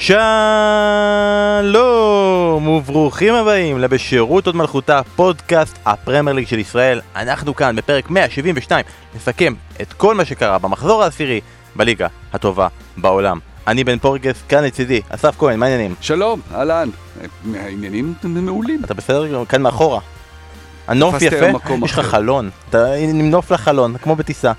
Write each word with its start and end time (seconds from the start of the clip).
שלום 0.00 0.18
וברוכים 2.68 3.34
הבאים 3.34 3.78
לבשירות 3.78 4.46
עוד 4.46 4.56
מלכותה, 4.56 5.00
פודקאסט 5.16 5.78
הפרמייר 5.86 6.36
ליג 6.36 6.46
של 6.46 6.58
ישראל. 6.58 7.00
אנחנו 7.16 7.54
כאן 7.56 7.76
בפרק 7.76 8.10
172 8.10 8.84
נסכם 9.16 9.54
את 9.80 9.92
כל 9.92 10.14
מה 10.14 10.24
שקרה 10.24 10.58
במחזור 10.58 11.02
העשירי 11.02 11.40
בליגה 11.76 12.06
הטובה 12.32 12.68
בעולם. 12.96 13.38
אני 13.66 13.84
בן 13.84 13.98
פורגס, 13.98 14.42
כאן 14.48 14.64
לצידי, 14.64 15.00
אסף 15.08 15.34
כהן, 15.38 15.58
מה 15.58 15.66
העניינים? 15.66 15.94
שלום, 16.00 16.40
אהלן. 16.54 16.88
העניינים 17.54 18.14
מעולים. 18.24 18.80
אתה 18.84 18.94
בסדר? 18.94 19.44
כאן 19.44 19.62
מאחורה. 19.62 20.00
הנוף 20.88 21.14
יפה, 21.22 21.46
יש 21.84 21.92
לך. 21.92 22.00
חלון, 22.00 22.50
אתה 22.70 22.92
עם 22.94 23.30
נוף 23.30 23.50
לחלון, 23.52 23.96
כמו 23.98 24.16
בטיסה. 24.16 24.52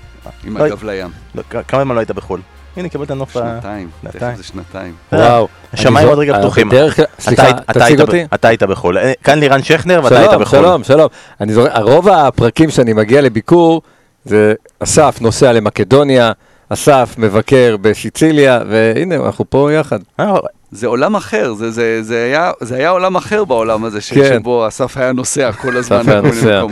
עם 0.44 0.56
לא- 0.56 0.64
הגב 0.64 0.84
לים. 0.84 1.10
לא, 1.34 1.42
כמה 1.68 1.82
זמן 1.84 1.94
לא 1.94 2.00
היית 2.00 2.10
בחו"ל? 2.10 2.40
הנה, 2.76 2.88
קיבלת 2.88 3.10
נוף... 3.10 3.36
ה- 3.36 3.40
שנתיים. 3.40 3.88
תכף 4.02 4.12
שנתיים. 4.12 4.36
זה 4.36 4.42
שנתיים. 4.42 4.92
וואו. 5.12 5.48
השמיים 5.72 6.08
עוד 6.08 6.18
רגע 6.18 6.34
אה, 6.34 6.38
פתוחים. 6.38 6.68
אתה 6.68 6.76
סליחה, 7.18 7.52
תציג 7.52 8.00
אותי. 8.00 8.24
אתה 8.34 8.48
היית 8.48 8.62
בחו"ל. 8.62 8.98
אה, 8.98 9.12
כאן 9.24 9.38
לירן 9.38 9.62
שכנר 9.62 10.00
ואתה 10.04 10.18
היית 10.18 10.30
שלום, 10.30 10.42
בחו"ל. 10.42 10.58
שלום, 10.58 10.84
שלום. 10.84 11.08
זוכר, 11.48 11.82
רוב 11.82 12.08
הפרקים 12.08 12.70
שאני 12.70 12.92
מגיע 12.92 13.20
לביקור, 13.20 13.82
זה 14.24 14.54
אסף 14.80 15.18
נוסע 15.20 15.52
למקדוניה, 15.52 16.32
אסף 16.68 17.14
מבקר 17.18 17.76
בסיציליה, 17.80 18.60
והנה, 18.68 19.16
אנחנו 19.16 19.44
פה 19.50 19.72
יחד. 19.72 19.98
אה, 20.20 20.34
זה 20.72 20.86
עולם 20.86 21.16
אחר, 21.16 21.54
זה- 21.54 21.70
זה 21.70 21.98
זה 22.02 22.24
היה- 22.24 22.50
זה 22.60 22.76
היה 22.76 22.90
עולם 22.90 23.16
אחר 23.16 23.44
בעולם 23.44 23.84
הזה, 23.84 24.00
ש- 24.00 24.12
כן. 24.12 24.38
שבו 24.40 24.68
אסף 24.68 24.96
היה 24.96 25.12
נוסע 25.12 25.52
כל 25.52 25.76
הזמן. 25.76 25.96
אסף 26.00 26.08
היה 26.08 26.20
נוסע. 26.20 26.62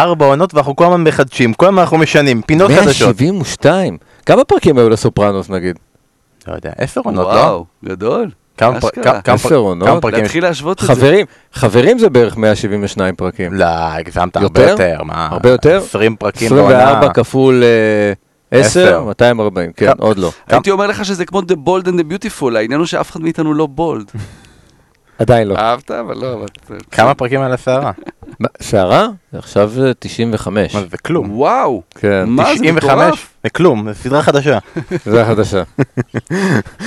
ארבע 0.00 0.26
עונות 0.26 0.54
ואנחנו 0.54 0.76
כל 0.76 0.84
הזמן 0.84 1.04
מחדשים, 1.04 1.54
כל 1.54 1.66
הזמן 1.66 1.78
אנחנו 1.78 1.98
משנים, 1.98 2.42
פינות 2.42 2.70
חדשות. 2.70 3.08
172. 3.20 3.96
כמה 4.26 4.44
פרקים 4.44 4.78
היו 4.78 4.88
לסופרנוס 4.88 5.50
נגיד? 5.50 5.76
לא 6.48 6.54
יודע, 6.54 6.70
עשר 6.78 7.00
עונות, 7.04 7.26
לא? 7.26 7.32
וואו, 7.32 7.64
גדול. 7.84 8.30
כמה 8.58 8.80
פר- 8.80 8.88
אשכרה. 8.88 9.04
כמה- 9.04 9.22
כמה 9.22 9.34
עשר 9.34 9.56
עונות? 9.56 10.02
פרקים? 10.02 10.22
להתחיל 10.22 10.42
להשוות 10.42 10.82
את 10.82 10.86
זה. 10.86 10.94
חברים, 10.94 11.26
חברים 11.52 11.98
זה 11.98 12.10
בערך 12.10 12.36
172 12.36 13.14
פרקים. 13.16 13.52
לא, 13.54 13.64
הגזמת 13.66 14.36
הרבה 14.36 14.60
יותר? 14.62 14.70
יותר, 14.70 15.02
מה? 15.04 15.28
הרבה 15.30 15.50
יותר? 15.50 15.76
20 15.84 16.16
פרקים 16.16 16.46
24 16.46 16.94
בעונה. 17.00 17.14
כפול 17.14 17.62
אה, 17.62 18.12
עשר. 18.60 18.86
10, 18.88 19.04
240, 19.04 19.72
כן, 19.76 19.92
עוד 19.98 20.18
לא. 20.18 20.30
הייתי 20.48 20.70
אומר 20.70 20.86
לך 20.86 21.04
שזה 21.04 21.24
כמו 21.26 21.40
The 21.40 21.66
Bold 21.66 21.86
and 21.86 22.00
the 22.00 22.04
Beautiful, 22.12 22.56
העניין 22.56 22.78
הוא 22.80 22.86
שאף 22.86 23.10
אחד 23.10 23.20
מאיתנו 23.22 23.54
לא 23.54 23.66
בולד. 23.66 24.10
עדיין 25.18 25.48
לא. 25.48 25.54
אהבת, 25.56 25.90
אבל 25.90 26.16
לא, 26.16 26.32
אבל... 26.34 26.46
כמה 26.90 27.14
פרקים 27.14 27.40
על 27.40 27.52
הסערה? 27.52 27.90
שערה? 28.60 29.06
עכשיו 29.32 29.68
זה 29.68 29.92
95. 29.98 30.74
מה 30.74 30.80
זה, 30.80 30.86
זה 30.90 30.98
כלום. 30.98 31.30
וואו, 31.30 31.82
כן, 31.94 32.24
מה 32.26 32.44
זה 32.44 32.50
95? 32.60 32.84
מטורף. 32.84 33.28
זה 33.44 33.50
כלום, 33.50 33.92
זה 33.92 34.02
סדרה 34.02 34.22
חדשה. 34.22 34.58
זה 35.04 35.22
החדשה. 35.22 35.62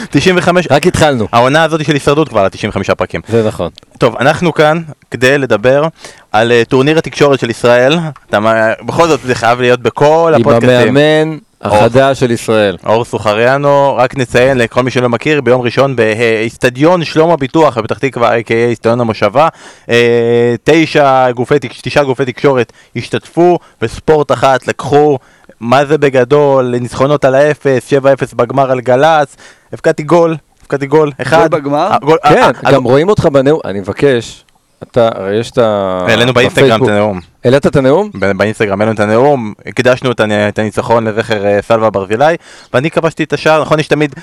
95, 0.10 0.68
רק 0.72 0.88
התחלנו. 0.88 1.28
העונה 1.32 1.64
הזאת 1.64 1.86
של 1.86 1.94
הישרדות 1.94 2.30
כבר 2.30 2.40
על 2.42 2.50
95 2.50 2.90
פרקים. 2.90 3.22
זה 3.28 3.48
נכון. 3.48 3.70
טוב, 3.98 4.16
אנחנו 4.16 4.54
כאן 4.54 4.82
כדי 5.12 5.38
לדבר 5.38 5.88
על 6.32 6.52
אה, 6.52 6.64
טורניר 6.68 6.98
התקשורת 6.98 7.40
של 7.40 7.50
ישראל. 7.50 7.98
אתה 8.30 8.40
בכל 8.86 9.08
זאת 9.08 9.20
זה 9.26 9.36
חייב 9.36 9.62
להיות 9.62 9.80
בכל 9.80 10.32
עם 10.36 10.42
הפודקאסטים. 10.42 10.98
המאמן 10.98 11.38
החדש 11.64 12.20
של 12.20 12.32
ישראל. 12.32 12.78
אור 12.86 13.06
סוחריאנו, 13.06 13.96
רק 13.98 14.18
נציין 14.18 14.58
לכל 14.58 14.84
מי 14.84 14.92
שלא 14.92 15.10
מכיר, 15.10 15.42
ביום 15.42 15.62
ראשון 15.62 15.96
באיצטדיון 15.96 17.04
שלום 17.04 17.32
הביטוח 17.32 17.78
בפתח 17.78 17.98
תקווה, 17.98 18.40
a.k.a. 18.40 18.52
איצטדיון 18.54 19.02
המושבה, 19.02 19.48
אה, 19.90 20.56
תשע 20.64 21.32
גופי, 21.32 21.56
תשעה 21.82 22.04
גופי 22.04 22.26
תקשורת 22.26 22.74
השתתפו, 22.96 23.60
וספורט 23.82 24.32
אחת 24.32 24.68
לקחו, 24.68 25.18
מה 25.60 25.86
זה 25.86 25.98
בגדול, 25.98 26.76
ניצחונות 26.80 27.26
על 27.26 27.36
האפס, 27.36 27.94
7-0 27.94 27.96
בגמר 28.36 28.72
על 28.72 28.80
גל"צ, 28.82 29.36
הבקעתי 29.74 30.04
גול, 30.04 30.36
הבקעתי 30.62 30.86
גול, 30.86 31.12
אחד. 31.22 31.52
בגמר? 31.52 31.88
אה, 31.92 31.98
גול- 32.00 32.18
כן, 32.24 32.42
אה, 32.66 32.72
גם 32.72 32.84
רואים 32.84 33.10
אותך 33.10 33.26
בנאום, 33.26 33.60
אני 33.66 33.80
מבקש, 33.80 34.44
אתה, 34.92 35.10
הרי 35.16 35.40
יש 35.40 35.52
את 35.52 35.58
ה... 35.58 35.98
העלינו 36.08 36.34
באינסטגרם 36.34 36.84
את. 36.84 36.90
הנאום. 36.90 37.20
העלית 37.46 37.66
את 37.68 37.76
הנאום? 37.76 38.10
באינסטגרם 38.38 38.82
העלינו 38.82 38.96
את 38.96 39.00
הנאום, 39.00 39.54
הקדשנו 39.66 40.12
את 40.12 40.20
הנ- 40.20 40.32
את 40.50 40.60
הניצחון 40.60 41.08
לזכר 41.08 41.46
אה, 41.46 41.60
סלווה 41.62 41.90
ברזילי, 41.90 42.36
ואני 42.74 42.92
כבשתי 42.92 43.24
את 43.24 43.34
השער, 43.34 43.62
נכון, 43.62 43.80
יש 43.80 43.88
תמיד 43.88 44.16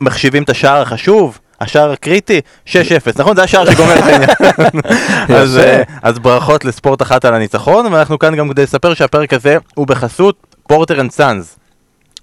מחשיבים 0.00 0.42
את 0.42 0.50
השער 0.50 0.82
החשוב, 0.82 1.38
השער 1.60 1.90
הקריטי, 1.92 2.40
6-0, 2.66 2.70
נכון? 3.18 3.36
זה 3.36 3.42
השער 3.42 3.70
שגומר 3.70 3.98
את 3.98 4.02
העניין. 4.04 4.30
אז, 5.42 5.58
אה, 5.58 5.82
אז 6.02 6.18
ברכות 6.18 6.64
לספורט 6.64 7.02
אחת 7.02 7.24
על 7.24 7.34
הניצחון, 7.34 7.86
ואנחנו 7.92 8.18
כאן 8.18 8.36
גם 8.36 8.48
כדי 8.48 8.62
לספר 8.62 8.94
שהפרק 8.94 9.32
הזה 9.32 9.56
הוא 9.74 9.86
בחסות 9.86 10.36
פורטר 10.68 11.00
אנד 11.00 11.10
סאנז. 11.10 11.56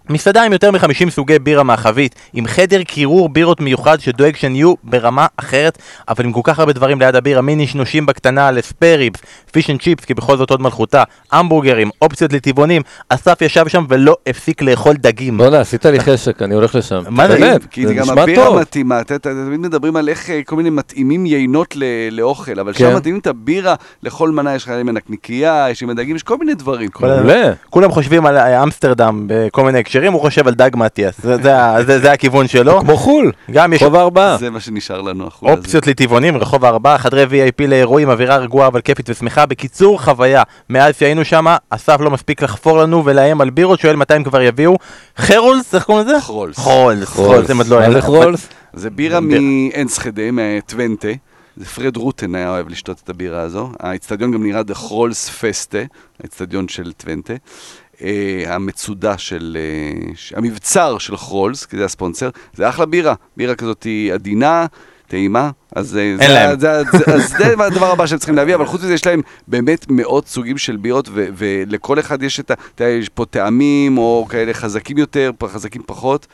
מסעדה 0.09 0.43
עם 0.43 0.53
יותר 0.53 0.71
מ-50 0.71 1.09
סוגי 1.09 1.39
בירה 1.39 1.63
מהחבית, 1.63 2.15
עם 2.33 2.47
חדר 2.47 2.83
קירור 2.83 3.29
בירות 3.29 3.61
מיוחד 3.61 3.99
שדואג 3.99 4.35
שהן 4.35 4.55
יהיו 4.55 4.73
ברמה 4.83 5.27
אחרת, 5.37 5.77
אבל 6.09 6.25
עם 6.25 6.31
כל 6.31 6.41
כך 6.43 6.59
הרבה 6.59 6.73
דברים 6.73 6.99
ליד 6.99 7.15
הבירה, 7.15 7.41
מיני 7.41 7.67
שנושים 7.67 8.05
בקטנה 8.05 8.51
ל 8.51 8.58
spareribs, 8.58 9.19
fish 9.51 9.69
and 9.69 9.81
chips, 9.81 10.05
כי 10.05 10.13
בכל 10.13 10.37
זאת 10.37 10.49
הוד 10.49 10.61
מלכותה, 10.61 11.03
המבורגרים, 11.31 11.89
אופציות 12.01 12.33
לטבעונים, 12.33 12.81
אסף 13.09 13.41
ישב 13.41 13.67
שם 13.67 13.85
ולא 13.89 14.15
הפסיק 14.27 14.61
לאכול 14.61 14.95
דגים. 14.95 15.37
בוא'נה, 15.37 15.59
עשית 15.59 15.85
לי 15.85 15.99
חשק, 15.99 16.41
אני 16.41 16.55
הולך 16.55 16.75
לשם. 16.75 17.03
מה 17.09 17.27
זה? 17.27 17.39
באמת, 17.39 17.65
כי 17.65 17.87
זה 17.87 17.93
גם 17.93 18.09
הבירה. 18.09 18.59
מתאימה, 18.59 19.03
תמיד 19.03 19.59
מדברים 19.59 19.95
על 19.95 20.09
איך 20.09 20.29
אה, 20.29 20.41
כל 20.45 20.55
מיני 20.55 20.69
מתאימים 20.69 21.25
יינות 21.25 21.77
לאוכל, 22.11 22.59
אבל 22.59 22.73
כן. 22.73 22.79
שם 22.79 22.95
מתאימים 22.95 23.19
את 23.19 23.27
הבירה 23.27 23.75
לכל 24.03 24.31
מנה, 24.31 24.55
יש 24.55 24.63
לך 24.63 24.69
עם 24.69 24.89
הנקניקייה, 24.89 25.67
יש 25.71 25.83
עם 25.83 25.89
הדגים, 25.89 26.15
יש 26.15 26.23
כל 26.23 26.37
מיני 26.37 26.53
דברים. 26.53 26.89
כולם 27.69 27.91
חושבים 27.91 28.25
על 28.25 28.37
אה, 28.37 28.63
אמסטרדם 28.63 29.23
בכל 29.27 29.63
מיני 29.63 29.83
הקשרים, 29.95 30.13
הוא 30.13 30.21
חושב 30.21 30.47
על 30.47 30.53
דג 30.53 30.69
מטיאס, 30.75 31.21
זה, 31.21 31.37
זה, 31.37 31.57
ה- 31.59 31.83
זה, 31.83 31.99
זה 31.99 32.11
הכיוון 32.11 32.47
שלו. 32.47 32.79
כמו 32.79 32.97
חו"ל, 32.97 33.31
גם 33.51 33.73
יש 33.73 33.81
רחוב 33.83 33.95
הארבעה. 33.95 34.37
זה 34.37 34.49
מה 34.49 34.59
שנשאר 34.59 35.01
לנו, 35.01 35.27
החול 35.27 35.49
הזה. 35.49 35.57
אופציות 35.59 35.87
לטבעונים, 35.87 36.37
רחוב 36.37 36.65
הארבעה, 36.65 36.97
חדרי 36.97 37.23
VIP 37.25 37.67
לאירועים, 37.67 38.09
אווירה 38.09 38.37
רגועה 38.37 38.67
אבל 38.67 38.81
כיפית 38.81 39.09
ושמחה. 39.09 39.45
בקיצור, 39.45 40.01
חוויה. 40.03 40.43
מאז 40.69 40.93
שהיינו 40.97 41.25
שם, 41.25 41.45
אסף 41.69 41.97
לא 41.99 42.11
מספיק 42.11 42.41
לחפור 42.41 42.77
לנו 42.77 43.05
ולאיים 43.05 43.41
על 43.41 43.49
בירות, 43.49 43.79
שואל 43.79 43.95
מתי 43.95 44.13
הם 44.13 44.23
כבר 44.23 44.41
יביאו. 44.41 44.75
חרולס, 45.17 45.75
איך 45.75 45.83
קוראים 45.83 46.07
לזה? 46.07 46.21
חרולס. 46.21 46.59
חרולס, 46.59 47.07
חרולס, 47.07 47.49
הם 47.49 47.57
עוד 47.57 47.67
לא... 47.67 47.79
מה 47.79 47.91
זה 47.91 48.01
חרולס? 48.01 48.47
זה 48.73 48.89
בירה 48.89 49.21
ביר- 49.21 49.41
מאנסחדה, 49.41 50.21
מטוונטה. 50.31 51.07
זה 51.57 51.65
פרד 51.65 51.97
רוטן 51.97 52.35
היה 52.35 52.49
אוהב 52.49 52.69
לשתות 52.69 53.01
את 53.03 53.09
הבירה 53.09 53.41
הזו. 53.41 53.69
האיצטדיון 53.79 54.31
גם 54.31 54.43
נראה 54.43 54.63
דה 54.63 54.75
חרולס 54.75 55.29
פסטה, 55.29 55.77
האיצטדיון 56.19 56.67
של 56.67 56.91
טוונטה. 56.91 57.33
אה, 58.03 58.55
המצודה 58.55 59.17
של... 59.17 59.57
אה, 59.59 60.37
המבצר 60.37 60.97
של 60.97 61.17
חרולס, 61.17 61.65
כי 61.65 61.77
זה 61.77 61.85
הספונסר. 61.85 62.29
זה 62.53 62.69
אחלה 62.69 62.85
בירה. 62.85 63.13
בירה 63.37 63.55
כזאת 63.55 63.83
היא 63.83 64.13
עדינה, 64.13 64.65
טעימה. 65.07 65.51
אז 65.75 65.97
אה, 65.97 66.15
זה. 66.17 66.55
זה, 66.59 66.83
זה, 66.91 67.13
אז 67.13 67.29
זה 67.37 67.65
הדבר 67.65 67.91
הבא 67.91 68.05
שהם 68.05 68.17
צריכים 68.17 68.35
להביא, 68.35 68.55
אבל 68.55 68.65
חוץ 68.65 68.81
מזה 68.83 68.93
יש 68.93 69.05
להם 69.05 69.21
באמת 69.47 69.85
מאות 69.89 70.27
סוגים 70.27 70.57
של 70.57 70.77
בירות, 70.77 71.09
ו- 71.11 71.27
ולכל 71.37 71.99
אחד 71.99 72.23
יש 72.23 72.39
את 72.39 72.51
ה... 72.51 72.83
יש 72.83 73.09
פה 73.09 73.25
טעמים, 73.25 73.97
או 73.97 74.25
כאלה 74.29 74.53
חזקים 74.53 74.97
יותר, 74.97 75.31
חזקים 75.47 75.81
פחות. 75.85 76.27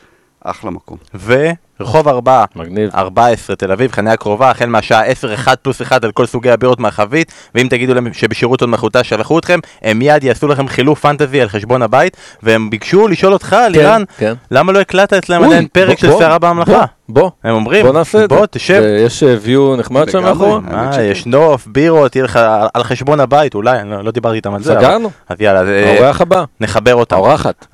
אחלה 0.44 0.70
מקום. 0.70 0.96
ורחוב 1.26 2.08
ארבעה. 2.08 2.44
מגניב. 2.56 2.90
14 2.94 3.56
תל 3.56 3.72
אביב, 3.72 3.92
חניה 3.92 4.16
קרובה, 4.16 4.50
החל 4.50 4.66
מהשעה 4.66 5.04
10, 5.04 5.34
1 5.34 5.58
פלוס 5.62 5.82
1 5.82 6.04
על 6.04 6.12
כל 6.12 6.26
סוגי 6.26 6.50
הבירות 6.50 6.80
מהחבית, 6.80 7.32
ואם 7.54 7.66
תגידו 7.70 7.94
להם 7.94 8.12
שבשירות 8.12 8.60
עוד 8.60 8.70
מלכותה 8.70 9.04
שלחו 9.04 9.38
אתכם, 9.38 9.58
הם 9.82 9.98
מיד 9.98 10.24
יעשו 10.24 10.48
לכם 10.48 10.68
חילוף 10.68 11.00
פנטזי 11.00 11.40
על 11.40 11.48
חשבון 11.48 11.82
הבית, 11.82 12.16
והם 12.42 12.70
ביקשו 12.70 13.08
לשאול 13.08 13.32
אותך, 13.32 13.56
לירן, 13.70 14.02
כן. 14.18 14.34
למה 14.50 14.72
לא 14.72 14.80
הקלטת 14.80 15.12
אצלם 15.12 15.44
עדיין 15.44 15.66
פרק 15.72 15.88
בוא- 16.04 16.12
של 16.12 16.18
שערה 16.18 16.38
בממלכה? 16.38 16.72
בוא, 16.72 17.22
בוא, 17.22 17.30
הם 17.44 17.54
אומרים, 17.54 17.86
בוא 17.86 17.92
נעשה 17.92 18.24
את 18.24 18.30
זה. 18.30 18.36
בוא 18.36 18.46
תשב, 18.50 18.82
יש 19.06 19.22
ויו 19.42 19.76
נחמד 19.76 20.10
שם. 20.10 20.22
מאחורה? 20.22 20.60
אה. 20.72 21.02
יש 21.02 21.26
נוף, 21.26 21.66
בירות, 21.66 22.16
יהיה 22.16 22.24
לך 22.24 22.36
על- 22.74 22.82
חשבון 22.84 23.20
הבית, 23.20 23.54
אולי, 23.54 23.80
אני 23.80 23.90
לא 23.90 24.04
לא 24.04 24.10
דיברתי 24.10 24.36
איתם 24.36 24.54
על 24.54 24.62
זה, 24.62 24.74
סגרנו, 24.78 25.10
אז 25.28 25.40
יאללה, 25.40 25.60
אז, 25.60 25.68
אה, 25.68 25.94
האורח 25.96 26.20
הבא, 26.20 26.44
נחבר 26.60 26.94
אותם. 26.94 27.16
האורחת. 27.16 27.66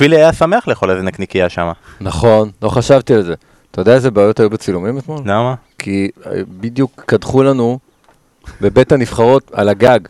וילי 0.00 0.16
היה 0.16 0.32
שמח 0.32 0.68
לאכול 0.68 0.90
איזה 0.90 1.02
נקניקייה 1.02 1.48
שם, 1.48 1.70
נכון, 2.00 2.50
לא 2.62 2.68
חשבתי 2.68 3.14
על 3.14 3.22
זה. 3.22 3.34
אתה 3.70 3.80
יודע 3.80 3.94
איזה 3.94 4.10
בעיות 4.10 4.40
היו 4.40 4.50
בצילומים 4.50 4.98
אתמול? 4.98 5.20
למה? 5.24 5.54
כי 5.78 6.08
אה, 6.26 6.32
בדיוק 6.48 7.02
קדחו 7.06 7.42
לנו 7.42 7.78
בבית 8.60 8.92
הנבחרות 8.92 9.50
על 9.52 9.68
הגג. 9.68 10.00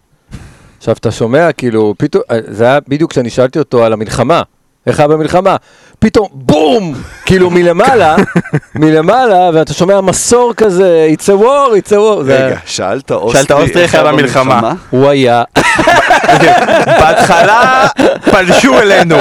עכשיו, 0.78 0.94
אתה 1.00 1.10
שומע, 1.10 1.52
כאילו, 1.52 1.94
פתאום, 1.98 2.22
אה, 2.30 2.38
זה 2.46 2.64
היה 2.64 2.78
בדיוק 2.88 3.10
כשאני 3.10 3.30
שאלתי 3.30 3.58
אותו 3.58 3.84
על 3.84 3.92
המלחמה. 3.92 4.42
איך 4.88 4.98
היה 5.00 5.08
במלחמה? 5.08 5.56
פתאום 5.98 6.26
בום! 6.32 6.94
כאילו 7.26 7.50
מלמעלה, 7.50 8.16
מלמעלה, 8.74 9.50
ואתה 9.54 9.74
שומע 9.74 10.00
מסור 10.00 10.52
כזה, 10.56 11.08
it's 11.16 11.24
a 11.24 11.42
war, 11.42 11.46
it's 11.86 11.90
a 11.90 11.96
war. 11.96 12.22
זה- 12.24 12.46
רגע, 12.46 12.56
שאלת 12.66 13.10
אוסטרי 13.10 13.32
שאלת 13.42 13.50
אוסטרי 13.52 13.82
איך 13.82 13.94
היה 13.94 14.04
במלחמה. 14.04 14.72
הוא 14.90 15.08
היה, 15.08 15.42
בהתחלה 17.00 17.86
פלשו 18.30 18.78
אלינו, 18.78 19.16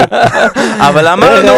אבל 0.79 1.07
אמרנו, 1.07 1.51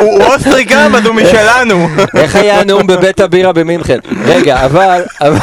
הוא 0.00 0.22
אוסטרי 0.24 0.64
גם, 0.64 0.94
אז 0.96 1.06
הוא 1.06 1.14
משלנו. 1.14 1.88
איך 2.16 2.36
היה 2.36 2.60
הנאום 2.60 2.86
בבית 2.86 3.20
הבירה 3.20 3.52
במינכן? 3.52 3.98
רגע, 4.24 4.64
אבל, 4.64 5.02
אבל, 5.20 5.38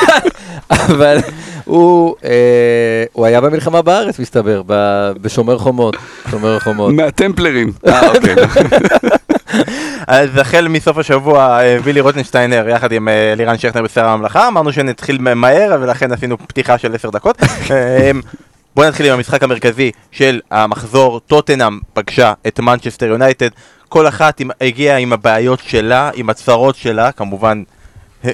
אבל, 0.70 1.18
הוא, 1.66 2.16
אה, 2.24 3.04
הוא 3.14 3.26
היה 3.26 3.42
במלחמה 3.42 3.82
בארץ, 3.82 4.20
מסתבר, 4.20 4.62
ב- 4.66 5.12
בשומר 5.22 5.58
חומות, 5.58 5.96
שומר 6.32 6.60
חומות. 6.60 6.94
מהטמפלרים. 6.94 7.72
אה, 7.88 8.08
אוקיי. 8.08 8.36
אז 10.08 10.38
החל 10.38 10.68
מסוף 10.68 10.98
השבוע 10.98 11.62
אה, 11.62 11.78
וילי 11.84 12.00
רוטנשטיינר 12.00 12.70
יחד 12.70 12.92
עם 12.92 13.08
אה, 13.08 13.34
לירן 13.38 13.58
שכנר 13.58 13.82
בשר 13.82 14.06
הממלכה, 14.06 14.48
אמרנו 14.48 14.74
שנתחיל 14.74 15.18
מהר 15.36 15.78
ולכן 15.82 16.12
עשינו 16.12 16.38
פתיחה 16.38 16.78
של 16.78 16.96
עשר 16.96 17.10
דקות. 17.10 17.38
אה, 17.72 18.12
בואו 18.76 18.88
נתחיל 18.88 19.06
עם 19.06 19.14
המשחק 19.14 19.44
המרכזי 19.44 19.92
של 20.12 20.40
המחזור, 20.52 21.20
טוטנאם 21.20 21.80
פגשה 21.94 22.34
את 22.48 22.60
מנצ'סטר 22.60 23.06
יונייטד, 23.06 23.50
כל 23.90 24.08
אחת 24.08 24.40
עם, 24.40 24.50
הגיעה 24.62 24.98
עם 24.98 25.14
הבעיות 25.14 25.60
שלה, 25.60 26.10
עם 26.14 26.30
הצרות 26.30 26.76
שלה, 26.76 27.12
כמובן 27.12 27.64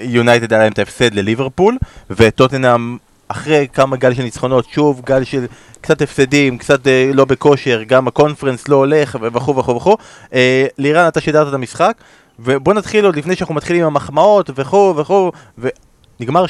יונייטד 0.02 0.54
היה 0.54 0.62
להם 0.62 0.72
את 0.72 0.80
ההפסד 0.80 1.14
לליברפול, 1.14 1.78
וטוטנאם 2.10 2.98
אחרי 3.28 3.68
כמה 3.74 3.96
גל 3.96 4.14
של 4.14 4.24
ניצחונות, 4.24 4.66
שוב 4.70 5.02
גל 5.06 5.24
של 5.24 5.46
קצת 5.82 6.02
הפסדים, 6.02 6.58
קצת 6.58 6.88
אה, 6.88 7.12
לא 7.14 7.26
בכושר, 7.26 7.84
גם 7.88 8.08
הקונפרנס 8.08 8.68
לא 8.68 8.76
הולך 8.76 9.18
וכו' 9.22 9.56
וכו' 9.56 9.76
וכו'. 9.76 9.98
אה, 10.34 10.66
לירן, 10.78 11.08
אתה 11.08 11.22
שידרת 11.22 11.48
את 11.48 11.54
המשחק, 11.54 11.94
ובוא 12.40 12.74
נתחיל 12.74 13.06
עוד 13.06 13.16
לפני 13.16 13.36
שאנחנו 13.36 13.56
מתחילים 13.56 13.82
עם 13.82 13.88
המחמאות 13.88 14.50
וכו' 14.56 14.94
וכו', 14.98 15.32
ונגמר 15.58 16.46
3-0, 16.46 16.50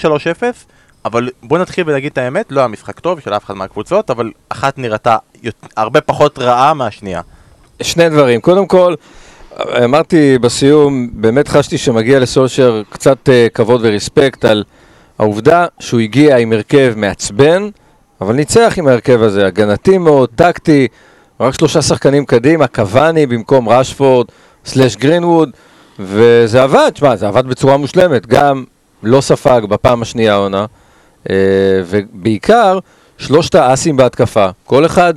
אבל 1.05 1.29
בוא 1.43 1.57
נתחיל 1.57 1.83
ונגיד 1.87 2.11
את 2.11 2.17
האמת, 2.17 2.51
לא 2.51 2.59
היה 2.59 2.67
משחק 2.67 2.99
טוב 2.99 3.19
של 3.19 3.33
אף 3.33 3.45
אחד 3.45 3.53
מהקבוצות, 3.53 4.09
אבל 4.09 4.31
אחת 4.49 4.77
נראתה 4.77 5.17
הרבה 5.77 6.01
פחות 6.01 6.39
רעה 6.39 6.73
מהשנייה. 6.73 7.21
שני 7.81 8.09
דברים. 8.09 8.41
קודם 8.41 8.67
כל, 8.67 8.95
אמרתי 9.59 10.37
בסיום, 10.37 11.09
באמת 11.11 11.47
חשתי 11.47 11.77
שמגיע 11.77 12.19
לסולשר 12.19 12.81
קצת 12.89 13.29
אה, 13.29 13.47
כבוד 13.53 13.81
ורספקט 13.83 14.45
על 14.45 14.63
העובדה 15.19 15.65
שהוא 15.79 15.99
הגיע 15.99 16.37
עם 16.37 16.53
הרכב 16.53 16.93
מעצבן, 16.95 17.69
אבל 18.21 18.35
ניצח 18.35 18.73
עם 18.77 18.87
ההרכב 18.87 19.21
הזה, 19.21 19.45
הגנתי 19.45 19.97
מאוד, 19.97 20.29
טקטי, 20.35 20.87
רק 21.39 21.53
שלושה 21.53 21.81
שחקנים 21.81 22.25
קדימה, 22.25 22.67
קוואני 22.67 23.25
במקום 23.25 23.69
רשפורד, 23.69 24.27
סלאש 24.65 24.95
גרינווד, 24.95 25.49
וזה 25.99 26.63
עבד, 26.63 26.91
שמע, 26.95 27.15
זה 27.15 27.27
עבד 27.27 27.47
בצורה 27.47 27.77
מושלמת, 27.77 28.27
גם 28.27 28.63
לא 29.03 29.21
ספג 29.21 29.61
בפעם 29.69 30.01
השנייה 30.01 30.33
העונה, 30.33 30.65
אה, 31.29 31.35
ובעיקר 31.85 32.79
שלושת 33.17 33.55
האסים 33.55 33.97
בהתקפה, 33.97 34.49
כל 34.65 34.85
אחד 34.85 35.13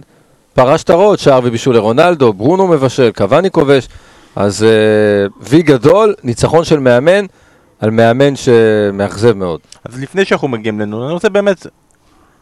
פרש 0.54 0.82
את 0.82 0.90
הראש, 0.90 1.24
שער 1.24 1.40
ובישול 1.44 1.74
לרונלדו, 1.74 2.32
ברונו 2.32 2.66
מבשל, 2.66 3.10
קוואני 3.16 3.50
כובש, 3.50 3.88
אז 4.36 4.62
אה, 4.62 5.26
וי 5.40 5.62
גדול, 5.62 6.14
ניצחון 6.24 6.64
של 6.64 6.78
מאמן 6.78 7.26
על 7.80 7.90
מאמן 7.90 8.36
שמאכזב 8.36 9.32
מאוד. 9.32 9.60
אז 9.84 10.00
לפני 10.00 10.24
שאנחנו 10.24 10.48
מגיעים 10.48 10.80
לנו, 10.80 11.04
אני 11.04 11.12
רוצה 11.12 11.28
באמת... 11.28 11.66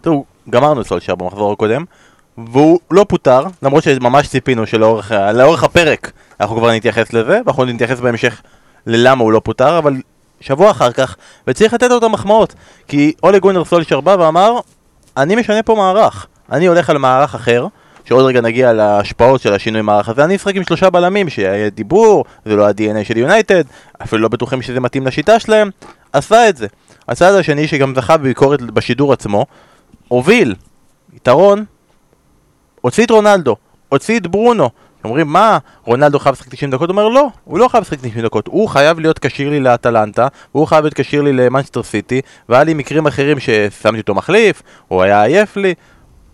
תראו, 0.00 0.24
גמרנו 0.50 0.84
סולשר 0.84 1.14
במחזור 1.14 1.52
הקודם, 1.52 1.84
והוא 2.52 2.78
לא 2.90 3.06
פוטר, 3.08 3.44
למרות 3.62 3.82
שממש 3.82 4.28
ציפינו 4.28 4.66
שלאורך 4.66 5.64
הפרק 5.64 6.12
אנחנו 6.40 6.56
כבר 6.56 6.70
נתייחס 6.70 7.12
לזה, 7.12 7.40
ואנחנו 7.46 7.64
נתייחס 7.64 8.00
בהמשך 8.00 8.42
ללמה 8.86 9.24
הוא 9.24 9.32
לא 9.32 9.40
פוטר, 9.44 9.78
אבל 9.78 9.94
שבוע 10.40 10.70
אחר 10.70 10.92
כך, 10.92 11.16
וצריך 11.46 11.74
לתת 11.74 11.88
לו 11.90 11.98
את 11.98 12.02
המחמאות, 12.02 12.54
כי 12.88 13.12
אולי 13.22 13.40
גונר 13.40 13.64
סולשר 13.64 14.00
בא 14.00 14.16
ואמר, 14.18 14.60
אני 15.16 15.36
משנה 15.36 15.62
פה 15.62 15.74
מערך, 15.74 16.26
אני 16.52 16.66
הולך 16.66 16.90
על 16.90 16.98
מערך 16.98 17.34
אחר, 17.34 17.66
שעוד 18.08 18.24
רגע 18.24 18.40
נגיע 18.40 18.72
להשפעות 18.72 19.40
של 19.40 19.52
השינוי 19.52 19.82
מערך 19.82 20.08
הזה, 20.08 20.24
אני 20.24 20.36
אשחק 20.36 20.56
עם 20.56 20.64
שלושה 20.64 20.90
בלמים, 20.90 21.28
שיהיה 21.28 21.70
דיבור, 21.70 22.24
זה 22.44 22.56
לא 22.56 22.68
ה-DNA 22.68 23.04
של 23.04 23.16
יונייטד, 23.16 23.64
אפילו 24.02 24.22
לא 24.22 24.28
בטוחים 24.28 24.62
שזה 24.62 24.80
מתאים 24.80 25.06
לשיטה 25.06 25.38
שלהם, 25.38 25.70
עשה 26.12 26.48
את 26.48 26.56
זה. 26.56 26.66
הצעד 27.08 27.34
השני 27.34 27.68
שגם 27.68 27.94
זכה 27.94 28.16
בביקורת 28.16 28.62
בשידור 28.62 29.12
עצמו, 29.12 29.46
הוביל, 30.08 30.54
יתרון, 31.16 31.64
הוציא 32.80 33.04
את 33.04 33.10
רונלדו, 33.10 33.56
הוציא 33.88 34.18
את 34.18 34.26
ברונו. 34.26 34.70
אומרים 35.04 35.28
מה, 35.28 35.58
רונלדו 35.84 36.18
חייב 36.18 36.34
לשחק 36.34 36.48
90 36.48 36.70
דקות? 36.70 36.88
הוא 36.88 36.96
אומר 36.98 37.08
לא, 37.08 37.28
הוא 37.44 37.58
לא 37.58 37.68
חייב 37.68 37.82
לשחק 37.82 37.98
90 38.00 38.24
דקות, 38.24 38.46
הוא 38.46 38.68
חייב 38.68 39.00
להיות 39.00 39.18
כשיר 39.18 39.50
לי 39.50 39.60
לאטלנטה, 39.60 40.28
והוא 40.54 40.66
חייב 40.66 40.84
להיות 40.84 40.94
כשיר 40.94 41.22
לי 41.22 41.32
למנצ'סטר 41.32 41.82
סיטי, 41.82 42.20
והיה 42.48 42.64
לי 42.64 42.74
מקרים 42.74 43.06
אחרים 43.06 43.40
ששמתי 43.40 44.00
אותו 44.00 44.14
מחליף, 44.14 44.62
הוא 44.88 45.02
היה 45.02 45.22
עייף 45.22 45.56
לי. 45.56 45.74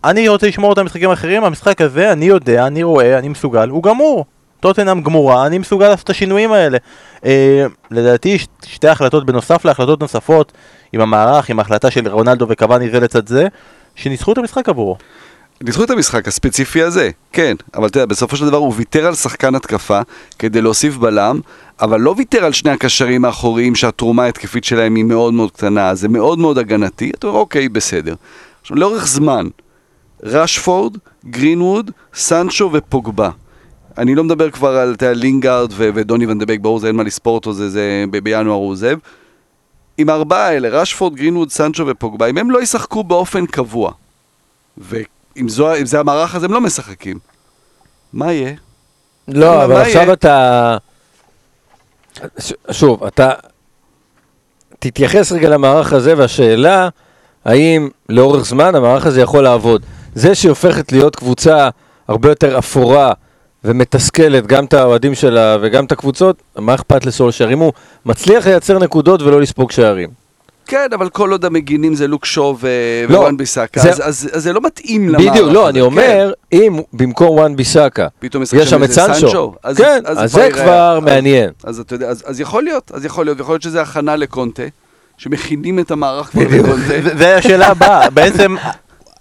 אני 0.05 0.29
רוצה 0.29 0.47
לשמור 0.47 0.73
את 0.73 0.79
המשחקים 0.79 1.11
האחרים, 1.11 1.45
המשחק 1.45 1.81
הזה, 1.81 2.13
אני 2.13 2.25
יודע, 2.25 2.67
אני 2.67 2.83
רואה, 2.83 3.19
אני 3.19 3.29
מסוגל, 3.29 3.69
הוא 3.69 3.83
גמור. 3.83 4.25
טוטנאם 4.61 5.03
גמורה, 5.03 5.47
אני 5.47 5.59
מסוגל 5.59 5.89
לעשות 5.89 6.05
את 6.05 6.11
השינויים 6.11 6.53
האלה. 6.53 6.79
אה, 7.25 7.67
לדעתי 7.91 8.39
ש- 8.39 8.47
שתי 8.67 8.89
החלטות 8.89 9.27
בנוסף 9.27 9.65
להחלטות 9.65 10.01
נוספות 10.01 10.53
עם 10.93 11.01
המערך, 11.01 11.51
עם 11.51 11.59
ההחלטה 11.59 11.91
של 11.91 12.09
רונלדו 12.09 12.47
וקוואני 12.49 12.91
זה 12.91 13.01
לצד 13.01 13.29
זה, 13.29 13.47
שניצחו 13.95 14.33
את 14.33 14.39
המשחק 14.39 14.69
עבורו. 14.69 14.97
ניצחו 15.61 15.85
את 15.85 15.91
המשחק 15.91 16.29
הספציפי 16.29 16.83
הזה, 16.83 17.11
כן, 17.33 17.55
אבל 17.75 17.87
אתה 17.87 17.99
יודע, 17.99 18.07
בסופו 18.07 18.37
של 18.37 18.47
דבר 18.47 18.57
הוא 18.57 18.73
ויתר 18.77 19.07
על 19.07 19.15
שחקן 19.15 19.55
התקפה 19.55 20.01
כדי 20.39 20.61
להוסיף 20.63 20.97
בלם, 20.97 21.41
אבל 21.81 22.01
לא 22.01 22.15
ויתר 22.19 22.45
על 22.45 22.53
שני 22.53 22.71
הקשרים 22.71 23.25
האחוריים 23.25 23.75
שהתרומה 23.75 24.25
ההתקפית 24.25 24.65
שלהם 24.65 24.95
היא 24.95 25.05
מאוד 25.05 25.35
מאוד 25.35 25.51
קטנה, 25.51 25.95
זה 25.95 26.09
מאוד 26.09 26.39
מאוד 26.39 26.59
הגנתי, 26.59 27.11
אתה 27.15 27.27
אומר, 27.27 27.39
אוקיי, 27.39 27.69
בסדר. 27.69 28.15
עכשיו, 28.63 28.77
לאורך 28.77 29.07
זמן, 29.07 29.47
רשפורד, 30.25 30.97
גרינווד, 31.27 31.91
סנצ'ו 32.15 32.71
ופוגבה. 32.73 33.31
אני 33.99 34.15
לא 34.15 34.25
מדבר 34.25 34.51
כבר 34.51 34.77
על 34.77 34.95
אתה 34.95 35.13
לינגארד 35.13 35.71
ו- 35.73 35.91
ודוני 35.95 36.27
ונדבק, 36.27 36.59
ברור, 36.61 36.79
זה 36.79 36.87
אין 36.87 36.97
מה 36.97 37.03
לספור 37.03 37.35
אותו, 37.35 37.53
זה, 37.53 37.71
זה 37.71 38.05
ב- 38.11 38.19
בינואר 38.19 38.57
הוא 38.57 38.71
עוזב. 38.71 38.97
עם 39.99 40.09
הארבעה 40.09 40.47
האלה, 40.47 40.69
רשפורד, 40.69 41.15
גרינווד, 41.15 41.51
סנצ'ו 41.51 41.87
ופוגבה, 41.87 42.27
אם 42.27 42.39
הם 42.39 42.51
לא 42.51 42.63
ישחקו 42.63 43.05
באופן 43.05 43.47
קבוע, 43.47 43.93
ואם 44.79 45.49
זו, 45.49 45.69
זה 45.85 46.01
המערך 46.01 46.35
הזה 46.35 46.47
הם 46.47 46.53
לא 46.53 46.61
משחקים, 46.61 47.19
מה 48.13 48.33
יהיה? 48.33 48.53
לא, 49.29 49.65
אבל 49.65 49.73
יהיה? 49.73 49.87
עכשיו 49.87 50.13
אתה... 50.13 50.77
ש- 52.39 52.53
שוב, 52.71 53.05
אתה... 53.05 53.31
תתייחס 54.79 55.33
רגע 55.33 55.49
למערך 55.49 55.93
הזה, 55.93 56.15
והשאלה, 56.19 56.89
האם 57.45 57.89
לאורך 58.09 58.45
זמן 58.45 58.75
המערך 58.75 59.07
הזה 59.07 59.21
יכול 59.21 59.45
לעבוד. 59.45 59.83
זה 60.15 60.35
שהיא 60.35 60.49
הופכת 60.49 60.93
להיות 60.93 61.17
קבוצה 61.17 61.69
הרבה 62.09 62.29
יותר 62.29 62.59
אפורה 62.59 63.13
ומתסכלת, 63.65 64.47
גם 64.47 64.65
את 64.65 64.75
האוהדים 64.75 65.15
שלה 65.15 65.57
וגם 65.63 65.85
את 65.85 65.93
הקבוצות, 65.93 66.37
מה 66.59 66.75
אכפת 66.75 67.07
לסולשר? 67.07 67.53
אם 67.53 67.59
הוא 67.59 67.73
מצליח 68.07 68.47
לייצר 68.47 68.79
נקודות 68.79 69.23
ולא 69.23 69.41
לספוג 69.41 69.71
שערים. 69.73 70.09
כן, 70.67 70.87
אבל 70.95 71.09
כל 71.09 71.31
עוד 71.33 71.45
המגינים 71.45 71.95
זה 71.95 72.07
לוק 72.07 72.25
שואו 72.25 72.57
לא, 73.09 73.17
ווואן 73.19 73.37
ביסאקה, 73.37 73.81
זה- 73.81 73.91
אז, 73.91 74.01
אז, 74.05 74.29
אז 74.33 74.43
זה 74.43 74.53
לא 74.53 74.61
מתאים 74.65 75.09
למערך 75.09 75.31
בדיוק, 75.33 75.49
לא, 75.53 75.69
אני 75.69 75.79
כן. 75.79 75.85
אומר, 75.85 76.33
אם 76.53 76.81
במקום 76.93 77.29
וואן 77.29 77.57
ביסאקה, 77.57 78.07
יש 78.57 78.71
שם 78.71 78.85
את 78.85 78.91
סנצ'ו, 78.93 79.55
אז, 79.63 79.77
כן, 79.77 80.03
אז, 80.07 80.25
אז 80.25 80.33
זה 80.33 80.49
כבר 80.53 80.97
אז- 80.99 81.05
מעניין. 81.05 81.51
אז 81.65 81.79
אתה 81.81 81.95
יודע, 81.95 82.07
אז, 82.09 82.23
אז 82.27 82.41
יכול 82.41 82.63
להיות, 82.63 82.91
אז 82.95 83.05
יכול 83.05 83.25
להיות, 83.25 83.41
יכול 83.41 83.53
להיות 83.53 83.63
שזה 83.63 83.83
הכנה 83.83 84.17
לקונטה, 84.17 84.63
שמכינים 85.19 85.79
את 85.79 85.91
המערך 85.91 86.27
כבר. 86.31 86.43
לקונטה. 86.51 86.77
זה- 87.03 87.17
זה 87.19 87.37
השאלה 87.37 87.67
הבאה, 87.67 88.11
בעצם 88.11 88.57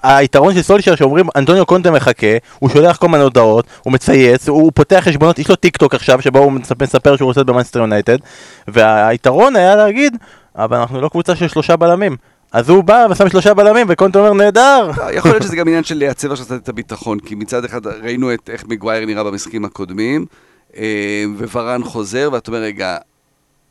היתרון 0.03 0.53
של 0.53 0.61
סולשר 0.61 0.95
שאומרים 0.95 1.25
אנטוניו 1.35 1.65
קונטה 1.65 1.91
מחכה, 1.91 2.37
הוא 2.59 2.69
שולח 2.69 2.97
כל 2.97 3.07
מיני 3.07 3.23
הודעות, 3.23 3.65
הוא 3.83 3.93
מצייץ, 3.93 4.49
הוא 4.49 4.71
פותח 4.75 5.01
חשבונות, 5.03 5.39
יש 5.39 5.49
לו 5.49 5.55
טיק 5.55 5.77
טוק 5.77 5.95
עכשיו 5.95 6.21
שבו 6.21 6.39
הוא 6.39 6.51
מספר, 6.51 7.15
שהוא 7.15 7.27
רוצה 7.27 7.39
להיות 7.39 7.47
במאנסטר 7.47 7.79
יונייטד 7.79 8.17
והיתרון 8.67 9.55
היה 9.55 9.75
להגיד, 9.75 10.17
אבל 10.55 10.77
אנחנו 10.77 11.01
לא 11.01 11.09
קבוצה 11.09 11.35
של 11.35 11.47
שלושה 11.47 11.75
בלמים 11.75 12.15
אז 12.51 12.69
הוא 12.69 12.83
בא 12.83 13.07
ושם 13.11 13.29
שלושה 13.29 13.53
בלמים 13.53 13.87
וקונטה 13.89 14.19
אומר 14.19 14.33
נהדר 14.33 14.91
לא, 14.97 15.11
יכול 15.11 15.31
להיות 15.31 15.43
שזה 15.43 15.55
גם 15.55 15.67
עניין 15.67 15.83
של 15.83 15.95
לייצב 15.95 16.31
עכשיו 16.31 16.57
את 16.57 16.69
הביטחון, 16.69 17.19
כי 17.19 17.35
מצד 17.35 17.65
אחד 17.65 17.87
ראינו 17.87 18.33
את 18.33 18.49
איך 18.49 18.63
מגווייר 18.67 19.05
נראה 19.05 19.23
במשחקים 19.23 19.65
הקודמים, 19.65 20.25
אה, 20.77 21.23
וורן 21.53 21.83
חוזר, 21.83 22.29
ואתה 22.33 22.51
אומר, 22.51 22.61
רגע, 22.61 22.97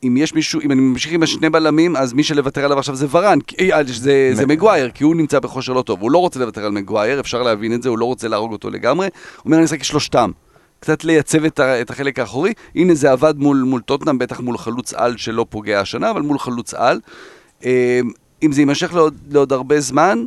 אם 0.03 0.17
יש 0.17 0.33
מישהו, 0.33 0.61
אם 0.61 0.71
אני 0.71 0.81
ממשיך 0.81 1.11
עם 1.13 1.23
השני 1.23 1.49
בלמים, 1.49 1.95
אז 1.95 2.13
מי 2.13 2.23
שלוותר 2.23 2.65
עליו 2.65 2.79
עכשיו 2.79 2.95
זה 2.95 3.07
ורן, 3.11 3.39
כי- 3.41 3.73
אה, 3.73 3.79
זה, 3.83 4.31
זה 4.33 4.45
מגווייר, 4.45 4.89
כי 4.89 5.03
הוא 5.03 5.15
נמצא 5.15 5.39
בכושר 5.39 5.73
לא 5.73 5.81
טוב, 5.81 6.01
הוא 6.01 6.11
לא 6.11 6.17
רוצה 6.17 6.39
לוותר 6.39 6.65
על 6.65 6.71
מגווייר, 6.71 7.19
אפשר 7.19 7.43
להבין 7.43 7.73
את 7.73 7.83
זה, 7.83 7.89
הוא 7.89 7.99
לא 7.99 8.05
רוצה 8.05 8.27
להרוג 8.27 8.51
אותו 8.51 8.69
לגמרי, 8.69 9.07
הוא 9.37 9.45
אומר, 9.45 9.57
אני 9.57 9.65
אשחק 9.65 9.83
שלושתם. 9.83 10.31
קצת 10.79 11.03
לייצב 11.03 11.45
את, 11.45 11.59
את 11.59 11.89
החלק 11.89 12.19
האחורי, 12.19 12.53
הנה 12.75 12.93
זה 12.95 13.11
עבד 13.11 13.33
מול, 13.37 13.57
מול 13.57 13.81
טוטנאם, 13.81 14.17
בטח 14.17 14.39
מול 14.39 14.57
חלוץ 14.57 14.93
על 14.93 15.17
שלא 15.17 15.45
פוגע 15.49 15.79
השנה, 15.79 16.09
אבל 16.11 16.21
מול 16.21 16.39
חלוץ 16.39 16.73
על. 16.73 16.99
אה, 17.65 17.99
אם 18.43 18.51
זה 18.51 18.61
יימשך 18.61 18.93
לעוד, 18.93 19.17
לעוד 19.31 19.53
הרבה 19.53 19.79
זמן, 19.79 20.25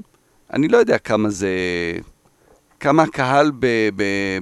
אני 0.53 0.69
לא 0.69 0.77
יודע 0.77 0.99
כמה 0.99 1.31
זה... 1.31 1.49
כמה 2.81 3.03
הקהל 3.03 3.53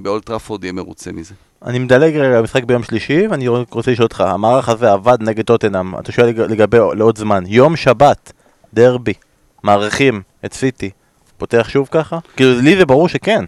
באולטראפורד 0.02 0.64
יהיה 0.64 0.72
מרוצה 0.72 1.12
מזה. 1.12 1.34
אני 1.66 1.78
מדלג 1.78 2.16
רגע 2.16 2.38
למשחק 2.40 2.64
ביום 2.64 2.82
שלישי 2.82 3.26
ואני 3.26 3.48
רוצה 3.48 3.90
לשאול 3.90 4.04
אותך 4.04 4.20
המערך 4.20 4.68
הזה 4.68 4.92
עבד 4.92 5.16
נגד 5.20 5.44
טוטנאם 5.44 5.98
אתה 5.98 6.12
שואל 6.12 6.26
לג- 6.26 6.40
לגבי 6.40 6.76
לעוד 6.96 7.18
זמן 7.18 7.44
יום 7.46 7.76
שבת 7.76 8.32
דרבי 8.74 9.12
מערכים 9.62 10.22
את 10.44 10.52
סיטי 10.52 10.90
פותח 11.38 11.66
שוב 11.68 11.88
ככה? 11.90 12.18
כאילו 12.36 12.60
לי 12.60 12.76
זה 12.76 12.86
ברור 12.86 13.08
שכן 13.08 13.44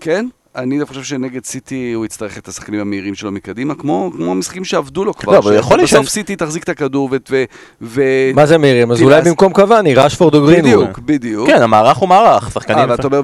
כן? 0.00 0.26
אני 0.56 0.78
דווקא 0.78 0.94
חושב 0.94 1.04
שנגד 1.06 1.44
סיטי 1.44 1.92
הוא 1.92 2.04
יצטרך 2.06 2.38
את 2.38 2.48
השחקנים 2.48 2.80
המהירים 2.80 3.14
שלו 3.14 3.32
מקדימה, 3.32 3.74
כמו, 3.74 4.10
כמו 4.16 4.30
המשחקים 4.30 4.64
שעבדו 4.64 5.04
לו 5.04 5.14
כבר. 5.14 5.32
לא, 5.32 5.38
אבל 5.38 5.54
יכול 5.56 5.76
להיות 5.78 5.90
בסוף 5.90 6.06
ש- 6.06 6.10
סיטי 6.10 6.36
תחזיק 6.36 6.62
את 6.62 6.68
הכדור 6.68 7.08
ו... 7.30 7.44
ו, 7.82 8.02
מה 8.34 8.46
זה 8.46 8.58
מהירים? 8.58 8.90
אז 8.92 9.02
אולי 9.02 9.16
אז- 9.16 9.28
במקום 9.28 9.52
קוואני, 9.52 9.94
רשפורד 9.94 10.34
או 10.34 10.46
גרינווד. 10.46 10.80
בדיוק, 10.84 10.98
בדיוק. 10.98 11.46
כן 11.48 11.62
המערך 11.62 11.96
הוא 11.96 12.08
מערך 12.08 12.50
שחקנים 12.52 12.78
אה, 12.78 12.86
ואתה 12.90 13.06
אומר, 13.06 13.20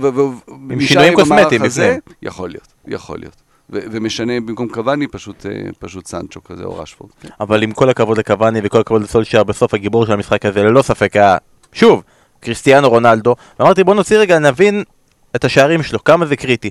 שינויים 0.80 1.12
עם 1.12 1.20
המערך 1.20 1.44
קוסמטיים 1.48 1.62
בפנים. 1.62 1.98
יכול 2.22 2.48
להיות, 2.50 2.68
יכול 2.86 3.18
להיות. 3.18 3.36
ומשנה 3.70 4.40
במקום 4.40 4.68
קוואני 4.68 5.06
פשוט, 5.06 5.46
אה, 5.46 5.50
פשוט 5.78 6.06
סנצ'ו 6.06 6.44
כזה 6.44 6.64
או 6.64 6.76
רשפורד. 6.78 7.10
כן. 7.20 7.28
אבל 7.40 7.62
עם 7.62 7.72
כל 7.72 7.88
הכבוד 7.90 8.18
לקוואני 8.18 8.60
וכל 8.62 8.80
הכבוד 8.80 9.02
לסולשייר, 9.02 9.44
בסוף 9.44 9.74
הגיבור 9.74 10.06
של 10.06 10.12
המשחק 10.12 10.46
הזה 10.46 10.62
ללא 10.62 10.82
ספק 10.82 11.16
היה, 11.16 11.36
שוב, 11.72 12.02
קריסטיאנו 12.40 12.88
רונלדו. 12.90 13.34
ואמרתי 13.60 13.84
בוא 13.84 13.94
נוציא 13.94 14.18
רגע, 14.18 14.38
נבין 14.38 14.82
את 15.36 15.44
השערים 15.44 15.82
שלו, 15.82 16.04
כמה 16.04 16.26
זה 16.26 16.36
קריטי. 16.36 16.70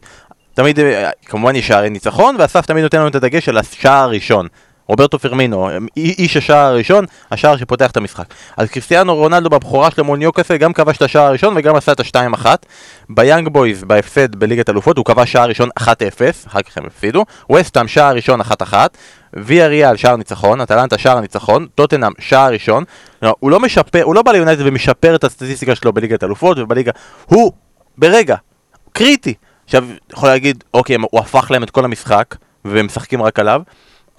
תמיד, 0.57 0.79
אה, 0.79 1.09
כמובן 1.25 1.55
יש 1.55 1.67
שערי 1.67 1.89
ניצחון, 1.89 2.35
ואסף 2.39 2.65
תמיד 2.65 2.83
נותן 2.83 2.97
לנו 2.97 3.07
את 3.07 3.15
הדגש 3.15 3.49
על 3.49 3.57
השער 3.57 4.03
הראשון. 4.03 4.47
רוברטו 4.87 5.19
פרמינו, 5.19 5.69
איש 5.97 6.37
השער 6.37 6.65
הראשון, 6.65 7.05
השער 7.31 7.57
שפותח 7.57 7.91
את 7.91 7.97
המשחק. 7.97 8.25
אז 8.57 8.69
קריסטיאנו 8.69 9.15
רונלדו 9.15 9.49
בבכורה 9.49 9.91
שלו 9.91 10.03
מול 10.03 10.19
ניוקאסל 10.19 10.57
גם 10.57 10.73
כבש 10.73 10.97
את 10.97 11.01
השער 11.01 11.23
הראשון 11.23 11.53
וגם 11.57 11.75
עשה 11.75 11.91
את 11.91 11.99
השתיים 11.99 12.33
אחת. 12.33 12.65
ביאנג 13.09 13.47
בויז 13.47 13.83
בהפסד 13.83 14.35
בליגת 14.35 14.69
אלופות 14.69 14.97
הוא 14.97 15.05
כבש 15.05 15.31
שער 15.31 15.47
ראשון 15.47 15.69
1-0, 15.79 15.83
אחר 16.47 16.61
כך 16.61 16.77
הם 16.77 16.85
הפסידו. 16.85 17.25
וסטאם 17.51 17.87
שער 17.87 18.15
ראשון 18.15 18.41
1-1. 18.41 18.73
ויאריאל 19.33 19.95
שער 19.95 20.15
ניצחון, 20.15 20.61
אטלנטה 20.61 20.97
שער 20.97 21.19
ניצחון, 21.19 21.67
טוטנאם 21.75 22.11
שער 22.19 22.51
ראשון. 22.51 22.83
לא, 23.21 23.35
הוא 23.39 23.51
לא 23.51 23.59
משפר, 23.59 24.03
הוא 24.03 24.15
לא 24.15 24.21
בא 24.21 24.31
ליונייטד 24.31 24.67
ומשפר 24.67 25.15
את 25.15 25.23
הסטטיסטיקה 25.23 25.75
שלו 25.75 25.93
בליגת 25.93 26.23
אלופות 26.23 26.57
ובליגה, 26.59 26.91
הוא 27.25 27.51
ברגע, 27.97 28.35
קריטי. 28.93 29.33
עכשיו, 29.67 29.85
יכול 30.13 30.29
להגיד, 30.29 30.63
אוקיי, 30.73 30.95
הוא 31.11 31.19
הפך 31.19 31.51
להם 31.51 31.63
את 31.63 31.69
כל 31.69 31.85
המשחק, 31.85 32.35
והם 32.65 32.85
משחקים 32.85 33.21
רק 33.21 33.39
עליו, 33.39 33.61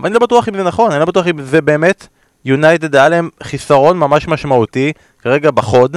אבל 0.01 0.07
אני 0.07 0.15
לא 0.15 0.21
בטוח 0.21 0.49
אם 0.49 0.57
זה 0.57 0.63
נכון, 0.63 0.91
אני 0.91 1.01
לא 1.01 1.07
בטוח 1.07 1.27
אם 1.27 1.43
זה 1.43 1.61
באמת, 1.61 2.07
יונייטד 2.45 2.97
היה 2.97 3.09
להם 3.09 3.29
חיסרון 3.43 3.99
ממש 3.99 4.29
משמעותי, 4.29 4.93
כרגע 5.23 5.51
בחוד, 5.51 5.97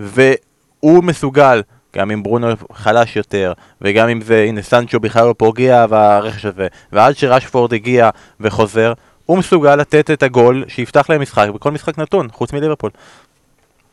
והוא 0.00 1.04
מסוגל, 1.04 1.62
גם 1.96 2.10
אם 2.10 2.22
ברונו 2.22 2.48
חלש 2.72 3.16
יותר, 3.16 3.52
וגם 3.80 4.08
אם 4.08 4.20
זה, 4.20 4.44
הנה 4.48 4.62
סנצ'ו 4.62 5.00
בכלל 5.00 5.26
לא 5.26 5.34
פוגע 5.38 5.86
והרכש 5.88 6.44
הזה, 6.44 6.66
ועד 6.92 7.16
שרשפורד 7.16 7.74
הגיע 7.74 8.10
וחוזר, 8.40 8.92
הוא 9.26 9.38
מסוגל 9.38 9.76
לתת 9.76 10.10
את 10.10 10.22
הגול 10.22 10.64
שיפתח 10.68 11.10
להם 11.10 11.22
משחק 11.22 11.48
בכל 11.54 11.70
משחק 11.70 11.98
נתון, 11.98 12.28
חוץ 12.32 12.52
מליברפול. 12.52 12.90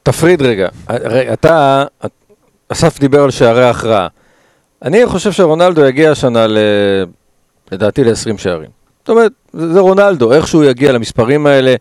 תפריד 0.03 0.41
רגע, 0.41 0.67
הרי 0.87 1.33
אתה, 1.33 1.83
אסף 2.69 2.99
דיבר 2.99 3.23
על 3.23 3.31
שערי 3.31 3.63
ההכרעה. 3.63 4.07
אני 4.83 5.05
חושב 5.05 5.31
שרונלדו 5.31 5.85
יגיע 5.85 6.11
השנה, 6.11 6.47
ל... 6.47 6.57
לדעתי, 7.71 8.03
ל-20 8.03 8.37
שערים. 8.37 8.69
זאת 8.99 9.09
אומרת, 9.09 9.31
זה, 9.53 9.79
רונלדו, 9.79 10.33
איך 10.33 10.47
שהוא 10.47 10.63
יגיע 10.63 10.91
למספרים 10.91 11.47
האלה, 11.47 11.75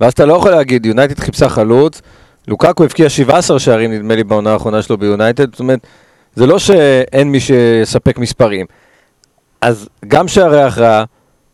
ואז 0.00 0.12
אתה 0.12 0.26
לא 0.26 0.34
יכול 0.34 0.50
להגיד, 0.50 0.86
יונייטד 0.86 1.18
חיפשה 1.18 1.48
חלוץ, 1.48 2.02
לוקקו 2.48 2.84
הבקיע 2.84 3.08
17 3.08 3.58
שערים, 3.58 3.92
נדמה 3.92 4.14
לי, 4.14 4.24
בעונה 4.24 4.52
האחרונה 4.52 4.82
שלו 4.82 4.98
ביונייטד, 4.98 5.50
זאת 5.50 5.60
אומרת, 5.60 5.86
זה 6.34 6.46
לא 6.46 6.58
שאין 6.58 7.32
מי 7.32 7.40
שיספק 7.40 8.18
מספרים. 8.18 8.66
אז 9.60 9.88
גם 10.08 10.28
שערי 10.28 10.62
ההכרעה, 10.62 11.04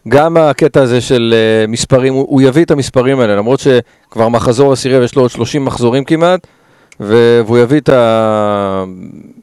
גם 0.09 0.37
הקטע 0.37 0.83
הזה 0.83 1.00
של 1.00 1.35
uh, 1.35 1.71
מספרים, 1.71 2.14
הוא, 2.14 2.26
הוא 2.28 2.42
יביא 2.42 2.64
את 2.64 2.71
המספרים 2.71 3.21
האלה, 3.21 3.37
למרות 3.37 3.61
שכבר 3.61 4.28
מחזור 4.28 4.73
עשירי 4.73 4.99
ויש 4.99 5.14
לו 5.14 5.23
עוד 5.23 5.30
30 5.30 5.64
מחזורים 5.64 6.04
כמעט, 6.04 6.47
והוא 7.00 7.59
יביא 7.59 7.80
את 7.80 7.88
ה... 7.88 8.85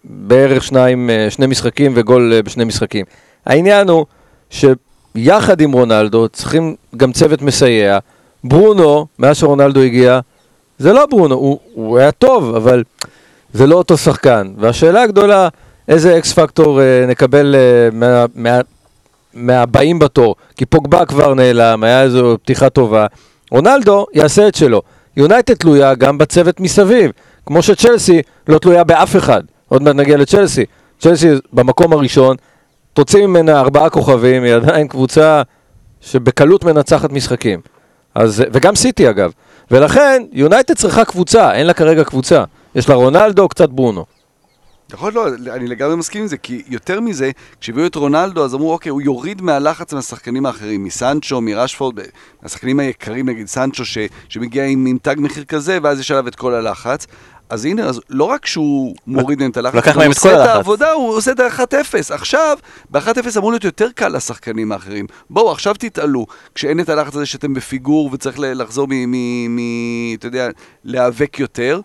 בערך 0.04 0.64
שניים, 0.64 1.10
אה, 1.10 1.28
שני 1.30 1.48
משחקים 1.48 1.92
וגול 1.96 2.34
אה, 2.34 2.42
בשני 2.42 2.64
משחקים. 2.64 3.06
העניין 3.46 3.90
הוא 3.90 4.06
שיחד 4.50 5.62
עם 5.62 5.72
רונלדו 5.72 6.28
צריכים 6.30 6.76
גם 6.98 7.12
צוות 7.12 7.42
מסייע. 7.42 8.00
ברונו, 8.44 9.06
מאז 9.20 9.38
שרונלדו 9.38 9.80
הגיע, 9.80 10.20
זה 10.80 10.94
לא 10.94 11.06
ברונו, 11.06 11.36
הוא, 11.36 11.60
הוא 11.74 11.98
היה 11.98 12.12
טוב, 12.12 12.56
אבל 12.56 12.84
זה 13.54 13.68
לא 13.68 13.76
אותו 13.76 13.98
שחקן. 13.98 14.54
והשאלה 14.58 15.02
הגדולה, 15.02 15.48
איזה 15.88 16.18
אקס 16.18 16.34
פקטור 16.34 16.82
אה, 16.82 17.06
נקבל 17.08 17.56
אה, 17.56 17.90
מה, 17.92 18.26
מה, 18.36 18.60
מהבאים 19.34 20.00
בתור, 20.00 20.36
כי 20.58 20.66
פוגבה 20.66 21.06
כבר 21.06 21.34
נעלם, 21.34 21.84
היה 21.84 22.04
איזו 22.04 22.38
פתיחה 22.44 22.70
טובה. 22.70 23.06
רונלדו 23.52 24.06
יעשה 24.14 24.48
את 24.48 24.56
שלו. 24.56 24.82
יונייטד 25.18 25.54
תלויה 25.54 25.96
גם 25.96 26.18
בצוות 26.18 26.60
מסביב, 26.60 27.12
כמו 27.48 27.62
שצ'לסי 27.62 28.22
לא 28.48 28.60
תלויה 28.60 28.84
באף 28.84 29.16
אחד. 29.16 29.44
עוד 29.70 29.84
מעט 29.84 29.96
נגיע 29.96 30.18
לצ'לסי. 30.18 30.66
צ'לסי 31.00 31.28
במקום 31.54 31.94
הראשון, 31.94 32.36
תוציא 32.94 33.26
ממנה 33.26 33.60
ארבעה 33.60 33.90
כוכבים, 33.90 34.44
היא 34.44 34.54
עדיין 34.54 34.88
קבוצה 34.88 35.42
שבקלות 36.02 36.64
מנצחת 36.64 37.12
משחקים. 37.12 37.60
אז, 38.16 38.44
וגם 38.54 38.76
סיטי 38.76 39.10
אגב. 39.10 39.32
ולכן, 39.72 40.24
יונייטד 40.32 40.74
צריכה 40.74 41.06
קבוצה, 41.06 41.54
אין 41.54 41.68
לה 41.68 41.74
כרגע 41.74 42.04
קבוצה. 42.04 42.44
יש 42.76 42.90
לה 42.90 42.96
רונלדו, 42.96 43.48
קצת 43.48 43.70
ברונו. 43.70 44.06
נכון, 44.94 45.14
לא, 45.14 45.28
אני 45.56 45.68
לגמרי 45.68 45.96
מסכים 45.96 46.22
עם 46.22 46.28
זה, 46.28 46.38
כי 46.38 46.62
יותר 46.68 47.02
מזה, 47.02 47.32
כשהביאו 47.62 47.86
את 47.86 47.96
רונלדו, 47.96 48.46
אז 48.46 48.56
אמרו, 48.56 48.72
אוקיי, 48.72 48.90
הוא 48.90 49.02
יוריד 49.02 49.42
מהלחץ 49.42 49.94
מהשחקנים 49.94 50.46
האחרים, 50.46 50.84
מסנצ'ו, 50.84 51.42
מרשפורד, 51.42 52.00
מהשחקנים 52.42 52.80
היקרים, 52.80 53.30
נגיד 53.30 53.48
סנצ'ו, 53.48 53.86
ש, 53.86 53.98
שמגיע 54.30 54.66
עם, 54.66 54.86
עם 54.86 54.98
תג 55.02 55.16
מחיר 55.18 55.44
כזה, 55.44 55.78
ואז 55.84 56.00
יש 56.00 56.12
עליו 56.12 56.28
את 56.28 56.36
כל 56.36 56.54
הלחץ. 56.54 57.08
אז 57.50 57.66
הנה, 57.66 57.86
אז 57.86 58.02
לא 58.10 58.24
רק 58.24 58.46
שהוא 58.46 58.96
מוריד 59.08 59.40
מהם 59.40 59.52
את 59.52 59.58
הלחץ, 59.58 59.76
לקח 59.76 59.96
הוא 59.96 60.02
מהם 60.02 60.12
את 60.12 60.18
כל 60.18 60.30
עושה 60.30 60.36
את 60.36 60.42
הלחץ. 60.42 60.56
העבודה, 60.56 60.92
הוא 60.92 61.16
עושה 61.16 61.32
את 61.32 61.40
ה-1-0. 61.40 62.14
עכשיו, 62.14 62.58
ב-1-0 62.92 63.38
אמור 63.38 63.52
להיות 63.52 63.64
יותר 63.64 63.88
קל 63.96 64.10
לשחקנים 64.10 64.72
האחרים. 64.72 65.06
בואו, 65.30 65.52
עכשיו 65.52 65.74
תתעלו, 65.80 66.26
כשאין 66.56 66.80
את 66.80 66.90
הלחץ 66.90 67.16
הזה 67.16 67.26
שאתם 67.26 67.54
בפיגור 67.54 68.10
וצריך 68.14 68.40
לחזור 68.40 68.88
מ... 68.90 69.12
מ, 69.12 69.56
מ 69.56 69.60
אתה 70.14 70.28
יודע, 70.28 70.50
להיאבק 70.84 71.40
יותר, 71.40 71.82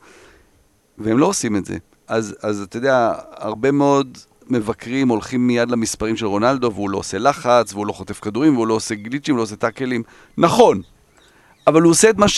והם 0.98 1.18
לא 1.18 1.26
עושים 1.26 1.56
את 1.56 1.64
זה. 1.64 1.76
אז, 2.08 2.34
אז 2.42 2.60
אתה 2.60 2.76
יודע, 2.76 3.12
הרבה 3.36 3.70
מאוד 3.70 4.18
מבקרים 4.48 5.08
הולכים 5.08 5.46
מיד 5.46 5.70
למספרים 5.70 6.16
של 6.16 6.26
רונלדו, 6.26 6.72
והוא 6.74 6.90
לא 6.90 6.98
עושה 6.98 7.18
לחץ, 7.18 7.72
והוא 7.72 7.86
לא 7.86 7.92
חוטף 7.92 8.20
כדורים, 8.20 8.54
והוא 8.56 8.66
לא 8.66 8.74
עושה 8.74 8.94
גליצ'ים, 8.94 9.36
לא 9.36 9.42
עושה 9.42 9.56
טאקלים. 9.56 10.02
נכון, 10.38 10.82
אבל 11.66 11.82
הוא 11.82 11.90
עושה 11.90 12.10
את 12.10 12.18
מה 12.18 12.28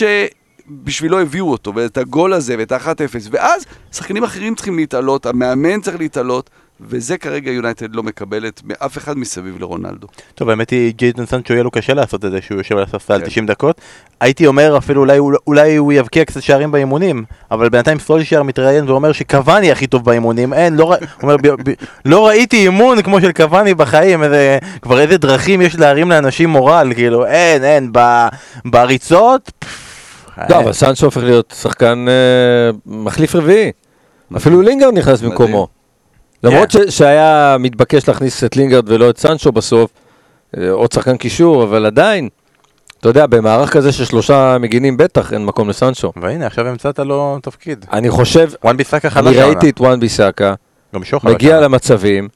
שבשבילו 0.69 1.21
הביאו 1.21 1.51
אותו, 1.51 1.75
ואת 1.75 1.99
הגול 1.99 2.33
הזה, 2.33 2.55
ואת 2.59 2.73
ה-1-0, 2.73 2.89
ואז 3.31 3.65
שחקנים 3.93 4.25
אחרים 4.25 4.55
צריכים 4.55 4.77
להתעלות, 4.77 5.27
המאמן 5.27 5.81
צריך 5.81 5.99
להתעלות, 5.99 6.51
וזה 6.81 7.19
כרגע 7.19 7.51
יונייטד 7.51 7.95
לא 7.95 8.03
מקבלת 8.03 8.61
מאף 8.65 8.99
אחד 8.99 9.19
מסביב 9.19 9.57
לרונלדו. 9.61 10.07
טוב, 10.35 10.49
האמת 10.51 10.71
היא, 10.71 10.95
ג'יידן 10.95 11.27
סנצ'ו 11.27 11.53
יהיה 11.53 11.63
לו 11.63 11.71
קשה 11.71 11.95
לעשות 11.95 12.25
את 12.25 12.31
זה 12.31 12.39
שהוא 12.43 12.59
יושב 12.59 12.77
על 12.77 12.83
הספסל 12.83 13.19
כן. 13.21 13.27
90 13.27 13.47
דקות. 13.47 13.81
הייתי 14.21 14.47
אומר 14.47 14.79
אפילו 14.79 15.01
אולי, 15.01 15.17
הוא- 15.17 15.33
אולי 15.47 15.77
הוא 15.77 15.93
יבקיע 15.93 16.25
קצת 16.25 16.43
שערים 16.43 16.71
באימונים, 16.73 17.25
אבל 17.51 17.69
בינתיים 17.69 17.99
סולשייר 17.99 18.43
מתראיין 18.43 18.89
ואומר 18.91 19.13
שקוואני 19.13 19.73
הכי 19.73 19.87
טוב 19.87 20.05
באימונים, 20.05 20.53
אין, 20.53 20.77
לא, 20.77 20.95
אומר, 21.23 21.37
ב... 21.37 21.49
ב... 21.49 21.73
לא 22.05 22.27
ראיתי 22.27 22.57
אימון 22.57 23.03
כמו 23.03 23.21
של 23.21 23.33
קוואני 23.33 23.75
בחיים, 23.75 24.23
איזה... 24.23 24.59
כבר 24.83 25.01
איזה 25.01 25.19
דרכים 25.19 25.63
יש 25.63 25.75
להרים 25.79 26.11
לאנשים 26.11 26.49
מורל, 26.51 26.93
כאילו, 26.95 27.27
אין, 27.27 27.65
אין, 27.65 27.89
ב... 27.93 28.27
בריצות, 28.65 29.51
פפפ, 29.59 29.84
לא, 30.39 30.55
אין. 30.55 30.63
אבל 30.63 30.73
סנצ'ו 30.73 31.07
הופך 31.07 31.23
להיות 31.23 31.55
שחקן 31.61 32.07
אה, 32.09 32.71
מחליף 32.87 33.35
רביעי. 33.35 33.73
אפילו 34.37 34.63
לינגרד 34.63 34.95
נכנס. 34.99 35.21
במקומו. 35.21 35.69
למרות 36.43 36.71
ש- 36.71 36.77
שהיה 36.89 37.57
מתבקש 37.61 38.09
להכניס 38.09 38.45
את 38.45 38.57
לינגרד 38.57 38.89
ולא 38.91 39.11
את 39.11 39.19
סנצ'ו 39.19 39.53
בסוף, 39.53 39.91
אה, 40.59 40.71
עוד 40.71 40.93
שחקן 40.93 41.17
קישור, 41.17 41.63
אבל 41.65 41.87
עדיין, 41.87 42.29
אתה 43.01 43.09
יודע, 43.09 43.27
במערך 43.27 43.73
כזה 43.73 43.93
של 43.93 44.05
שלושה 44.05 44.57
מגינים 44.61 44.97
בטח 44.97 45.33
אין 45.33 45.45
מקום 45.47 45.69
לסנצ'ו. 45.69 46.13
והנה, 46.17 46.47
עכשיו 46.47 46.69
המצאת 46.69 46.99
לו 46.99 47.39
תפקיד. 47.43 47.87
אני 47.93 48.11
חושב, 48.11 48.51
וואן 48.65 48.77
ביסאקה 48.77 49.11
חלש 49.11 49.37
אני. 49.37 49.43
ראיתי 49.47 49.71
את 49.71 49.81
וואן 49.81 50.01
ביסאקה. 50.01 50.55
מגיע. 51.25 51.61
למצבים, 51.61 52.29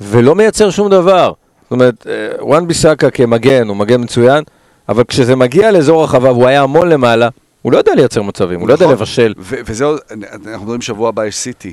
ולא 0.00 0.34
מייצר 0.34 0.70
שום 0.70 0.90
דבר. 0.90 1.32
זאת 1.62 1.70
אומרת, 1.72 2.06
אה, 2.08 2.12
וואן 2.44 2.66
ביסאקה 2.66 3.10
כמגן, 3.10 3.68
הוא 3.68 3.76
מגן 3.76 4.00
מצוין, 4.02 4.44
אבל 4.88 5.04
כשזה 5.04 5.36
מגיע 5.36 5.72
לאזור 5.72 6.00
הרחבה 6.00 6.32
והוא 6.32 6.46
היה 6.46 6.62
המון 6.62 6.88
למעלה, 6.88 7.28
הוא 7.62 7.72
לא 7.72 7.78
יודע 7.78 7.94
לייצר 7.94 8.22
מצבים, 8.22 8.60
הוא 8.60 8.68
לא 8.68 8.72
יודע 8.72 8.84
נכון. 8.84 8.96
לבשל. 8.96 9.34
ו- 9.38 9.56
וזהו, 9.66 9.96
אנחנו 10.10 10.60
מדברים 10.62 10.80
שבוע 10.80 11.08
הבא 11.08 11.24
יש 11.26 11.36
סיטי. 11.36 11.72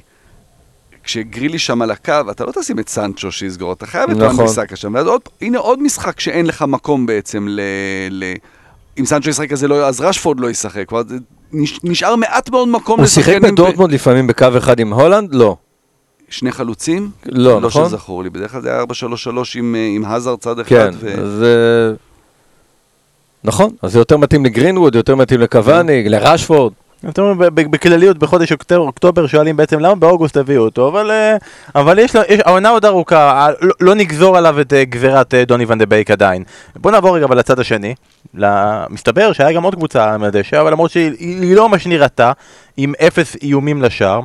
כשגרילי 1.04 1.60
שם 1.60 1.82
על 1.82 1.92
הקו, 1.92 2.14
אתה 2.32 2.46
לא 2.46 2.52
תשים 2.52 2.80
את 2.80 2.90
סנצ'ו 2.90 3.32
שיסגור, 3.32 3.74
אתה 3.74 3.86
חייב 3.86 4.10
את 4.10 4.18
נכון. 4.18 4.46
וואן 4.46 4.66
שם. 4.76 4.94
ואז 4.96 5.08
עוד, 5.08 5.22
הנה 5.42 5.58
עוד 5.60 5.82
משחק 5.84 6.20
שאין 6.20 6.46
לך 6.46 6.62
מקום 6.68 7.06
בעצם 7.06 7.46
ל... 7.50 7.62
ל... 8.12 8.34
אם 9.00 9.06
סנצ'ו 9.06 9.30
ישחק 9.30 9.52
אז, 9.52 9.60
זה 9.60 9.68
לא, 9.68 9.88
אז 9.88 10.02
רשפורד 10.02 10.40
לא 10.40 10.50
ישחק. 10.50 10.86
זה 11.08 11.18
נש- 11.54 11.80
נשאר 11.84 12.16
מעט 12.16 12.50
מאוד 12.50 12.68
מקום 12.68 13.00
הוא 13.00 13.08
שיחק 13.08 13.28
לשחקנים 13.30 13.54
בדורטמונד 13.56 13.94
לפעמים 13.94 14.28
בקו 14.28 14.48
אחד 14.58 14.80
עם 14.80 14.94
הולנד? 14.94 15.36
לא. 15.36 15.56
שני 16.30 16.52
חלוצים? 16.52 17.10
לא, 17.26 17.60
נכון? 17.62 17.82
לא 17.84 17.90
שזכור 17.90 18.24
לי, 18.24 18.30
בדרך 18.30 18.52
כלל 18.52 18.62
זה 18.62 18.70
היה 18.72 18.84
4-3-3 18.84 18.86
עם, 19.56 19.76
אה, 19.76 19.88
עם 19.96 20.06
האזר 20.06 20.36
צד 20.36 20.60
אחד. 20.60 20.68
כן, 20.70 20.90
ו... 21.00 21.22
אז... 21.24 21.44
נכון, 23.44 23.70
אז 23.82 23.92
זה 23.92 24.00
יותר 24.00 24.18
מתאים 24.18 24.46
לגרינווד, 24.46 24.96
יותר 24.96 25.16
מתאים 25.16 25.40
לקוואני, 25.40 26.10
לרשפורד. 26.10 26.74
אתם 27.10 27.22
אומרים, 27.22 27.56
בכלליות 27.56 28.18
בחודש 28.18 28.52
אוקטובר, 28.52 28.82
אוקטובר 28.82 29.28
שואלים 29.28 29.58
בעצם 29.58 29.80
למה 29.80 29.96
באוגוסט 29.96 30.38
הביאו 30.38 30.64
אותו, 30.64 30.88
אבל, 30.88 31.12
אה, 31.12 31.38
אבל 31.76 32.00
יש, 32.00 32.16
יש, 32.30 32.40
העונה 32.46 32.70
עוד 32.70 32.86
ארוכה, 32.86 33.32
אה, 33.32 33.54
לא, 33.62 33.74
לא 33.80 33.96
נגזור 33.96 34.38
עליו 34.38 34.62
את 34.62 34.74
אה, 34.74 34.84
גזירת 34.84 35.34
אה, 35.34 35.46
דוני 35.46 35.66
ון 35.68 35.78
דה 35.78 35.86
בייק 35.86 36.12
עדיין. 36.12 36.44
בוא 36.76 36.92
נעבור 36.92 37.16
רגע 37.16 37.26
אבל 37.26 37.40
לצד 37.40 37.60
השני, 37.60 37.96
מסתבר 38.90 39.34
שהיה 39.34 39.52
גם 39.52 39.64
עוד 39.64 39.76
קבוצה 39.76 40.18
על 40.18 40.29
הדשא, 40.29 40.62
אבל 40.62 40.72
למרות 40.72 40.92
שהיא 40.92 41.12
היא 41.20 41.56
לא 41.56 41.70
מה 41.70 41.80
שנראתה, 41.80 42.32
עם 42.78 42.94
אפס 43.08 43.36
איומים 43.44 43.82
לשער. 43.82 44.22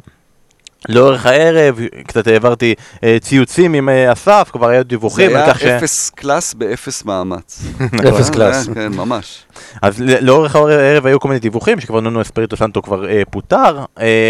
לאורך 0.88 1.26
הערב, 1.26 1.81
קצת 2.07 2.26
העברתי 2.26 2.75
אה, 3.05 3.16
ציוצים 3.21 3.75
עם 3.75 3.88
אה, 3.88 4.12
אסף, 4.12 4.50
כבר 4.52 4.69
היו 4.69 4.78
זה 4.78 4.85
דיווחים 4.85 5.31
על 5.31 5.37
היה 5.37 5.55
כך 5.55 5.61
ש... 5.61 5.64
אפס 5.64 6.11
קלאס 6.11 6.55
באפס 6.55 7.05
מאמץ. 7.05 7.62
אפס 8.09 8.31
class. 8.31 8.69
אה, 8.69 8.75
כן, 8.75 8.93
ממש. 8.93 9.45
אז 9.83 10.00
לאורך 10.00 10.57
הערב 10.57 11.07
היו 11.07 11.21
כל 11.21 11.28
מיני 11.28 11.40
דיווחים 11.40 11.81
שכבר 11.81 12.00
נונו 12.00 12.23
אספריטו 12.23 12.57
סנטו 12.57 12.83
כבר 12.83 13.09
אה, 13.09 13.23
פוטר, 13.31 13.85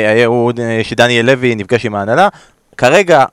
היו 0.08 0.48
שדניאל 0.82 1.26
לוי 1.26 1.54
נפגש 1.54 1.86
עם 1.86 1.94
ההנהלה. 1.94 2.28
כרגע, 2.76 3.24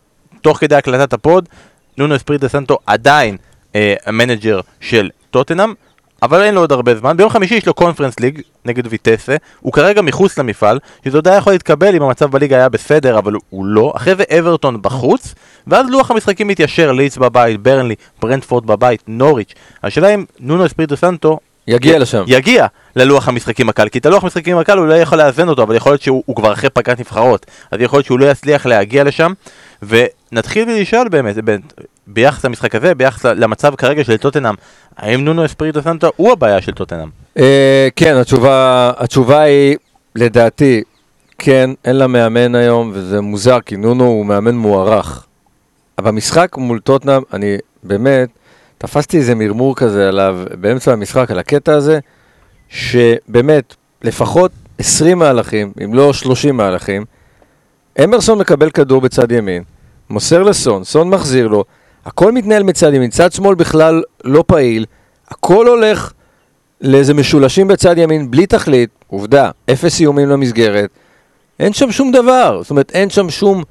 תוך 0.41 0.57
כדי 0.57 0.75
הקלטת 0.75 1.13
ה 1.13 1.20
pod, 1.20 1.49
נונו 1.97 2.15
אספריטו 2.15 2.49
סנטו 2.49 2.77
עדיין 2.85 3.37
המנג'ר 4.05 4.59
של 4.81 5.09
טוטנאם, 5.31 5.73
אבל 6.23 6.41
אין 6.41 6.55
לו 6.55 6.61
עוד 6.61 6.71
הרבה 6.71 6.95
זמן. 6.95 7.17
ביום 7.17 7.29
חמישי 7.29 7.55
יש 7.55 7.65
לו 7.67 7.73
קונפרנס 7.73 8.19
ליג 8.19 8.41
נגד 8.65 8.83
ויטסה, 8.89 9.35
הוא 9.59 9.73
כרגע 9.73 10.01
מחוץ 10.01 10.37
למפעל, 10.37 10.79
שזה 11.05 11.17
עוד 11.17 11.27
היה 11.27 11.37
יכול 11.37 11.53
להתקבל 11.53 11.95
אם 11.95 12.03
המצב 12.03 12.31
בליגה 12.31 12.57
היה 12.57 12.69
בסדר, 12.69 13.17
אבל 13.17 13.33
הוא 13.49 13.65
לא. 13.65 13.93
אחרי 13.95 14.15
זה 14.15 14.23
אברטון 14.39 14.81
בחוץ, 14.81 15.35
ואז 15.67 15.89
לוח 15.89 16.11
המשחקים 16.11 16.47
מתיישר, 16.47 16.91
ליץ 16.91 17.17
בבית, 17.17 17.61
ברנלי, 17.61 17.95
ברנדפורד 18.21 18.65
בבית, 18.65 19.01
נוריץ'. 19.07 19.53
השאלה 19.83 20.13
אם 20.13 20.25
נונו 20.39 20.65
אספריטו 20.65 20.97
סנטו 20.97 21.39
יגיע 21.67 21.99
לשם. 21.99 22.23
יגיע 22.27 22.67
ללוח 22.95 23.27
המשחקים 23.27 23.69
הקל, 23.69 23.89
כי 23.89 23.99
את 23.99 24.05
הלוח 24.05 24.23
המשחקים 24.23 24.57
הקל 24.57 24.77
הוא 24.77 24.87
לא 24.87 24.93
יכול 24.93 25.17
לאזן 25.17 25.49
אותו, 25.49 25.63
אבל 25.63 25.75
יכול 25.75 25.91
להיות 25.91 26.01
שהוא 26.01 26.23
הוא 26.25 26.35
כבר 26.35 26.53
אחרי 26.53 26.69
פגרת 26.69 26.99
נבחרות, 26.99 27.45
אז 27.71 27.81
יכול 27.81 27.97
להיות 27.97 28.05
שהוא 28.05 28.19
לא 28.19 28.25
יצליח 28.25 28.65
להגיע 28.65 29.03
לשם, 29.03 29.33
ונתחיל 29.83 30.69
ולשאול 30.69 31.09
באמת, 31.09 31.35
באמת, 31.35 31.73
ביחס 32.07 32.45
למשחק 32.45 32.75
הזה, 32.75 32.95
ביחס 32.95 33.25
למצב 33.25 33.75
כרגע 33.75 34.03
של 34.03 34.17
טוטנאם, 34.17 34.55
האם 34.97 35.25
נונו 35.25 35.45
אספריטו 35.45 35.81
סנטו 35.81 36.11
הוא 36.15 36.31
הבעיה 36.31 36.61
של 36.61 36.71
טוטנאם? 36.71 37.09
אה, 37.37 37.87
כן, 37.95 38.15
התשובה, 38.17 38.91
התשובה 38.97 39.41
היא, 39.41 39.77
לדעתי, 40.15 40.83
כן, 41.37 41.69
אין 41.85 41.95
לה 41.95 42.07
מאמן 42.07 42.55
היום, 42.55 42.91
וזה 42.93 43.21
מוזר, 43.21 43.61
כי 43.65 43.77
נונו 43.77 44.03
הוא 44.03 44.25
מאמן 44.25 44.55
מוערך. 44.55 45.25
אבל 45.97 46.11
במשחק 46.11 46.57
מול 46.57 46.79
טוטנאם, 46.79 47.21
אני 47.33 47.57
באמת, 47.83 48.29
תפסתי 48.77 49.17
איזה 49.17 49.35
מרמור 49.35 49.75
כזה 49.75 50.07
עליו 50.07 50.39
באמצע 50.61 50.93
המשחק, 50.93 51.31
על 51.31 51.39
הקטע 51.39 51.73
הזה, 51.73 51.99
שבאמת, 52.69 53.75
לפחות 54.01 54.51
20 54.79 55.19
מהלכים, 55.19 55.71
אם 55.83 55.93
לא 55.93 56.13
30 56.13 56.57
מהלכים, 56.57 57.05
אמרסון 58.03 58.37
מקבל 58.37 58.69
כדור 58.69 59.01
בצד 59.01 59.31
ימין, 59.31 59.63
מוסר 60.09 60.43
לסון, 60.43 60.83
סון 60.83 61.09
מחזיר 61.09 61.47
לו, 61.47 61.63
הכל 62.05 62.31
מתנהל 62.31 62.63
מצד 62.63 62.93
ימין, 62.93 63.09
צד 63.09 63.31
שמאל 63.31 63.55
בכלל 63.55 64.03
לא 64.23 64.43
פעיל, 64.47 64.85
הכל 65.27 65.67
הולך 65.67 66.13
לאיזה 66.81 67.13
משולשים 67.13 67.67
בצד 67.67 67.97
ימין 67.97 68.31
בלי 68.31 68.45
תכלית, 68.45 68.89
עובדה, 69.07 69.51
אפס 69.71 70.01
איומים 70.01 70.29
למסגרת, 70.29 70.89
אין 71.59 71.73
שם 71.73 71.91
שום 71.91 72.11
דבר, 72.11 72.59
זאת 72.61 72.69
אומרת 72.69 72.91
אין 72.91 73.09
שם 73.09 73.29
שום 73.29 73.63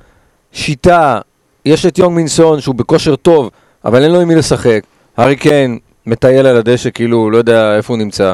שיטה, 0.53 1.21
יש 1.65 1.87
את 1.87 1.99
יונג 1.99 2.17
מינסון 2.17 2.61
שהוא 2.61 2.75
בכושר 2.75 3.17
טוב, 3.17 3.51
אבל 3.85 4.03
אין 4.03 4.13
לו 4.13 4.21
עם 4.21 4.29
מי 4.29 4.35
לשחק, 4.35 4.81
הארי 5.17 5.37
קיין 5.37 5.79
מטייל 6.07 6.47
על 6.47 6.57
הדשא 6.57 6.91
כאילו 6.91 7.17
הוא 7.17 7.33
לא 7.33 7.39
יודע 7.39 7.77
איפה 7.77 7.93
הוא 7.93 7.99
נמצא, 7.99 8.33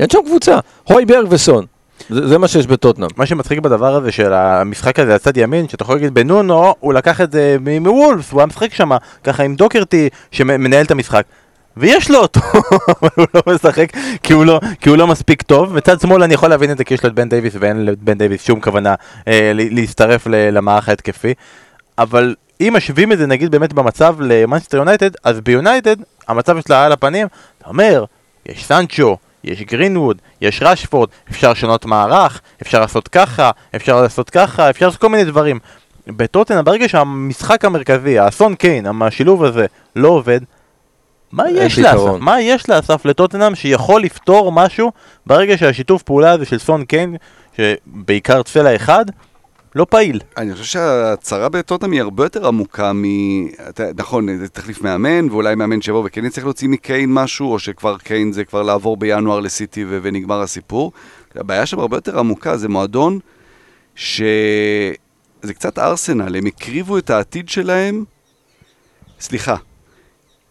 אין 0.00 0.10
שם 0.10 0.18
קבוצה, 0.26 0.58
הויברג 0.84 1.26
וסון, 1.30 1.64
זה, 2.10 2.28
זה 2.28 2.38
מה 2.38 2.48
שיש 2.48 2.66
בטוטנאם. 2.66 3.08
מה 3.16 3.26
שמצחיק 3.26 3.58
בדבר 3.58 3.94
הזה 3.94 4.12
של 4.12 4.32
המשחק 4.32 4.98
הזה, 4.98 5.14
הצד 5.14 5.36
ימין, 5.36 5.68
שאתה 5.68 5.82
יכול 5.82 5.94
להגיד 5.94 6.14
בנונו, 6.14 6.74
הוא 6.80 6.94
לקח 6.94 7.20
את 7.20 7.32
זה 7.32 7.56
מוולפס, 7.80 8.32
הוא 8.32 8.40
היה 8.40 8.46
משחק 8.46 8.74
שם, 8.74 8.90
ככה 9.24 9.42
עם 9.42 9.54
דוקרטי 9.54 10.08
שמנהל 10.30 10.84
את 10.84 10.90
המשחק. 10.90 11.24
ויש 11.76 12.10
לו 12.10 12.18
אותו, 12.18 12.40
אבל 13.02 13.08
הוא 13.16 13.26
לא 13.34 13.42
משחק 13.54 13.92
כי 14.22 14.32
הוא 14.32 14.44
לא, 14.44 14.60
כי 14.80 14.88
הוא 14.88 14.96
לא 14.96 15.06
מספיק 15.06 15.42
טוב. 15.42 15.74
מצד 15.74 16.00
שמאל 16.00 16.22
אני 16.22 16.34
יכול 16.34 16.50
להבין 16.50 16.70
את 16.70 16.78
זה 16.78 16.84
כי 16.84 16.94
יש 16.94 17.02
לו 17.02 17.08
את 17.08 17.14
בן 17.14 17.28
דייוויס 17.28 17.54
ואין 17.60 17.84
לבן 17.84 18.18
דייוויס 18.18 18.44
שום 18.44 18.60
כוונה 18.60 18.94
אה, 19.28 19.52
להצטרף 19.54 20.26
למערך 20.26 20.88
ההתקפי. 20.88 21.34
אבל 21.98 22.34
אם 22.60 22.72
משווים 22.76 23.12
את 23.12 23.18
זה 23.18 23.26
נגיד 23.26 23.50
באמת 23.50 23.72
במצב 23.72 24.16
למנצ'סטר 24.20 24.76
יונייטד, 24.76 25.10
אז 25.24 25.40
ביונייטד 25.40 25.96
המצב 26.28 26.60
שלה 26.60 26.84
על 26.84 26.92
הפנים, 26.92 27.26
אתה 27.58 27.68
אומר, 27.68 28.04
יש 28.46 28.64
סנצ'ו, 28.64 29.16
יש 29.46 29.62
גרינווד, 29.62 30.22
יש 30.40 30.62
רשפורד, 30.62 31.08
אפשר 31.30 31.50
לשנות 31.50 31.84
מערך, 31.84 32.40
אפשר 32.62 32.80
לעשות 32.80 33.08
ככה, 33.08 33.50
אפשר 33.76 34.02
לעשות 34.02 34.30
ככה, 34.30 34.70
אפשר 34.70 34.86
לעשות 34.86 35.00
כל 35.00 35.08
מיני 35.08 35.24
דברים. 35.24 35.58
בטוטנאם, 36.06 36.64
ברגע 36.64 36.88
שהמשחק 36.88 37.64
המרכזי, 37.64 38.18
הסון 38.18 38.54
קיין, 38.54 38.86
השילוב 39.02 39.44
הזה, 39.44 39.66
לא 39.96 40.08
עובד, 40.08 40.40
מה 41.32 41.50
יש 41.50 41.78
לאסף? 41.78 42.00
מה 42.20 42.40
יש 42.40 42.68
לאסף 42.68 43.04
לטוטנאם 43.04 43.54
שיכול 43.54 44.02
לפתור 44.02 44.52
משהו 44.52 44.92
ברגע 45.26 45.58
שהשיתוף 45.58 46.02
פעולה 46.02 46.30
הזה 46.30 46.44
של 46.44 46.58
סון 46.58 46.84
קיין, 46.84 47.16
שבעיקר 47.56 48.42
צלע 48.42 48.76
אחד, 48.76 49.04
לא 49.76 49.86
פעיל. 49.90 50.20
אני 50.36 50.52
חושב 50.52 50.64
שהצרה 50.64 51.48
בטוטנאם 51.48 51.92
היא 51.92 52.00
הרבה 52.00 52.24
יותר 52.24 52.46
עמוקה 52.46 52.92
מ... 52.92 53.04
נכון, 53.96 54.38
זה 54.38 54.48
תחליף 54.48 54.82
מאמן, 54.82 55.30
ואולי 55.30 55.54
מאמן 55.54 55.80
שיבוא 55.82 56.02
וכן 56.06 56.24
יצטרך 56.24 56.44
להוציא 56.44 56.68
מקיין 56.68 57.14
משהו, 57.14 57.52
או 57.52 57.58
שכבר 57.58 57.98
קיין 57.98 58.32
זה 58.32 58.44
כבר 58.44 58.62
לעבור 58.62 58.96
בינואר 58.96 59.40
לסיטי 59.40 59.84
ו- 59.84 59.98
ונגמר 60.02 60.40
הסיפור. 60.40 60.92
הבעיה 61.34 61.66
שם 61.66 61.78
הרבה 61.78 61.96
יותר 61.96 62.18
עמוקה, 62.18 62.56
זה 62.56 62.68
מועדון 62.68 63.18
ש... 63.94 64.22
זה 65.42 65.54
קצת 65.54 65.78
ארסנל, 65.78 66.36
הם 66.36 66.46
הקריבו 66.46 66.98
את 66.98 67.10
העתיד 67.10 67.48
שלהם, 67.48 68.04
סליחה, 69.20 69.56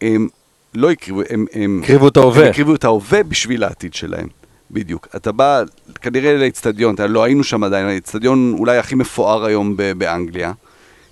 הם 0.00 0.28
לא 0.74 0.90
הקריבו, 0.90 1.22
הם... 1.30 1.46
הם... 1.52 1.80
הקריבו 1.82 2.08
את 2.08 2.16
ההווה. 2.16 2.44
הם 2.44 2.50
הקריבו 2.50 2.74
את 2.74 2.84
ההווה 2.84 3.22
בשביל 3.22 3.64
העתיד 3.64 3.94
שלהם. 3.94 4.28
בדיוק. 4.70 5.08
אתה 5.16 5.32
בא 5.32 5.62
כנראה 6.00 6.36
לאצטדיון, 6.36 6.94
אתה 6.94 7.06
לא 7.06 7.24
היינו 7.24 7.44
שם 7.44 7.64
עדיין, 7.64 7.86
האצטדיון 7.86 8.54
אולי 8.58 8.78
הכי 8.78 8.94
מפואר 8.94 9.44
היום 9.44 9.76
באנגליה, 9.98 10.52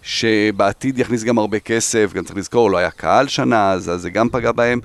שבעתיד 0.02 0.98
יכניס 0.98 1.24
גם 1.24 1.38
הרבה 1.38 1.58
כסף, 1.58 2.10
גם 2.14 2.24
צריך 2.24 2.38
לזכור, 2.38 2.70
לא 2.70 2.76
היה 2.76 2.90
קהל 2.90 3.28
שנה, 3.28 3.72
אז, 3.72 3.92
זה 3.96 4.10
גם 4.10 4.28
פגע 4.28 4.52
בהם. 4.52 4.80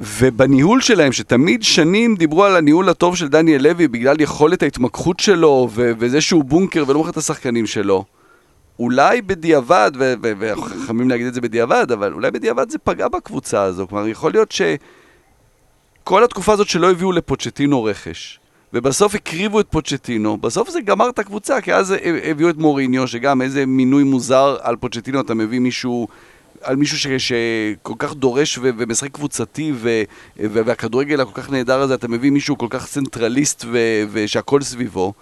ובניהול 0.00 0.80
שלהם, 0.80 1.12
שתמיד 1.12 1.62
שנים 1.62 2.16
דיברו 2.16 2.44
על 2.44 2.56
הניהול 2.56 2.88
הטוב 2.88 3.16
של 3.16 3.28
דניאל 3.28 3.62
לוי 3.62 3.88
בגלל 3.88 4.20
יכולת 4.20 4.62
ההתמקחות 4.62 5.20
שלו 5.20 5.68
ו- 5.72 5.92
וזה 5.98 6.20
שהוא 6.20 6.44
בונקר 6.44 6.84
ולא 6.86 6.98
מוכר 6.98 7.10
את 7.10 7.16
השחקנים 7.16 7.66
שלו, 7.66 8.04
אולי 8.78 9.22
בדיעבד, 9.22 9.92
ואנחנו 10.20 10.62
חכמים 10.62 11.08
להגיד 11.08 11.26
את 11.26 11.34
זה 11.34 11.40
בדיעבד, 11.40 11.92
אבל 11.92 12.12
אולי 12.12 12.30
בדיעבד 12.30 12.70
זה 12.70 12.78
פגע 12.78 13.08
בקבוצה 13.08 13.62
הזו. 13.62 13.86
כלומר, 13.88 14.08
יכול 14.08 14.32
להיות 14.32 14.52
שכל 16.08 16.24
התקופה 16.24 16.52
הזאת 16.52 16.68
שלא 16.68 16.90
הביאו 16.90 17.12
לפוצ'טינו 17.12 17.84
רכש, 17.84 18.40
ובסוף 18.72 19.14
הקריבו 19.14 19.60
את 19.60 19.66
פוצ'טינו, 19.70 20.36
בסוף 20.36 20.70
זה 20.70 20.80
גמר 20.80 21.08
את 21.08 21.18
הקבוצה, 21.18 21.60
כי 21.60 21.74
אז 21.74 21.94
הביאו 22.24 22.50
את 22.50 22.56
מוריניו, 22.56 23.08
שגם 23.08 23.42
איזה 23.42 23.66
מינוי 23.66 24.04
מוזר 24.04 24.56
על 24.60 24.76
פוצ'טינו, 24.76 25.20
אתה 25.20 25.34
מביא 25.34 25.58
מישהו... 25.58 26.08
על 26.62 26.76
מישהו 26.76 26.98
ש, 26.98 27.06
שכל 27.06 27.94
כך 27.98 28.14
דורש 28.14 28.58
ו, 28.58 28.70
ומשחק 28.78 29.10
קבוצתי 29.12 29.72
ו, 29.74 30.02
והכדורגל 30.36 31.20
הכל 31.20 31.42
כך 31.42 31.50
נהדר 31.50 31.80
הזה, 31.80 31.94
אתה 31.94 32.08
מביא 32.08 32.30
מישהו 32.30 32.58
כל 32.58 32.66
כך 32.70 32.86
צנטרליסט 32.86 33.64
ו, 33.68 33.78
ושהכל 34.12 34.62
סביבו. 34.62 35.12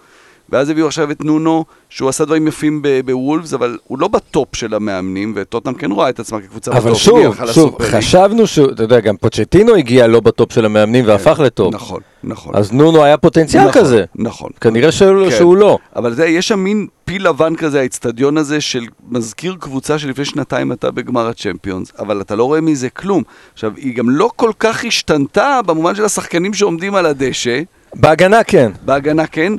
ואז 0.49 0.69
הביאו 0.69 0.87
עכשיו 0.87 1.11
את 1.11 1.23
נונו, 1.23 1.65
שהוא 1.89 2.09
עשה 2.09 2.25
דברים 2.25 2.47
יפים 2.47 2.81
בוולפס, 3.05 3.53
אבל 3.53 3.77
הוא 3.83 3.99
לא 3.99 4.07
בטופ 4.07 4.55
של 4.55 4.73
המאמנים, 4.73 5.33
וטוטנאם 5.35 5.73
כן 5.73 5.91
רואה 5.91 6.09
את 6.09 6.19
עצמה 6.19 6.41
כקבוצה 6.41 6.71
בטופ. 6.71 6.85
אבל 6.85 6.95
שוב, 6.95 7.35
שוב. 7.51 7.81
חשבנו 7.81 8.47
שהוא, 8.47 8.71
אתה 8.71 8.83
יודע, 8.83 8.99
גם 8.99 9.17
פוצ'טינו 9.17 9.75
הגיע 9.75 10.07
לא 10.07 10.19
בטופ 10.19 10.51
של 10.51 10.65
המאמנים 10.65 11.07
והפך 11.07 11.39
לטופ. 11.39 11.73
נכון, 11.73 12.01
נכון. 12.23 12.55
אז 12.55 12.71
נונו 12.71 13.03
היה 13.03 13.17
פוטנציאל 13.17 13.67
נכון, 13.67 13.81
כזה. 13.81 14.05
נכון. 14.15 14.49
כנראה 14.61 14.91
שהוא 14.91 15.29
כן. 15.29 15.37
שהוא 15.37 15.57
לא. 15.57 15.77
אבל 15.95 16.13
זה, 16.13 16.25
יש 16.25 16.47
שם 16.47 16.59
מין 16.59 16.87
פיל 17.05 17.27
לבן 17.27 17.55
כזה, 17.55 17.79
האיצטדיון 17.79 18.37
הזה 18.37 18.61
של 18.61 18.85
מזכיר 19.09 19.55
קבוצה 19.59 19.99
שלפני 19.99 20.25
שנתיים 20.25 20.71
אתה 20.71 20.91
בגמר 20.91 21.27
הצ'מפיונס, 21.27 21.91
אבל 21.99 22.21
אתה 22.21 22.35
לא 22.35 22.43
רואה 22.43 22.61
מזה 22.61 22.89
כלום. 22.89 23.23
עכשיו, 23.53 23.71
היא 23.75 23.95
גם 23.95 24.09
לא 24.09 24.29
כל 24.35 24.51
כך 24.59 24.85
השתנתה 24.85 25.59
במובן 25.65 25.95
של 25.95 26.05
השחקנים 26.05 26.53
שעומדים 26.53 26.95
על 26.95 27.05
הדשא, 27.05 27.61
בהגנה 27.95 28.43
כן. 28.43 28.71
בהגנה 28.85 29.27
כן, 29.27 29.53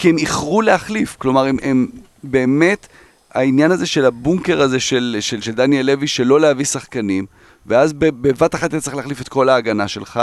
כי 0.00 0.08
הם 0.08 0.18
איחרו 0.18 0.62
להחליף. 0.62 1.16
כלומר, 1.18 1.46
הם, 1.46 1.56
הם 1.62 1.86
באמת, 2.24 2.86
העניין 3.34 3.70
הזה 3.70 3.86
של 3.86 4.06
הבונקר 4.06 4.62
הזה 4.62 4.80
של, 4.80 5.16
של, 5.20 5.40
של 5.40 5.52
דניאל 5.52 5.86
לוי, 5.86 6.06
שלא 6.06 6.40
להביא 6.40 6.64
שחקנים, 6.64 7.26
ואז 7.66 7.92
בבת 7.92 8.54
אחת 8.54 8.70
אתה 8.70 8.80
צריך 8.80 8.96
להחליף 8.96 9.20
את 9.20 9.28
כל 9.28 9.48
ההגנה 9.48 9.88
שלך, 9.88 10.20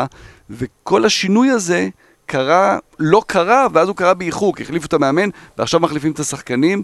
וכל 0.49 1.05
השינוי 1.05 1.49
הזה 1.49 1.89
קרה, 2.25 2.77
לא 2.99 3.21
קרה, 3.27 3.67
ואז 3.73 3.87
הוא 3.87 3.95
קרה 3.95 4.13
באיחור, 4.13 4.55
כי 4.55 4.63
החליפו 4.63 4.85
את 4.85 4.93
המאמן, 4.93 5.29
ועכשיו 5.57 5.79
מחליפים 5.79 6.11
את 6.11 6.19
השחקנים, 6.19 6.83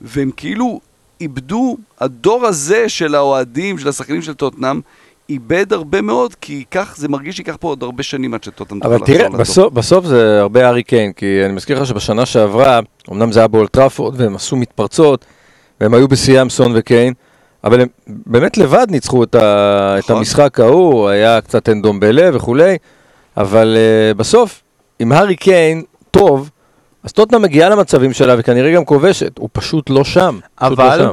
והם 0.00 0.30
כאילו 0.36 0.80
איבדו, 1.20 1.76
הדור 2.00 2.46
הזה 2.46 2.88
של 2.88 3.14
האוהדים, 3.14 3.78
של 3.78 3.88
השחקנים 3.88 4.22
של 4.22 4.34
טוטנאם, 4.34 4.80
איבד 5.28 5.72
הרבה 5.72 6.00
מאוד, 6.00 6.34
כי 6.34 6.52
ייקח, 6.52 6.96
זה 6.96 7.08
מרגיש 7.08 7.36
שייקח 7.36 7.56
פה 7.60 7.68
עוד 7.68 7.82
הרבה 7.82 8.02
שנים 8.02 8.34
עד 8.34 8.44
שטוטנאם 8.44 8.80
תוכל 8.80 8.94
אבל 8.94 9.02
לחזור 9.02 9.16
תראה, 9.16 9.28
לטופ. 9.28 9.40
בסוף, 9.40 9.72
בסוף 9.72 10.06
זה 10.06 10.40
הרבה 10.40 10.66
הארי 10.66 10.82
קיין, 10.82 11.12
כי 11.12 11.44
אני 11.44 11.52
מזכיר 11.52 11.80
לך 11.80 11.86
שבשנה 11.86 12.26
שעברה, 12.26 12.80
אמנם 13.12 13.32
זה 13.32 13.40
היה 13.40 13.48
באולטראפורד, 13.48 14.20
והם 14.20 14.34
עשו 14.34 14.56
מתפרצות, 14.56 15.24
והם 15.80 15.94
היו 15.94 16.08
בשיאם 16.08 16.50
סון 16.50 16.72
וקיין, 16.74 17.14
אבל 17.64 17.80
הם 17.80 17.88
באמת 18.06 18.56
לבד 18.56 18.86
ניצחו 18.90 19.22
את, 19.24 19.34
ה, 19.34 19.94
את 19.98 20.04
נכון. 20.04 20.16
המשחק 20.16 20.60
ההוא, 20.60 21.08
היה 21.08 21.40
קצת 21.40 21.68
אנדומבלה 21.68 22.30
וכולי, 22.36 22.76
אבל 23.36 23.76
uh, 23.76 24.18
בסוף, 24.18 24.62
עם 24.98 25.12
הארי 25.12 25.36
קיין 25.36 25.82
טוב, 26.10 26.50
אז 27.04 27.12
טוטנאם 27.12 27.42
מגיעה 27.42 27.68
למצבים 27.68 28.12
שלה 28.12 28.34
וכנראה 28.38 28.72
גם 28.72 28.84
כובשת, 28.84 29.38
הוא 29.38 29.48
פשוט 29.52 29.90
לא 29.90 30.04
שם. 30.04 30.38
פשוט 30.56 30.78
לא 30.78 30.84
אבל, 30.84 30.98
שם. 30.98 31.10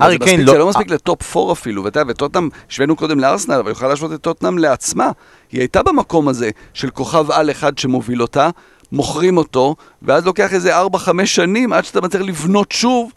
ארי 0.00 0.18
קיין 0.18 0.40
מספיק- 0.40 0.46
לא... 0.46 0.52
זה 0.52 0.58
לא 0.58 0.68
מספיק 0.68 0.90
לטופ 0.90 1.36
4 1.36 1.52
אפילו, 1.52 1.84
ואתה 1.84 2.00
יודע, 2.00 2.10
וטוטנאם, 2.12 2.48
השווינו 2.70 2.96
קודם 2.96 3.20
לארסנל, 3.20 3.54
אבל 3.54 3.70
יכולה 3.70 3.90
להשוות 3.90 4.12
את 4.12 4.20
טוטנאם 4.20 4.58
לעצמה. 4.58 5.10
היא 5.52 5.60
הייתה 5.60 5.82
במקום 5.82 6.28
הזה 6.28 6.50
של 6.74 6.90
כוכב 6.90 7.30
על 7.30 7.50
אחד 7.50 7.78
שמוביל 7.78 8.22
אותה, 8.22 8.50
מוכרים 8.92 9.36
אותו, 9.36 9.76
ואז 10.02 10.26
לוקח 10.26 10.52
איזה 10.54 10.80
4-5 10.82 10.86
שנים 11.24 11.72
עד 11.72 11.84
שאתה 11.84 12.00
מצליח 12.00 12.22
לבנות 12.22 12.72
שוב 12.72 13.12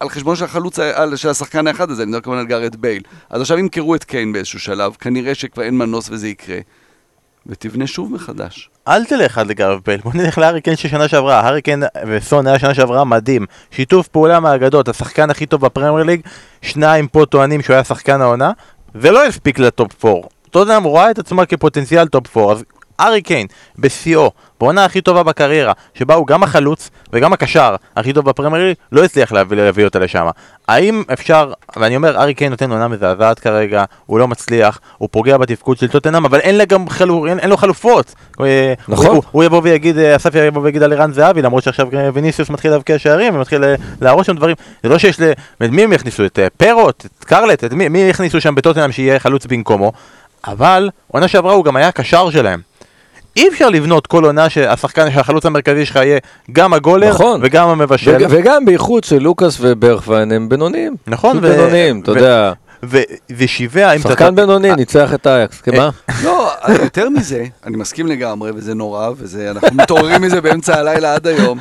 על 0.00 0.08
חשבון 0.08 0.36
של 0.36 0.44
החלוץ, 0.44 0.78
על- 0.78 1.16
של 1.16 1.28
השחקן 1.28 1.66
האחד 1.66 1.90
הזה, 1.90 2.02
אני 2.02 2.10
מדבר 2.10 2.20
כמובן 2.20 2.38
על 2.38 2.46
גארת' 2.46 2.76
בייל. 2.76 3.02
אז 3.30 3.40
עכשיו 3.40 3.58
ימכרו 3.58 3.94
את 3.94 4.04
קיין 4.04 4.32
באיזשהו 4.32 4.60
שלב, 4.60 4.92
כנראה 5.00 5.34
שכבר 5.34 5.62
אין 5.62 5.78
מנוס 5.78 6.08
וזה 6.10 6.28
יקרה, 6.28 6.58
ותבנה 7.46 7.86
שוב 7.86 8.12
מחדש. 8.12 8.70
אל 8.88 9.04
תלך 9.04 9.38
עד 9.38 9.46
לגארת' 9.46 9.80
בייל, 9.86 10.00
בוא 10.00 10.12
נלך 10.14 10.38
להארי 10.38 10.60
קיין 10.60 10.76
של 10.76 10.88
שנה 10.88 11.08
שעברה, 11.08 11.40
הארי 11.40 11.62
קיין 11.62 11.82
וסון 12.06 12.46
היה 12.46 12.58
שנה 12.58 12.74
שעברה 12.74 13.04
מדהים, 13.04 13.46
שיתוף 13.70 14.08
פעולה 14.08 14.40
מהאגדות, 14.40 14.88
השחקן 14.88 15.30
הכי 15.30 15.46
טוב 15.46 15.60
בפרמייר 15.60 16.04
ליג, 16.04 16.20
שניים 16.62 17.08
פה 17.08 17.26
טוענים 17.26 17.62
שהוא 17.62 17.74
היה 17.74 17.84
שחקן 17.84 18.20
העונה, 18.20 18.50
ולא 18.94 19.26
הספיק 19.26 19.58
ל 19.58 19.69
top 19.69 20.04
4. 20.04 20.28
טוטנאם 20.50 20.84
רואה 20.84 21.10
את 21.10 21.18
עצמה 21.18 21.46
כפוטנציאל 21.46 22.08
top 22.08 22.36
4, 22.36 22.52
אז 22.52 22.64
הארי 22.98 23.22
קיין, 23.22 23.46
בשיאו, 23.78 24.30
בעונה 24.60 24.84
הכי 24.84 25.00
טובה 25.00 25.22
בקריירה, 25.22 25.72
שבה 25.94 26.14
הוא 26.14 26.26
גם 26.26 26.42
החלוץ 26.42 26.90
וגם 27.12 27.32
הקשר 27.32 27.76
הכי 27.96 28.12
טוב 28.12 28.24
בפרמייר 28.24 28.64
ליג, 28.64 28.76
לא 28.92 29.04
הצליח 29.04 29.32
להביא, 29.32 29.56
להביא 29.56 29.84
אותה 29.84 29.98
לשם. 29.98 30.26
האם 30.68 31.02
אפשר, 31.12 31.52
ואני 31.76 31.96
אומר, 31.96 32.18
הארי 32.18 32.34
קיין 32.34 32.50
נותן 32.50 32.70
עונה 32.70 32.88
מזעזעת 32.88 33.38
כרגע, 33.38 33.84
הוא 34.06 34.18
לא 34.18 34.28
מצליח, 34.28 34.80
הוא 34.98 35.08
פוגע 35.12 35.36
בתפקוד 35.36 35.78
של 35.78 35.88
טוטנאם, 35.88 36.24
אבל 36.24 36.38
אין, 36.38 36.60
חלו, 36.88 37.26
אין, 37.26 37.38
אין 37.38 37.50
לו 37.50 37.56
חלופות. 37.56 38.14
נכון. 38.88 39.06
הוא, 39.06 39.22
הוא 39.30 39.44
יבוא 39.44 39.60
ויגיד, 39.64 39.98
אה, 39.98 40.16
אסף 40.16 40.34
יבוא 40.34 40.62
ויגיד 40.62 40.82
על 40.82 40.92
ערן 40.92 41.12
זהבי, 41.12 41.42
למרות 41.42 41.62
שעכשיו 41.62 41.88
ויניסיוס 42.14 42.50
מתחיל 42.50 42.70
להבקיע 42.70 42.98
שערים 42.98 43.36
ומתחיל 43.36 43.64
אה, 43.64 43.74
להרוס 44.00 44.26
שם 44.26 44.36
דברים. 44.36 44.56
זה 44.82 44.88
לא 44.88 44.98
שיש 44.98 45.20
ל... 45.20 45.32
את 45.32 45.70
מי 45.70 45.84
הם 45.84 45.92
יכניסו? 45.92 46.24
את 46.24 46.38
אה, 46.38 46.46
פרוט? 46.56 47.06
את 47.18 47.24
קרלט? 47.24 47.64
את 47.64 47.72
מי, 47.72 47.88
מי 47.88 47.98
יכניסו 47.98 48.40
שם 48.40 48.54
בטוטנאם 48.54 48.92
שיהיה 48.92 49.18
חלוץ 49.18 49.46
במקומו? 49.46 49.92
אבל 50.46 50.90
עונה 51.08 51.28
שעברה 51.28 51.52
הוא 51.52 51.64
גם 51.64 51.76
היה 51.76 51.92
קשר 51.92 52.30
שלהם. 52.30 52.60
אי 53.36 53.48
אפשר 53.48 53.68
לבנות 53.68 54.06
כל 54.06 54.24
עונה 54.24 54.48
שהשחקן, 54.50 55.10
שהחלוץ 55.10 55.46
המרכזי 55.46 55.86
שלך 55.86 55.96
יהיה 55.96 56.18
גם 56.52 56.72
הגולר 56.72 57.10
נכון. 57.10 57.40
וגם 57.42 57.68
המבשל. 57.68 58.16
וג- 58.16 58.26
וגם 58.30 58.64
בייחוד 58.64 59.04
שלוקאס 59.04 59.56
וברכוון 59.60 60.32
הם 60.32 60.48
בינוניים. 60.48 60.94
נכון, 61.06 61.40
פשוט 61.40 61.50
בינוניים, 61.50 62.00
אתה 62.00 62.12
ו- 62.12 62.16
יודע. 62.16 62.52
ו- 62.84 62.98
ושבעה, 63.36 63.94
אם 63.94 64.00
אתה... 64.00 64.08
שחקן 64.08 64.34
בינוני, 64.34 64.74
ניצח 64.76 65.14
את 65.14 65.26
אייקס, 65.26 65.60
כמה? 65.60 65.90
לא, 66.24 66.50
יותר 66.82 67.08
מזה, 67.08 67.44
אני 67.66 67.76
מסכים 67.76 68.06
לגמרי, 68.06 68.50
וזה 68.54 68.74
נורא, 68.74 69.10
וזה, 69.16 69.50
אנחנו 69.50 69.68
מתעוררים 69.76 70.22
מזה 70.22 70.40
באמצע 70.40 70.78
הלילה 70.78 71.14
עד 71.14 71.26
היום, 71.26 71.58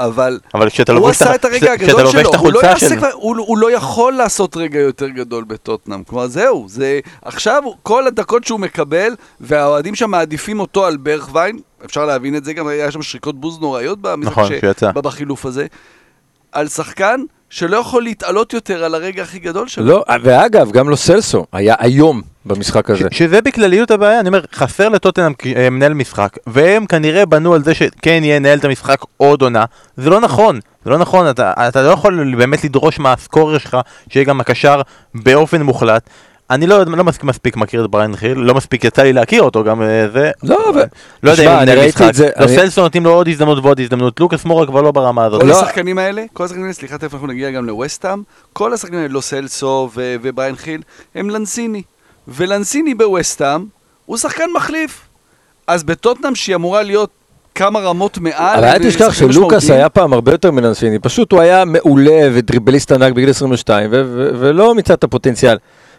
אבל 0.00 0.38
אבל 0.54 0.70
כשאתה 0.70 0.92
הוא 0.92 1.08
עשה 1.08 1.34
את 1.34 1.44
הרגע 1.44 1.72
הגדול 1.72 2.06
שלו, 2.06 2.30
הוא 2.38 2.52
לא 2.52 2.76
שלו. 2.76 2.96
כבר, 2.96 3.10
הוא, 3.12 3.36
הוא 3.38 3.58
לא 3.58 3.72
יכול 3.72 4.12
לעשות 4.12 4.56
רגע 4.56 4.78
יותר 4.78 5.08
גדול 5.08 5.44
בטוטנאם, 5.44 6.04
כלומר 6.04 6.26
זהו, 6.26 6.66
זה, 6.68 7.00
עכשיו 7.22 7.62
כל 7.82 8.06
הדקות 8.06 8.44
שהוא 8.44 8.60
מקבל, 8.60 9.14
והאוהדים 9.40 9.94
שם 9.94 10.10
מעדיפים 10.10 10.60
אותו 10.60 10.86
על 10.86 10.96
ברכווין, 10.96 11.58
אפשר 11.84 12.04
להבין 12.04 12.36
את 12.36 12.44
זה, 12.44 12.52
גם 12.52 12.66
היה 12.66 12.90
שם 12.90 13.02
שריקות 13.02 13.40
בוז 13.40 13.60
נוראיות 13.60 14.00
במשחק 14.00 14.32
נכון, 14.32 14.50
ש-. 14.80 14.84
בחילוף 14.94 15.46
הזה, 15.46 15.66
על 16.52 16.68
שחקן 16.68 17.20
שלא 17.50 17.76
יכול 17.76 18.02
להתעלות 18.02 18.52
יותר 18.52 18.84
על 18.84 18.94
הרגע 18.94 19.22
הכי 19.22 19.38
גדול 19.38 19.68
שלו. 19.68 19.84
לא, 19.84 20.04
ואגב, 20.22 20.70
גם 20.70 20.88
לא 20.88 20.96
סלסו, 20.96 21.46
היה 21.52 21.74
היום 21.78 22.22
במשחק 22.46 22.90
הזה. 22.90 23.08
ש- 23.10 23.18
שזה 23.18 23.40
בכלליות 23.42 23.90
הבעיה, 23.90 24.20
אני 24.20 24.28
אומר, 24.28 24.40
חסר 24.54 24.88
לטוטנאם 24.88 25.32
אה, 25.56 25.70
מנהל 25.70 25.94
משחק, 25.94 26.36
והם 26.46 26.86
כנראה 26.86 27.26
בנו 27.26 27.54
על 27.54 27.64
זה 27.64 27.74
שכן 27.74 28.20
יהיה 28.24 28.38
נהל 28.38 28.58
את 28.58 28.64
המשחק 28.64 28.98
עוד 29.16 29.42
עונה, 29.42 29.64
זה 29.96 30.10
לא 30.10 30.20
נכון, 30.20 30.60
זה 30.84 30.90
לא 30.90 30.98
נכון, 30.98 31.30
אתה, 31.30 31.52
אתה 31.68 31.82
לא 31.82 31.88
יכול 31.90 32.34
באמת 32.36 32.64
לדרוש 32.64 32.98
מהסקורר 32.98 33.58
שלך 33.58 33.76
שיהיה 34.08 34.24
גם 34.24 34.40
הקשר 34.40 34.80
באופן 35.14 35.62
מוחלט. 35.62 36.02
אני 36.50 36.66
לא, 36.66 36.84
לא 36.86 37.04
מספיק, 37.04 37.24
מספיק 37.24 37.56
מכיר 37.56 37.84
את 37.84 37.90
בריין 37.90 38.16
חיל, 38.16 38.38
לא 38.38 38.54
מספיק 38.54 38.84
יצא 38.84 39.02
לי 39.02 39.12
להכיר 39.12 39.42
אותו 39.42 39.64
גם 39.64 39.82
אה, 39.82 40.08
זה. 40.12 40.30
לא, 40.42 40.70
אבל... 40.70 40.84
לא 41.22 41.30
יודע 41.30 41.42
אם 41.42 41.48
הוא 41.48 41.56
אני 41.56 41.64
מנהל 41.64 41.78
ראיתי 41.78 41.88
משחק. 41.96 42.08
את 42.08 42.14
זה, 42.14 42.30
לא 42.38 42.44
אני- 42.44 42.54
סלסון 42.56 42.84
נותנים 42.84 43.04
לו 43.04 43.10
עוד 43.10 43.28
הזדמנות 43.28 43.58
ועוד 43.64 43.80
הזדמנות, 43.80 44.20
לוקאס 44.20 44.44
מורה 44.44 44.66
כבר 44.66 44.82
לא 44.82 44.90
ברמה 44.90 45.24
הזאת. 45.24 45.40
כל 45.40 45.46
לא. 45.46 45.60
השחקנים 45.62 45.98
האלה, 45.98 46.24
כל 46.32 46.44
השחקנים 46.44 46.64
האלה, 46.64 46.74
סליחה, 46.74 46.98
תכף 46.98 47.14
אנחנו 47.14 47.26
נגיע 47.26 47.50
גם 47.50 47.66
לווסטהאם, 47.66 48.22
כל 48.52 48.72
השחקנים 48.72 48.98
האלה, 49.00 49.12
לא 49.12 49.20
סלסו 49.20 49.90
ו- 49.94 50.16
ובריין 50.22 50.56
חיל, 50.56 50.82
הם 51.14 51.30
לנסיני. 51.30 51.82
ולנסיני 52.30 52.94
בווסטהאם 52.94 53.64
הוא 54.06 54.16
שחקן 54.16 54.44
מחליף. 54.56 55.00
אז 55.66 55.84
בטוטנאם 55.84 56.34
שהיא 56.34 56.54
אמורה 56.56 56.82
להיות 56.82 57.10
כמה 57.54 57.80
רמות 57.80 58.18
מעל, 58.18 58.58
אבל 58.58 58.64
אל 58.64 58.78
תשכח 58.78 59.12
שלוקאס 59.12 59.70
היה 59.70 59.88
פעם 59.88 60.12
הרבה 60.12 60.32
יותר 60.32 60.50
מלנסיני, 60.50 60.98
פשוט 60.98 61.32
הוא 61.32 61.40
היה 61.40 61.64
מעולה 61.64 62.28
ודריבליסט 62.32 62.92
ענק 62.92 63.12
בגיל 63.12 63.30
22, 63.30 63.90
ו- 63.92 64.02
ו- 64.06 64.30
ולא 64.38 64.74
מיצה 64.74 64.94
את 64.94 65.04
הפוטנציאל. 65.04 65.56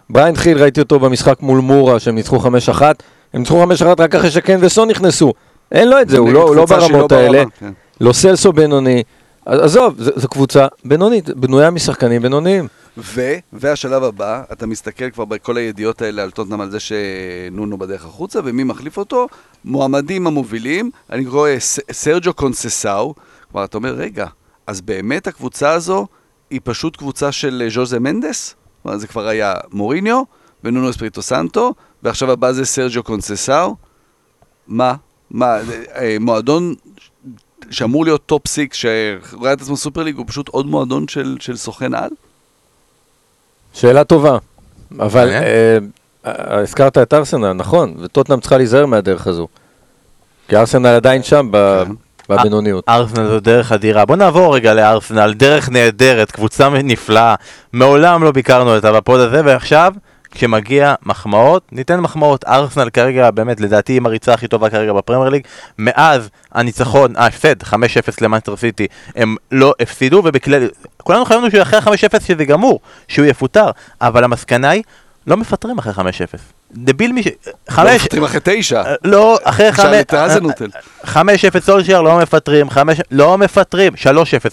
בריין 0.09 0.35
חיל, 0.35 0.57
ראיתי 0.61 0.81
אותו 0.81 0.99
במשחק 0.99 1.41
מול 1.41 1.59
מורה, 1.59 1.99
שהם 1.99 2.15
ניצחו 2.15 2.39
5-1, 2.39 2.81
הם 3.33 3.39
ניצחו 3.39 3.63
5-1 3.63 3.67
רק 3.99 4.15
אחרי 4.15 4.31
שקן 4.31 4.57
וסון 4.61 4.89
נכנסו. 4.89 5.33
אין 5.71 5.87
לו 5.87 6.01
את 6.01 6.09
זה, 6.09 6.17
הוא 6.17 6.33
לא 6.33 6.55
לא 6.55 6.67
שהיא 6.67 6.79
ברמות 6.79 7.11
לא 7.11 7.17
האלה. 7.17 7.43
כן. 7.59 7.71
לא 8.01 8.13
סלסו 8.13 8.53
בינוני. 8.53 9.03
עזוב, 9.45 9.93
זו 9.97 10.27
קבוצה 10.27 10.67
בינונית, 10.85 11.29
בנויה 11.29 11.69
משחקנים 11.71 12.21
בינוניים. 12.21 12.67
ו, 12.97 13.33
והשלב 13.53 14.03
הבא, 14.03 14.43
אתה 14.51 14.67
מסתכל 14.67 15.09
כבר 15.09 15.25
בכל 15.25 15.57
הידיעות 15.57 16.01
האלה 16.01 16.23
על 16.23 16.31
טוטנאם 16.31 16.61
על 16.61 16.71
זה 16.71 16.77
שנונו 16.79 17.77
בדרך 17.77 18.05
החוצה, 18.05 18.39
ומי 18.43 18.63
מחליף 18.63 18.97
אותו? 18.97 19.27
מועמדים 19.65 20.27
המובילים, 20.27 20.91
אני 21.09 21.25
קורא 21.25 21.49
ס- 21.59 21.79
סרג'ו 21.91 22.33
קונססאו, 22.33 23.15
כלומר, 23.51 23.65
אתה 23.65 23.77
אומר, 23.77 23.93
רגע, 23.93 24.27
אז 24.67 24.81
באמת 24.81 25.27
הקבוצה 25.27 25.71
הזו 25.71 26.07
היא 26.49 26.61
פשוט 26.63 26.97
קבוצה 26.97 27.31
של 27.31 27.61
אה, 27.65 27.69
ז'ורז'ה 27.69 27.99
מנדס? 27.99 28.55
כלומר, 28.83 28.97
זה 28.97 29.07
כבר 29.07 29.27
היה 29.27 29.53
מוריניו 29.71 30.23
ונונו 30.63 30.89
אספריטו 30.89 31.21
סנטו, 31.21 31.73
ועכשיו 32.03 32.31
הבא 32.31 32.51
זה 32.51 32.65
סרג'ו 32.65 33.03
קונססאו. 33.03 33.75
מה? 34.67 34.95
מה? 35.31 35.63
זה, 35.63 35.83
אה, 35.95 36.17
מועדון 36.19 36.75
שאמור 37.69 38.05
להיות 38.05 38.25
top 38.25 38.47
six, 38.47 38.77
שרואה 38.77 39.53
את 39.53 39.61
עצמו 39.61 39.77
סופר 39.77 40.03
ליג, 40.03 40.17
הוא 40.17 40.25
פשוט 40.27 40.47
עוד 40.47 40.65
מועדון 40.65 41.07
של, 41.07 41.37
של 41.39 41.57
סוכן 41.57 41.93
על? 41.93 42.09
שאלה 43.73 44.03
טובה, 44.03 44.37
אבל. 44.99 45.29
אה, 45.29 45.77
אה, 46.25 46.59
הזכרת 46.59 46.97
את 46.97 47.13
ארסנל, 47.13 47.53
נכון, 47.53 47.93
וטוטנאם 48.01 48.39
צריכה 48.39 48.57
להיזהר 48.57 48.85
מהדרך 48.85 49.27
הזו. 49.27 49.47
כי 50.47 50.55
ארסנל 50.57 50.87
עדיין 50.87 51.23
שם 51.23 51.47
ב- 51.51 51.83
כן. 51.87 51.93
בבינוניות. 52.29 52.83
ארסנל 52.89 53.27
זו 53.27 53.39
דרך 53.39 53.71
אדירה. 53.71 54.05
בוא 54.05 54.15
נעבור 54.15 54.55
רגע 54.55 54.73
לארסנל, 54.73 55.33
דרך 55.33 55.69
נהדרת, 55.69 56.31
קבוצה 56.31 56.69
נפלאה. 56.69 57.35
מעולם 57.73 58.23
לא 58.23 58.31
ביקרנו 58.31 58.75
אותה 58.75 58.93
בפוד 58.93 59.19
הזה, 59.19 59.41
ועכשיו, 59.45 59.93
כשמגיע 60.31 60.93
מחמאות, 61.05 61.63
ניתן 61.71 61.99
מחמאות. 61.99 62.43
ארסנל 62.43 62.89
כרגע, 62.89 63.31
באמת, 63.31 63.61
לדעתי, 63.61 63.93
היא 63.93 64.01
מריצה 64.01 64.33
הכי 64.33 64.47
טובה 64.47 64.69
כרגע 64.69 64.93
בפרמייר 64.93 65.29
ליג. 65.29 65.43
מאז 65.77 66.29
הניצחון, 66.51 67.13
ההפסד, 67.17 67.63
5-0 67.63 67.73
למאנסטר 68.21 68.55
סיטי, 68.55 68.87
הם 69.15 69.35
לא 69.51 69.73
הפסידו, 69.79 70.21
ובכלל, 70.25 70.67
כולנו 70.97 71.25
חייבנו 71.25 71.51
שאחרי 71.51 71.79
ה-5-0 71.79 72.23
שזה 72.27 72.45
גמור, 72.45 72.79
שהוא 73.07 73.25
יפוטר, 73.25 73.69
אבל 74.01 74.23
המסקנה 74.23 74.69
היא, 74.69 74.83
לא 75.27 75.37
מפטרים 75.37 75.77
אחרי 75.77 75.93
5-0. 75.93 75.97
דביל 76.73 77.11
מי 77.11 77.23
ש... 77.23 77.27
לא 77.27 77.51
5... 77.69 78.01
מפטרים 78.01 78.23
אחרי 78.23 78.39
תשע. 78.43 78.83
לא, 79.03 79.37
אחרי 79.43 79.71
5... 79.71 79.85
את 79.85 80.13
האזנוטל. 80.13 80.67
5-0 81.05 81.15
סולשייר 81.59 82.01
לא 82.01 82.17
מפטרים, 82.19 82.69
5... 82.69 82.99
לא 83.11 83.37
מפטרים, 83.37 83.93
3-0 83.93 83.97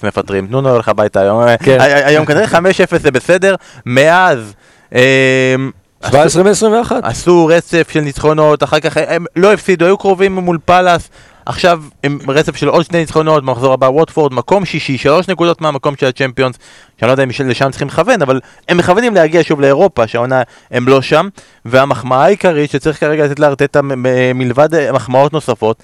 מפטרים, 0.02 0.46
תנו 0.46 0.62
לו 0.62 0.78
לך 0.78 0.88
הביתה 0.88 1.20
היום, 1.20 1.42
כן. 1.56 1.80
הי- 1.80 2.04
היום 2.04 2.24
כנראה 2.26 2.44
5-0 2.46 2.58
זה 2.98 3.10
בסדר, 3.10 3.54
מאז 3.86 4.54
17 4.92 6.42
מ-21. 6.42 6.92
עשו 7.02 7.46
רצף 7.46 7.88
של 7.90 8.00
ניצחונות, 8.00 8.62
אחר 8.62 8.80
כך 8.80 8.96
הם 8.96 9.24
לא 9.36 9.52
הפסידו, 9.52 9.84
היו 9.84 9.98
קרובים 9.98 10.34
מול 10.34 10.58
פאלאס, 10.64 11.10
עכשיו 11.46 11.82
עם 12.02 12.18
רצף 12.28 12.56
של 12.56 12.68
עוד 12.68 12.84
שני 12.84 12.98
ניצחונות, 12.98 13.44
במחזור 13.44 13.72
הבא 13.72 13.86
ווטפורד, 13.86 14.32
מקום 14.32 14.64
שישי, 14.64 14.98
שלוש 14.98 15.28
נקודות 15.28 15.60
מהמקום 15.60 15.96
של 15.96 16.06
הצ'מפיונס, 16.06 16.56
שאני 17.00 17.06
לא 17.06 17.12
יודע 17.12 17.22
אם 17.22 17.30
לשם 17.44 17.70
צריכים 17.70 17.88
לכוון, 17.88 18.22
אבל 18.22 18.40
הם 18.68 18.76
מכוונים 18.76 19.14
להגיע 19.14 19.40
שוב 19.44 19.60
לאירופה, 19.60 20.06
שהעונה 20.06 20.42
הם 20.70 20.88
לא 20.88 21.02
שם, 21.02 21.28
והמחמאה 21.64 22.24
העיקרית 22.24 22.70
שצריך 22.70 23.00
כרגע 23.00 23.24
לתת 23.24 23.38
לארטטה 23.38 23.80
מלבד 24.34 24.92
מחמאות 24.92 25.32
נוספות, 25.32 25.82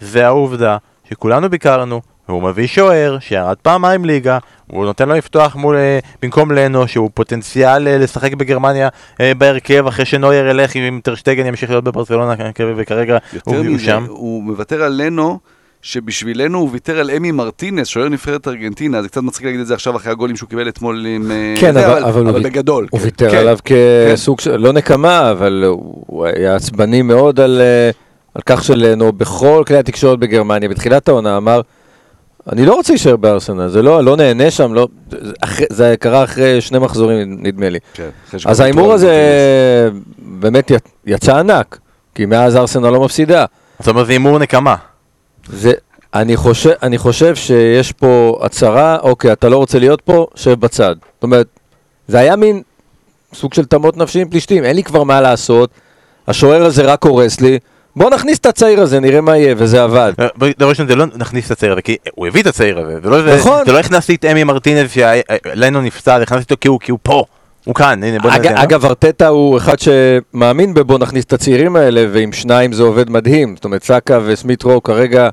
זה 0.00 0.26
העובדה 0.26 0.76
שכולנו 1.10 1.50
ביקרנו, 1.50 2.00
והוא 2.28 2.42
מביא 2.42 2.66
שוער 2.66 3.18
שירד 3.20 3.56
פעמיים 3.62 4.04
ליגה, 4.04 4.38
הוא 4.66 4.84
נותן 4.84 5.08
לו 5.08 5.14
לפתוח 5.14 5.56
מול, 5.56 5.76
אה, 5.76 5.98
במקום 6.22 6.52
לנו, 6.52 6.88
שהוא 6.88 7.10
פוטנציאל 7.14 7.88
אה, 7.88 7.98
לשחק 7.98 8.34
בגרמניה 8.34 8.88
אה, 9.20 9.32
בהרכב, 9.38 9.86
אחרי 9.86 10.04
שנוייר 10.04 10.46
ילך 10.48 10.74
עם 10.74 11.00
טרשטגן 11.02 11.46
ימשיך 11.46 11.70
להיות 11.70 11.84
בברצלונה, 11.84 12.34
כ- 12.54 12.60
וכרגע 12.76 13.18
הוא 13.44 13.56
הוא 13.56 13.64
מזה, 13.64 13.84
שם. 13.84 14.04
הוא 14.08 14.42
מוותר 14.42 14.82
על 14.82 15.02
לנו, 15.04 15.38
שבשבילנו 15.82 16.58
הוא 16.58 16.68
ויתר 16.72 16.98
על 17.00 17.10
אמי 17.10 17.32
מרטינס, 17.32 17.88
שוער 17.88 18.08
נבחרת 18.08 18.48
ארגנטינה, 18.48 19.02
זה 19.02 19.08
קצת 19.08 19.22
מצחיק 19.22 19.46
להגיד 19.46 19.60
את 19.60 19.66
זה 19.66 19.74
עכשיו 19.74 19.96
אחרי 19.96 20.12
הגולים 20.12 20.36
שהוא 20.36 20.48
קיבל 20.48 20.68
אתמול 20.68 21.06
עם... 21.08 21.30
כן, 21.60 21.76
אבל- 21.76 22.04
אבל 22.04 22.20
הוא 22.22 22.30
אבל 22.30 22.38
ויתר- 22.40 22.48
בגדול. 22.48 22.86
הוא 22.90 23.00
כן. 23.00 23.04
ויתר 23.04 23.30
כן. 23.30 23.36
עליו 23.36 23.58
כסוג 23.64 24.40
של, 24.40 24.56
לא 24.56 24.72
נקמה, 24.72 25.30
אבל 25.30 25.64
הוא 25.66 26.26
היה 26.26 26.54
עצבני 26.56 27.02
מאוד 27.02 27.40
על, 27.40 27.60
על 28.34 28.42
כך 28.46 28.64
שלנו 28.64 29.12
בכל 29.12 29.62
כלי 29.66 29.78
התקשורת 29.78 30.18
בגרמניה, 30.18 30.68
בתחילת 30.68 31.08
העונה, 31.08 31.36
אמר, 31.36 31.60
אני 32.52 32.66
לא 32.66 32.74
רוצה 32.74 32.92
להישאר 32.92 33.16
בארסנל, 33.16 33.68
זה 33.68 33.82
לא, 33.82 34.04
לא 34.04 34.16
נהנה 34.16 34.50
שם, 34.50 34.74
לא, 34.74 34.88
זה, 35.10 35.32
אחרי, 35.40 35.66
זה 35.70 35.94
קרה 36.00 36.24
אחרי 36.24 36.60
שני 36.60 36.78
מחזורים, 36.78 37.36
נדמה 37.42 37.68
לי. 37.68 37.78
כן, 37.94 38.08
אז 38.46 38.60
ההימור 38.60 38.92
הזה. 38.92 39.10
באמת 40.18 40.72
יצא 41.06 41.36
ענק, 41.36 41.78
כי 42.14 42.26
מאז 42.26 42.56
ארסנל 42.56 42.90
לא 42.90 43.04
מפסידה. 43.04 43.44
זאת 43.78 43.88
אומרת, 43.88 44.06
זה 44.06 44.12
הימור 44.12 44.38
נקמה. 44.38 44.76
זה, 45.48 45.72
אני, 46.14 46.36
חושב, 46.36 46.70
אני 46.82 46.98
חושב 46.98 47.34
שיש 47.34 47.92
פה 47.92 48.38
הצהרה, 48.42 48.98
אוקיי, 49.02 49.32
אתה 49.32 49.48
לא 49.48 49.56
רוצה 49.56 49.78
להיות 49.78 50.00
פה, 50.00 50.26
שב 50.34 50.60
בצד. 50.60 50.94
זאת 51.14 51.22
אומרת, 51.22 51.46
זה 52.08 52.18
היה 52.18 52.36
מין 52.36 52.62
סוג 53.34 53.54
של 53.54 53.64
תמות 53.64 53.96
נפשי 53.96 54.20
עם 54.20 54.28
פלישתים, 54.28 54.64
אין 54.64 54.76
לי 54.76 54.82
כבר 54.82 55.04
מה 55.04 55.20
לעשות, 55.20 55.70
השוער 56.28 56.64
הזה 56.64 56.82
רק 56.82 57.04
הורס 57.04 57.40
לי, 57.40 57.58
בוא 57.96 58.10
נכניס 58.10 58.38
את 58.38 58.46
הצעיר 58.46 58.80
הזה, 58.80 59.00
נראה 59.00 59.20
מה 59.20 59.36
יהיה, 59.36 59.54
וזה 59.58 59.82
עבד. 59.82 60.12
אה, 60.20 60.26
דבר 60.58 60.68
ראשון, 60.68 60.88
זה 60.88 60.96
לא 60.96 61.04
נכניס 61.14 61.46
את 61.46 61.50
הצעיר 61.50 61.72
הזה, 61.72 61.82
כי 61.82 61.96
הוא 62.14 62.26
הביא 62.26 62.42
את 62.42 62.46
הצעיר 62.46 62.78
הזה, 62.78 62.98
זה 63.02 63.10
לא, 63.10 63.36
נכון. 63.36 63.66
זה 63.66 63.72
לא 63.72 63.78
הכנסתי 63.78 64.14
את 64.14 64.24
אמי 64.24 64.44
מרטינז 64.44 64.90
שלנו 64.90 65.80
נפצע, 65.80 66.16
הכנסתי 66.16 66.54
אותו 66.54 66.60
כי 66.60 66.68
הוא, 66.68 66.80
כי 66.80 66.90
הוא 66.90 66.98
פה, 67.02 67.24
הוא 67.64 67.74
כאן, 67.74 68.02
הנה 68.02 68.18
בוא 68.18 68.30
נעשה, 68.30 68.62
אגב, 68.62 68.84
ארטטה 68.84 69.28
הוא 69.28 69.56
אחד 69.56 69.74
שמאמין 69.78 70.74
בבוא 70.74 70.98
נכניס 70.98 71.24
את 71.24 71.32
הצעירים 71.32 71.76
האלה, 71.76 72.04
ועם 72.12 72.32
שניים 72.32 72.72
זה 72.72 72.82
עובד 72.82 73.10
מדהים. 73.10 73.56
זאת 73.56 73.64
אומרת, 73.64 73.82
סאקה 73.82 74.18
וסמית 74.24 74.62
רו 74.62 74.82
כרגע 74.82 75.28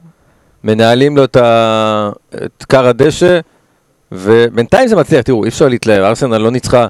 מנהלים 0.64 1.18
לו. 1.18 1.24
את 1.24 2.64
כר 2.70 2.88
הדשא, 2.88 3.40
ובינתיים 4.12 4.88
זה 4.88 4.96
מצליח. 4.96 5.22
תראו, 5.22 5.44
אי 5.44 5.50
אפשר 5.50 5.68
להתלהב, 5.68 6.04
ארסנל 6.04 6.38
לא 6.38 6.52
ניצחה, 6.52 6.88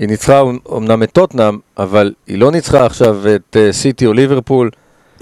היא 0.00 0.08
ניצחה 0.08 0.42
אמנם 0.76 1.02
את 1.02 1.10
טוטנאם, 1.12 1.58
אבל 1.78 2.12
היא 2.26 2.38
לא 2.38 2.50
ניצחה 2.50 2.86
עכשיו 2.86 3.16
את 3.34 3.56
אה, 3.56 3.72
סיטי 3.72 4.06
או 4.06 4.12
ליברפול. 4.12 4.70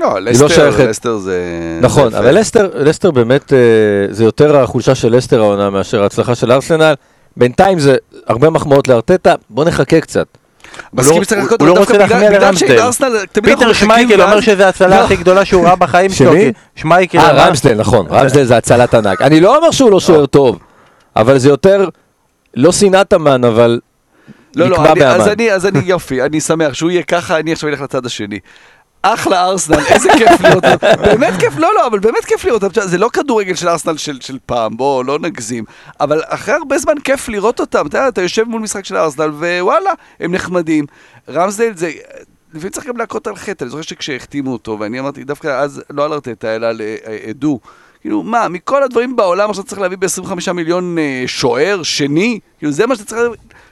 לא, 0.01 0.09
לא 0.13 0.19
לסטר, 0.21 0.49
שייכת. 0.49 0.85
לסטר 0.89 1.17
זה... 1.19 1.39
נכון, 1.83 2.11
זה 2.11 2.19
אבל. 2.19 2.39
לסטר, 2.39 2.71
לסטר 2.75 3.11
באמת, 3.11 3.53
אה, 3.53 3.59
זה 4.11 4.25
יותר 4.25 4.57
החולשה 4.57 4.95
של 4.95 5.17
לסטר 5.17 5.41
העונה 5.41 5.71
מאשר 5.71 6.03
ההצלחה 6.03 6.35
של 6.35 6.53
ארסנל. 6.53 6.95
בינתיים 7.37 7.79
זה 7.79 7.97
הרבה 8.27 8.51
מחמאות 8.51 8.89
לארטטה, 8.89 9.35
בוא 9.51 9.65
נחכה 9.65 10.01
קצת. 10.01 10.27
מסכים 10.93 11.13
הוא 11.13 11.19
לא- 11.21 11.25
שצריך 11.25 11.41
הוא 11.41 11.47
לחכות, 11.47 11.63
לא 11.63 11.73
אבל 11.73 11.79
רוצה 11.81 11.99
להחמיא 11.99 12.29
לרמסדל. 12.29 12.79
פיטר 13.43 13.73
שמייקל 13.73 14.23
אומר 14.23 14.41
שזה 14.41 14.67
ההצלה 14.67 14.89
לא. 14.89 15.05
הכי 15.05 15.17
גדולה 15.17 15.45
שהוא 15.45 15.65
ראה 15.65 15.77
בחיים 15.77 16.11
שלו, 16.11 16.33
שמי? 16.33 16.53
שמייקל 16.77 17.19
אה, 17.19 17.47
רמסדל, 17.49 17.75
נכון, 17.75 18.07
רמסדל 18.11 18.45
זה 18.45 18.57
הצלת 18.57 18.95
ענק. 18.95 19.23
אני 19.23 19.41
לא 19.41 19.57
אומר 19.57 19.71
שהוא 19.71 19.91
לא 19.91 20.01
שוער 20.01 20.27
טוב, 20.27 20.59
אבל 21.17 21.39
זה 21.39 21.49
יותר, 21.49 21.89
לא 22.57 22.73
שנאת 22.73 23.13
המן, 23.13 23.45
אבל 23.45 23.81
לא, 24.59 24.71
לא, 24.71 24.93
אני, 24.93 25.05
אז. 25.07 25.29
אני, 25.29 25.53
אז 25.53 25.67
אני 25.67 25.79
יופי, 25.95 26.23
אני 26.23 26.41
שמח 26.41 26.75
שהוא 26.75 26.91
יהיה 26.91 27.03
ככה, 27.03 27.39
אני 27.39 27.53
עכשיו 27.53 27.69
אלך 27.69 27.81
לצד 27.81 28.07
השני. 28.07 28.39
אחלה 29.03 29.45
ארסנל, 29.45 29.81
איזה 29.89 30.09
כיף 30.19 30.41
לראות 30.41 30.65
אותם, 30.65 31.03
באמת 31.03 31.35
כיף, 31.41 31.57
לא, 31.57 31.75
לא, 31.75 31.87
אבל 31.87 31.99
באמת 31.99 32.25
כיף 32.25 32.45
לראות 32.45 32.65
אותם, 32.65 32.81
זה 32.81 32.99
לא 32.99 33.09
כדורגל 33.13 33.55
של 33.55 33.69
ארסנל 33.69 33.97
של, 33.97 34.21
של 34.21 34.39
פעם, 34.47 34.77
בוא, 34.77 35.05
לא 35.05 35.19
נגזים, 35.19 35.65
אבל 36.01 36.21
אחרי 36.27 36.55
הרבה 36.55 36.79
זמן 36.79 36.99
כיף 37.05 37.29
לראות 37.29 37.61
אותם, 37.61 37.87
אתה 37.87 37.99
יודע, 37.99 38.09
אתה 38.09 38.23
יושב 38.23 38.45
מול 38.45 38.61
משחק 38.63 38.85
של 38.85 38.97
ארסנל, 38.97 39.31
ווואלה, 39.31 39.91
הם 40.21 40.35
נחמדים. 40.35 40.85
רמסדל 41.29 41.73
זה, 41.77 41.91
לפעמים 42.55 42.71
צריך 42.71 42.87
גם 42.87 42.97
להכות 42.97 43.27
על 43.27 43.37
חטא, 43.37 43.65
אני 43.65 43.71
זוכר 43.71 43.83
שכשהחתימו 43.83 44.53
אותו, 44.53 44.77
ואני 44.81 45.01
אמרתי, 45.01 45.25
דווקא 45.25 45.49
אז, 45.49 45.83
לא 45.91 46.05
על 46.05 46.13
ארטטה, 46.13 46.57
אלא 46.57 46.67
על 46.67 46.81
אה, 46.81 47.19
עדו, 47.29 47.61
כאילו, 48.01 48.23
מה, 48.23 48.49
מכל 48.49 48.83
הדברים 48.83 49.17
בעולם 49.17 49.51
עכשיו 49.51 49.65
צריך 49.65 49.81
להביא 49.81 49.99
ב-25 49.99 50.53
מיליון 50.53 50.99
אה, 50.99 51.23
שוער, 51.27 51.83
שני, 51.83 52.39
כאילו, 52.59 52.73
זה 52.73 52.87
מה 52.87 52.97
שאתה 52.97 53.07
צריך... 53.07 53.23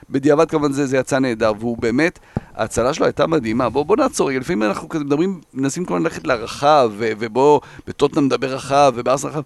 בדיעבד 0.09 0.49
כמובן 0.49 0.71
זה, 0.71 0.85
זה 0.85 0.97
יצא 0.97 1.19
נהדר, 1.19 1.51
והוא 1.59 1.77
באמת, 1.77 2.19
ההצלה 2.55 2.93
שלו 2.93 3.05
הייתה 3.05 3.27
מדהימה. 3.27 3.69
בוא, 3.69 3.85
בוא 3.85 3.97
נעצור 3.97 4.29
רגע, 4.29 4.39
לפעמים 4.39 4.63
אנחנו 4.63 4.89
כזה 4.89 5.03
מדברים, 5.03 5.41
מנסים 5.53 5.85
כמובן 5.85 6.03
ללכת 6.03 6.27
לרחב, 6.27 6.91
ו- 6.97 7.11
ובוא, 7.19 7.59
בטוטנאם 7.87 8.25
מדבר 8.25 8.53
רחב, 8.53 8.93
ובארסנל 8.95 9.29
רחב. 9.31 9.41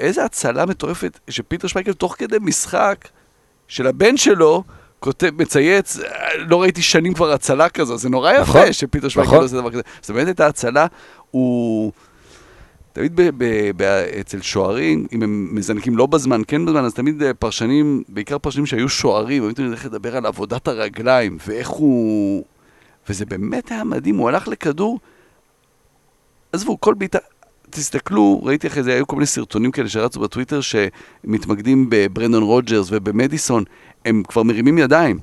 איזה 0.00 0.24
הצלה 0.24 0.66
מטורפת, 0.66 1.18
שפיטר 1.30 1.68
שפייקל 1.68 1.92
תוך 1.92 2.14
כדי 2.18 2.36
משחק 2.40 3.08
של 3.68 3.86
הבן 3.86 4.16
שלו, 4.16 4.64
כותב, 5.00 5.30
מצייץ, 5.38 5.98
"אה, 5.98 6.04
לא 6.38 6.62
ראיתי 6.62 6.82
שנים 6.82 7.14
כבר 7.14 7.32
הצלה 7.32 7.68
כזו, 7.68 7.96
זה 7.96 8.08
נורא 8.08 8.32
יפה 8.32 8.40
נכון, 8.42 8.72
שפיטר 8.72 9.08
שפייקל 9.08 9.28
נכון. 9.28 9.42
עושה 9.42 9.56
דבר 9.56 9.70
כזה. 9.70 9.82
זאת 10.02 10.10
באמת 10.10 10.26
הייתה 10.26 10.46
הצלה, 10.46 10.86
הוא... 11.30 11.92
תמיד 12.92 13.16
ב- 13.16 13.30
ב- 13.36 13.70
ב- 13.76 13.82
אצל 14.20 14.40
שוערים, 14.40 15.06
אם 15.12 15.22
הם 15.22 15.48
מזנקים 15.52 15.96
לא 15.96 16.06
בזמן, 16.06 16.42
כן 16.46 16.66
בזמן, 16.66 16.84
אז 16.84 16.94
תמיד 16.94 17.22
אה, 17.22 17.34
פרשנים, 17.34 18.02
בעיקר 18.08 18.38
פרשנים 18.38 18.66
שהיו 18.66 18.88
שוערים, 18.88 19.42
היו 19.42 19.52
תמיד 19.52 19.68
הולכים 19.68 19.90
לדבר 19.90 20.16
על 20.16 20.26
עבודת 20.26 20.68
הרגליים, 20.68 21.38
ואיך 21.46 21.68
הוא... 21.68 22.44
וזה 23.08 23.26
באמת 23.26 23.70
היה 23.70 23.84
מדהים, 23.84 24.16
הוא 24.16 24.28
הלך 24.28 24.48
לכדור, 24.48 25.00
עזבו, 26.52 26.80
כל 26.80 26.94
בעיטה... 26.94 27.18
תסתכלו, 27.70 28.40
ראיתי 28.44 28.66
אחרי 28.66 28.82
זה, 28.82 28.94
היו 28.94 29.06
כל 29.06 29.16
מיני 29.16 29.26
סרטונים 29.26 29.70
כאלה 29.70 29.88
שרצו 29.88 30.20
בטוויטר 30.20 30.60
שמתמקדים 30.60 31.86
בברנדון 31.88 32.42
רוג'רס 32.42 32.88
ובמדיסון, 32.90 33.64
הם 34.04 34.22
כבר 34.28 34.42
מרימים 34.42 34.78
ידיים. 34.78 35.18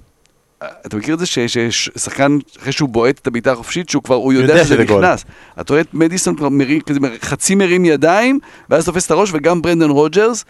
אתה 0.64 0.98
מכיר 0.98 1.14
את 1.14 1.20
זה 1.20 1.26
ששחקן, 1.26 2.38
אחרי 2.60 2.72
שהוא 2.72 2.90
בועט 2.90 3.20
את 3.20 3.28
הבעיטה 3.28 3.52
החופשית, 3.52 3.90
שהוא 3.90 4.04
כבר, 4.04 4.16
הוא 4.16 4.34
יודע 4.34 4.54
יודע 4.54 4.66
שזה. 4.66 4.84
נכנס. 4.84 5.26
אתה 5.62 5.74
רואה 5.74 5.82
את 5.82 5.94
מדיסון 5.94 6.36
כבר 6.36 6.50
מרים, 6.50 6.82
כזה, 6.82 7.00
חצי 7.22 7.56
מרים 7.56 7.86
ידיים, 7.86 8.40
ואז 8.70 8.86
תופס 8.86 9.06
את 9.06 9.12
הראש, 9.12 9.30
וגם 9.34 9.62
ברנדון 9.62 9.90
רוג'רס, 9.90 10.46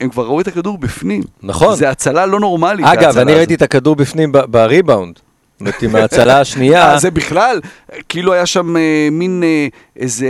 הם 0.00 0.08
כבר 0.08 0.24
ראו 0.26 0.40
את 0.40 0.48
הכדור 0.48 0.78
בפנים. 0.78 1.22
נכון. 1.42 1.76
זה 1.76 1.90
הצלה 1.90 2.26
לא 2.26 2.40
נורמלית. 2.40 2.86
אגב, 2.86 3.18
אני. 3.18 3.34
ראיתי 3.34 3.54
את 3.54 3.62
הכדור 3.62 3.96
בפנים 3.96 4.32
בריבאונד. 4.32 5.18
זאת 5.64 5.82
עם 5.82 5.96
ההצלה 5.96 6.40
השנייה, 6.40 6.92
אה, 6.92 6.98
זה 6.98 7.10
בכלל, 7.10 7.60
כאילו 8.08 8.32
היה 8.32 8.46
שם 8.46 8.76
אה, 8.76 9.08
מין 9.10 9.42
אה, 9.44 9.66
איזה 9.96 10.28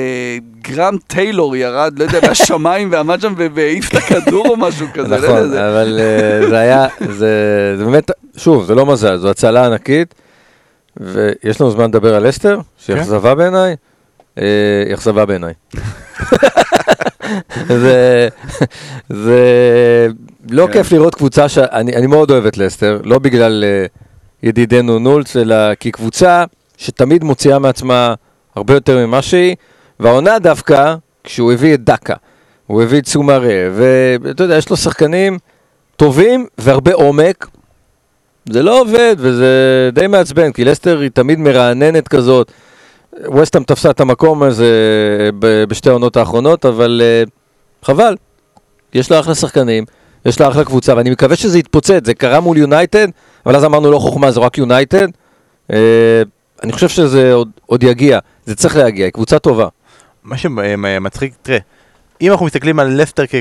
גרם 0.61 0.97
טיילור 1.07 1.57
ירד, 1.57 1.99
לא 1.99 2.05
יודע, 2.05 2.19
מהשמיים 2.29 2.89
ועמד 2.93 3.21
שם 3.21 3.35
והעיף 3.55 3.89
את 3.89 3.95
הכדור 3.95 4.49
או 4.49 4.57
משהו 4.57 4.87
כזה. 4.95 5.19
לא 5.19 5.19
נכון, 5.19 5.57
אבל 5.57 6.01
זה 6.49 6.59
היה, 6.59 6.87
זה 7.11 7.85
באמת, 7.85 8.11
שוב, 8.37 8.65
זה 8.65 8.75
לא 8.75 8.87
מזל, 8.87 9.17
זו 9.17 9.31
הצלה 9.31 9.67
ענקית, 9.67 10.15
ויש 10.97 11.61
לנו 11.61 11.71
זמן 11.71 11.85
לדבר 11.85 12.15
על 12.15 12.29
אסתר, 12.29 12.61
שהיא 12.79 12.97
כן. 12.97 13.03
אכזבה 13.03 13.35
בעיניי, 13.35 13.77
היא 14.37 14.95
אכזבה 14.95 15.27
בעיניי. 15.27 15.53
זה, 17.83 18.29
זה 19.09 19.41
לא 20.51 20.67
כן. 20.67 20.73
כיף 20.73 20.93
לראות 20.93 21.15
קבוצה 21.15 21.49
שאני 21.49 21.97
אני 21.97 22.07
מאוד 22.07 22.31
אוהב 22.31 22.47
את 22.47 22.59
לסטר, 22.59 23.01
לא 23.05 23.19
בגלל 23.19 23.65
ידידנו 24.43 24.99
נולץ, 24.99 25.37
אלא 25.37 25.75
כי 25.75 25.91
קבוצה 25.91 26.45
שתמיד 26.77 27.25
מוציאה 27.25 27.59
מעצמה 27.59 28.15
הרבה 28.57 28.75
יותר 28.75 29.07
ממה 29.07 29.23
שהיא, 29.23 29.57
והעונה 30.01 30.39
דווקא, 30.39 30.95
כשהוא 31.25 31.53
הביא 31.53 31.75
את 31.75 31.85
דקה, 31.85 32.15
הוא 32.67 32.83
הביא 32.83 32.99
את 32.99 33.07
סומארה, 33.07 33.55
ואתה 33.75 34.43
יודע, 34.45 34.57
יש 34.57 34.71
לו 34.71 34.77
שחקנים 34.77 35.39
טובים 35.97 36.47
והרבה 36.59 36.95
עומק. 36.95 37.47
זה 38.49 38.63
לא 38.63 38.81
עובד, 38.81 39.17
וזה 39.19 39.91
די 39.93 40.07
מעצבן, 40.07 40.53
כי 40.53 40.65
לסטר 40.65 41.01
היא 41.01 41.11
תמיד 41.11 41.39
מרעננת 41.39 42.09
כזאת. 42.09 42.53
ווסטהאם 43.27 43.65
תפסה 43.65 43.91
את 43.91 44.01
המקום 44.01 44.43
הזה 44.43 44.71
ב- 45.39 45.65
בשתי 45.65 45.91
העונות 45.91 46.17
האחרונות, 46.17 46.67
אבל 46.67 47.01
אה, 47.05 47.23
חבל. 47.85 48.17
יש 48.95 49.11
לה 49.11 49.21
אחלה 49.21 49.35
שחקנים, 49.35 49.85
יש 50.27 50.41
לה 50.41 50.49
אחלה 50.49 50.65
קבוצה, 50.65 50.97
ואני 50.97 51.11
מקווה 51.11 51.37
שזה 51.37 51.59
יתפוצץ. 51.59 52.01
זה 52.07 52.15
קרה 52.15 52.41
מול 52.41 52.57
יונייטד, 52.57 53.09
אבל 53.47 53.57
אז 53.57 53.65
אמרנו 53.65 53.91
לא 53.91 53.99
חוכמה, 53.99 54.31
זה 54.31 54.41
רק 54.41 54.59
יונייטד. 54.59 55.09
אה, 55.73 56.23
אני 56.65 56.73
חושב 56.73 56.89
שזה 56.89 57.33
עוד, 57.33 57.49
עוד 57.67 57.83
יגיע, 57.83 58.19
זה 58.47 58.55
צריך 58.55 58.77
להגיע, 58.77 59.05
היא 59.05 59.13
קבוצה 59.13 59.39
טובה. 59.39 59.69
מה 60.25 60.39
שמצחיק, 60.39 61.35
תראה, 61.43 61.59
אם 62.21 62.31
אנחנו 62.31 62.47
מסתכלים 62.47 62.81
על 62.81 63.03
לסטר 63.03 63.27
כ... 63.27 63.35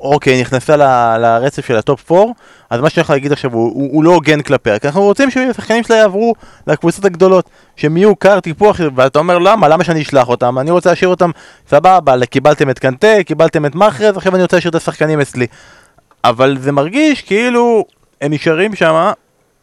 אוקיי, 0.00 0.40
נכנסה 0.40 0.76
ל- 0.76 1.16
לרצף 1.18 1.66
של 1.66 1.76
ה 1.76 1.85
top 1.85 2.12
4, 2.12 2.32
אז 2.70 2.80
מה 2.80 2.90
שאני 2.90 3.02
יכול 3.02 3.14
להגיד 3.14 3.32
עכשיו 3.32 3.52
הוא, 3.52 3.72
הוא, 3.74 3.88
הוא 3.92 4.04
לא 4.04 4.10
הוגן 4.10 4.40
כלפיה, 4.42 4.78
כי 4.78 4.86
אנחנו 4.86 5.02
רוצים 5.02 5.30
שהשחקנים 5.30 5.82
שלה 5.82 5.96
יעברו 5.96 6.34
לקבוצות 6.66 7.04
הגדולות, 7.04 7.50
שהם 7.76 7.96
יהיו 7.96 8.16
כר 8.16 8.40
טיפוח, 8.40 8.80
ואתה 8.94 9.18
אומר 9.18 9.38
למה, 9.38 9.68
למה 9.68 9.84
שאני 9.84 10.02
אשלח 10.02 10.28
אותם? 10.28 10.58
אני 10.58 10.70
רוצה 10.70 10.90
להשאיר 10.90 11.10
אותם, 11.10 11.30
סבבה, 11.70 12.26
קיבלתם 12.26 12.70
את 12.70 12.78
קנטה, 12.78 13.22
קיבלתם 13.26 13.66
את 13.66 13.74
מאחרז, 13.74 14.16
עכשיו 14.16 14.34
אני 14.34 14.42
רוצה 14.42 14.56
להשאיר 14.56 14.70
את 14.70 14.74
השחקנים 14.74 15.20
אצלי. 15.20 15.46
אבל 16.24 16.56
זה 16.60 16.72
מרגיש 16.72 17.22
כאילו 17.22 17.84
הם 18.20 18.32
נשארים 18.32 18.74
שם 18.74 19.10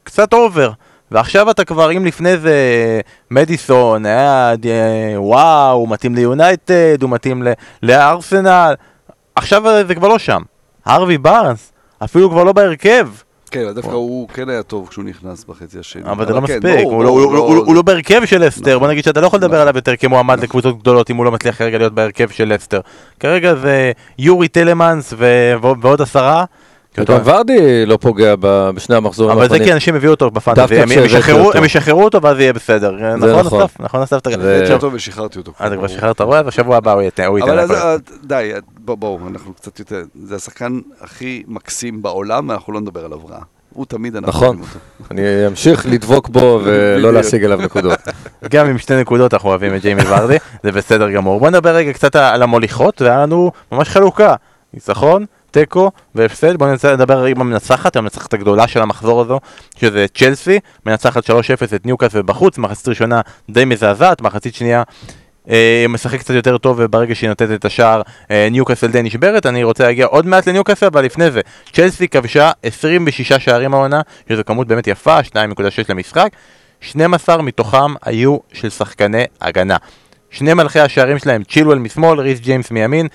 קצת 0.06 0.34
over. 0.34 0.70
ועכשיו 1.12 1.52
אתה 1.52 1.65
כבר, 1.65 1.91
אם 1.91 2.06
לפני 2.06 2.38
זה 2.38 2.56
מדיסון 3.32 4.06
היה 4.06 4.54
וואו, 5.15 5.72
הוא 5.78 5.89
מתאים 5.89 6.15
ליונייטד, 6.15 7.02
הוא 7.02 7.10
מתאים 7.10 7.44
ל- 7.44 7.52
לארסנל, 7.84 8.74
עכשיו 9.36 9.63
זה 9.88 9.96
כבר 9.96 10.08
לא 10.08 10.18
שם. 10.20 10.41
הרווי 10.86 11.18
בארנס, 11.18 11.72
אפילו 12.04 12.30
כבר 12.30 12.44
לא 12.44 12.52
בהרכב. 12.54 13.08
כן, 13.52 13.72
דווקא 13.76 13.91
הוא 13.91 14.28
כן 14.30 14.50
היה 14.50 14.63
טוב 14.63 14.88
כשהוא 14.89 15.06
נכנס 15.06 15.44
בחצי 15.46 15.80
השני. 15.80 16.02
אבל 16.06 16.26
זה 16.28 16.34
לא 16.34 16.38
כן, 16.38 16.44
מספיק, 16.44 16.84
הוא 16.86 17.04
לא- 17.04 17.34
לא- 17.34 17.63
הוא 17.65 17.76
לא- 17.76 17.82
בהרכב 17.82 18.26
של 18.26 18.48
נכון. 18.48 18.80
בוא 18.80 18.88
נגיד 18.88 19.04
שאתה 19.04 19.22
לא 19.22 19.28
יכול 19.28 19.38
לדבר 19.39 19.50
נכון. 19.50 19.62
עליו 19.62 19.76
יותר 19.76 19.96
כמועמד 19.96 20.39
לקבוצות 20.39 20.80
גדולות 20.80 21.10
אם 21.10 21.15
הוא 21.15 21.26
לא 21.26 21.32
מצליח 21.32 21.58
כרגע 21.58 21.78
להיות 21.78 21.94
בהרכב 21.94 22.30
של 22.30 22.54
לסטר. 22.54 22.80
כרגע 23.20 23.56
זה 23.56 23.91
יורי 24.20 24.48
טלמנס 24.48 25.13
ועוד 25.82 26.02
עשרה, 26.02 26.46
וגם 27.00 27.18
ורדי 27.24 27.86
לא 27.86 27.98
פוגע 28.02 28.36
ב- 28.40 28.70
בשני 28.76 28.96
המחזורים 28.96 29.32
אבל 29.32 29.40
זה 29.40 29.44
האחרונים. 29.46 29.66
כי 29.68 29.74
אנשים 29.74 29.96
הביאו 29.96 30.12
אותו 30.12 30.32
בפנטזי, 30.32 30.80
הם- 30.80 30.90
ישחררו- 31.66 32.04
אותו. 32.04 32.22
ואז 32.22 32.40
יהיה 32.40 32.54
בסדר. 32.54 32.92
נכון 33.16 33.30
נכון. 33.46 33.62
אסף? 33.62 33.80
נכון 33.80 34.02
אסף? 34.02 34.18
אתה 34.18 34.30
זה- 34.42 34.56
הבאתי 34.58 34.74
אותו 34.74 34.90
ושחררתי 34.94 35.38
אותו. 35.40 35.52
אה, 35.62 35.68
אתה 35.68 35.76
כבר 35.76 35.88
שחררת 35.88 36.22
רואה, 36.22 36.40
אז 36.40 36.46
בשבוע 36.46 36.78
הבא 36.78 36.92
הוא 36.94 37.02
ייתן. 37.02 37.24
אבל 37.42 37.60
אז. 37.60 37.72
אה, 37.72 37.96
די, 38.24 38.52
אה, 38.54 38.60
בוא- 38.80 38.96
בואו, 38.96 39.20
אנחנו 39.28 39.54
קצת 39.54 39.80
יותר, 39.80 40.02
זה 40.24 40.36
השחקן 40.36 40.80
הכי 41.02 41.44
מקסים 41.48 42.02
בעולם, 42.02 42.50
ואנחנו 42.50 42.74
לא 42.74 42.82
נדבר 42.82 43.06
עליו 43.06 43.20
רע. 43.30 43.38
הוא 43.74 43.86
תמיד, 43.86 44.16
אנחנו 44.16 44.30
נכון. 44.30 44.62
אני 45.12 45.22
אמשיך 45.48 45.86
לדבוק 45.90 46.30
בו 46.30 46.60
ולא. 46.64 47.14
להשיג 47.14 47.44
עליו 47.44 47.58
נקודות. 47.62 48.00
גם 48.54 48.68
עם 48.68 48.78
שתי 48.78 48.96
נקודות 49.02 49.34
אנחנו 49.34 49.50
אוהבים 49.50 49.76
את 49.76 49.82
ג'יימי 49.82 50.02
ורדי, 50.08 50.38
זה 50.64 50.72
בסדר 50.72 51.12
גמור. 51.12 51.40
בוא 51.40 51.50
נדבר 51.50 51.76
רגע 51.76 51.94
קצת 51.94 52.16
על 52.16 52.44
המוליכות, 52.44 53.02
והיה 53.02 53.18
לנו 53.22 53.52
ממש 53.72 53.90
חלוקה. 53.90 54.36
ניצחון, 54.74 55.26
תיקו 55.60 55.91
והפסד. 56.15 56.58
בוא 56.58 56.68
ננסה 56.68 56.94
לדבר 56.94 57.24
עם 57.24 57.41
המנצחת, 57.41 57.96
המנצחת 57.96 58.34
הגדולה 58.34 58.68
של 58.68 58.82
המחזור 58.82 59.22
הזו, 59.22 59.39
שזה 59.78 60.06
צ'לסי, 60.13 60.60
מנצחת 60.86 61.30
3-0 61.30 61.32
את 61.76 61.86
ניוקאסל 61.86 62.22
בחוץ, 62.22 62.58
מחצית 62.58 62.88
ראשונה 62.88 63.22
די 63.50 63.65
מזעזעת, 63.65 64.22
מחצית 64.22 64.56
שנייה 64.56 64.84
אה, 65.50 65.86
משחק 65.89 66.20
קצת 66.20 66.34
יותר 66.34 66.58
טוב 66.58 66.78
וברגע 66.80 67.15
שהיא 67.15 67.30
נותנת 67.30 67.52
את 67.52 67.65
השער 67.65 68.02
אה, 68.32 68.48
ניוקאסל 68.52 68.88
די 68.88 69.02
נשברת, 69.02 69.46
אני 69.46 69.63
רוצה 69.63 69.84
להגיע 69.84 70.06
עוד 70.06 70.26
מעט 70.26 70.48
לניוקאסל, 70.48 70.86
אבל 70.86 71.06
לפני 71.06 71.32
זה, 71.32 71.41
צ'לסי 71.74 72.08
כבשה 72.08 72.52
26 72.63 73.34
שערים 73.34 73.74
העונה, 73.74 74.02
שזו 74.30 74.41
כמות 74.46 74.68
באמת 74.68 74.88
יפה, 74.88 75.20
2.6 75.20 75.32
למשחק, 75.89 76.30
12 76.82 77.41
מתוכם 77.41 77.94
היו 78.06 78.38
של 78.54 78.70
שחקני 78.70 79.24
הגנה. 79.41 79.78
שני 80.30 80.54
מלכי 80.54 80.80
השערים 80.80 81.20
שלהם, 81.20 81.44
צ'ילואל 81.44 81.80
משמאל, 81.80 82.20
ריס 82.20 82.39
ג'יימס 82.39 82.72
מימין, 82.72 83.08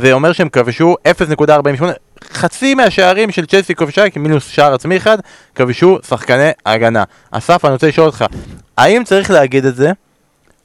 זה 0.00 0.12
אומר 0.12 0.32
שהם 0.32 0.48
כבשו 0.48 0.96
0.48, 1.08 1.84
חצי 2.32 2.74
מהשערים 2.74 3.30
של 3.30 3.46
צ'לסי 3.46 3.74
כבשה, 3.74 4.04
מינוס 4.16 4.46
שער 4.46 4.74
עצמי 4.74 4.96
אחד, 4.96 5.18
כבשו 5.54 5.98
שחקני 6.08 6.50
הגנה. 6.66 7.04
אסף, 7.30 7.64
אני 7.64 7.72
רוצה 7.72 7.88
לשאול 7.88 8.06
אותך, 8.06 8.24
האם 8.78 9.04
צריך 9.04 9.30
להגיד 9.30 9.64
את 9.64 9.76
זה 9.76 9.92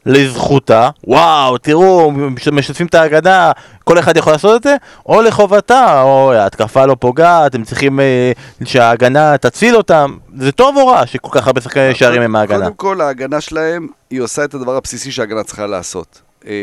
לזכותה, 0.05 0.89
וואו, 1.03 1.57
תראו, 1.57 2.11
מש- 2.11 2.47
משתפים 2.47 2.87
את 2.87 2.95
ההגנה, 2.95 3.51
כל 3.83 3.99
אחד 3.99 4.17
יכול 4.17 4.33
לעשות 4.33 4.55
את 4.57 4.63
זה, 4.63 4.75
או 5.05 5.21
לחובתה, 5.21 6.01
או 6.01 6.33
ההתקפה 6.33 6.85
לא 6.85 6.95
פוגעת, 6.99 7.55
הם 7.55 7.63
צריכים 7.63 7.99
אה, 7.99 8.31
שההגנה 8.63 9.37
תציל 9.37 9.75
אותם, 9.75 10.17
זה 10.37 10.51
טוב 10.51 10.77
או 10.77 10.87
רע 10.87 11.05
שכל 11.05 11.29
כך 11.39 11.47
הרבה 11.47 11.61
שחקני 11.61 11.95
שערים 11.95 12.21
הם 12.21 12.31
מההגנה? 12.31 12.59
קודם 12.59 12.73
כל, 12.73 13.01
ההגנה 13.01 13.41
שלהם, 13.41 13.87
היא 14.09 14.21
עושה 14.21 14.43
את 14.43 14.53
הדבר 14.53 14.75
הבסיסי 14.75 15.11
שההגנה 15.11 15.43
צריכה 15.43 15.67
לעשות. 15.67 16.21
אה, 16.47 16.53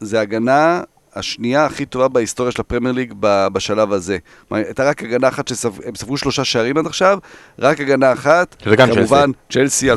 זה 0.00 0.20
הגנה 0.20 0.80
השנייה 1.16 1.64
הכי 1.64 1.86
טובה 1.86 2.08
בהיסטוריה 2.08 2.52
של 2.52 2.60
הפרמייר 2.60 2.94
ליג 2.94 3.14
בשלב 3.52 3.92
הזה. 3.92 4.18
הייתה 4.50 4.84
רק 4.84 5.02
הגנה 5.02 5.28
אחת 5.28 5.48
שהם 5.48 5.94
ספגו 5.96 6.16
שלושה 6.16 6.44
שערים 6.44 6.78
עד 6.78 6.86
עכשיו, 6.86 7.18
רק 7.58 7.80
הגנה 7.80 8.12
אחת. 8.12 8.56
שזה 8.64 8.76
גם 8.76 8.94
כמובן, 8.94 9.30
צ'לסי 9.50 9.92
2004-2005 9.92 9.96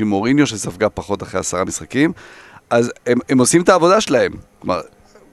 עם 0.00 0.08
מוריניו, 0.08 0.46
שספגה 0.46 0.88
פחות 0.88 1.22
אחרי 1.22 1.40
עשרה 1.40 1.64
משחקים. 1.64 2.12
אז 2.70 2.92
הם, 3.06 3.18
הם 3.28 3.38
עושים 3.38 3.62
את 3.62 3.68
העבודה 3.68 4.00
שלהם. 4.00 4.32
כלומר, 4.58 4.80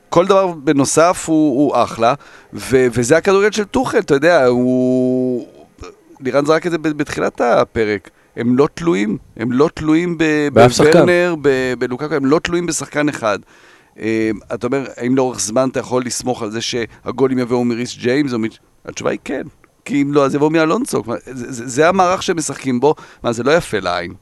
כל 0.09 0.25
דבר 0.25 0.47
בנוסף 0.47 1.23
הוא, 1.27 1.57
הוא 1.57 1.83
אחלה, 1.83 2.13
ו, 2.53 2.87
וזה 2.91 3.17
הכדורגל 3.17 3.51
של 3.51 3.63
טוחל, 3.63 3.99
אתה 3.99 4.13
יודע, 4.13 4.45
הוא... 4.45 5.47
לירן 6.21 6.45
זרק 6.45 6.67
את 6.67 6.71
זה 6.71 6.77
בתחילת 6.77 7.41
הפרק. 7.41 8.09
הם 8.35 8.57
לא 8.57 8.67
תלויים, 8.73 9.17
הם 9.37 9.51
לא 9.51 9.69
תלויים. 9.73 10.17
בוורנר, 10.53 11.35
בלוקקו, 11.79 12.15
הם 12.15 12.25
לא 12.25 12.39
תלויים 12.39 12.65
בשחקן 12.65 13.09
אחד. 13.09 13.39
אה, 14.01 14.31
אתה 14.53 14.67
אומר, 14.67 14.85
האם 14.97 15.15
לאורך 15.15 15.39
זמן 15.39 15.69
אתה 15.69 15.79
יכול 15.79 16.05
לסמוך 16.05 16.43
על 16.43 16.51
זה 16.51 16.61
שהגולים 16.61 17.39
יבואו 17.39 17.65
מריס 17.65 17.97
ג'יימס? 17.97 18.31
התשובה 18.85 19.11
היא 19.11 19.19
כן. 19.23 19.41
כי 19.85 20.01
אם 20.01 20.13
לא, 20.13 20.25
אז 20.25 20.35
יבואו 20.35 20.49
מאלונסו. 20.49 21.03
זה, 21.25 21.51
זה, 21.51 21.67
זה 21.67 21.89
המערך 21.89 22.23
שהם 22.23 22.37
משחקים 22.37 22.79
בו, 22.79 22.95
מה, 23.23 23.31
זה 23.31 23.43
לא 23.43 23.51
יפה 23.51 23.79
לעין. 23.79 24.13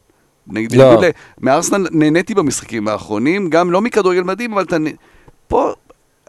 נגיד, 0.48 0.76
לא. 0.76 1.02
מארסנל 1.42 1.88
נהניתי 1.92 2.34
במשחקים 2.34 2.88
האחרונים, 2.88 3.50
גם 3.50 3.72
לא 3.72 3.82
מכדורגל 3.82 4.22
מדהים, 4.22 4.54
אבל 4.54 4.64
אתה... 4.64 4.78
פה... 5.48 5.74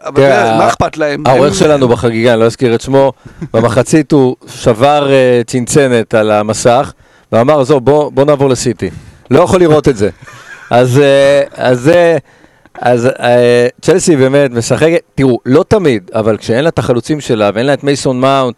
אבל 0.05 0.15
תראה, 0.15 0.57
מה 0.57 0.67
אכפת 0.67 0.97
להם? 0.97 1.27
העורך 1.27 1.55
שלנו 1.55 1.87
בחגיגה, 1.87 2.33
אני 2.33 2.39
לא 2.39 2.45
אזכיר 2.45 2.75
את 2.75 2.81
שמו, 2.81 3.13
במחצית 3.53 4.11
הוא 4.11 4.35
שבר 4.47 5.11
אה, 5.11 5.41
צנצנת 5.47 6.13
על 6.13 6.31
המסך, 6.31 6.93
ואמר, 7.31 7.61
עזוב, 7.61 7.85
בוא, 7.85 8.25
נעבור 8.25 8.49
לסיטי. 8.49 8.89
לא 9.31 9.39
יכול 9.39 9.59
לראות 9.59 9.87
את 9.87 9.97
זה. 9.97 10.09
אז 10.69 10.99
אה, 10.99 11.43
אז 11.55 11.79
זה... 11.79 12.17
אז 12.81 13.05
אה, 13.19 13.67
צ'לסי 13.81 14.15
באמת 14.15 14.51
משחקת, 14.51 15.01
תראו, 15.15 15.39
לא 15.45 15.65
תמיד, 15.67 16.11
אבל 16.13 16.37
כשאין 16.37 16.63
לה 16.63 16.69
את 16.69 16.79
החלוצים 16.79 17.21
שלה 17.21 17.49
ואין 17.53 17.65
לה 17.65 17.73
את 17.73 17.83
מייסון 17.83 18.19
מאונט, 18.19 18.55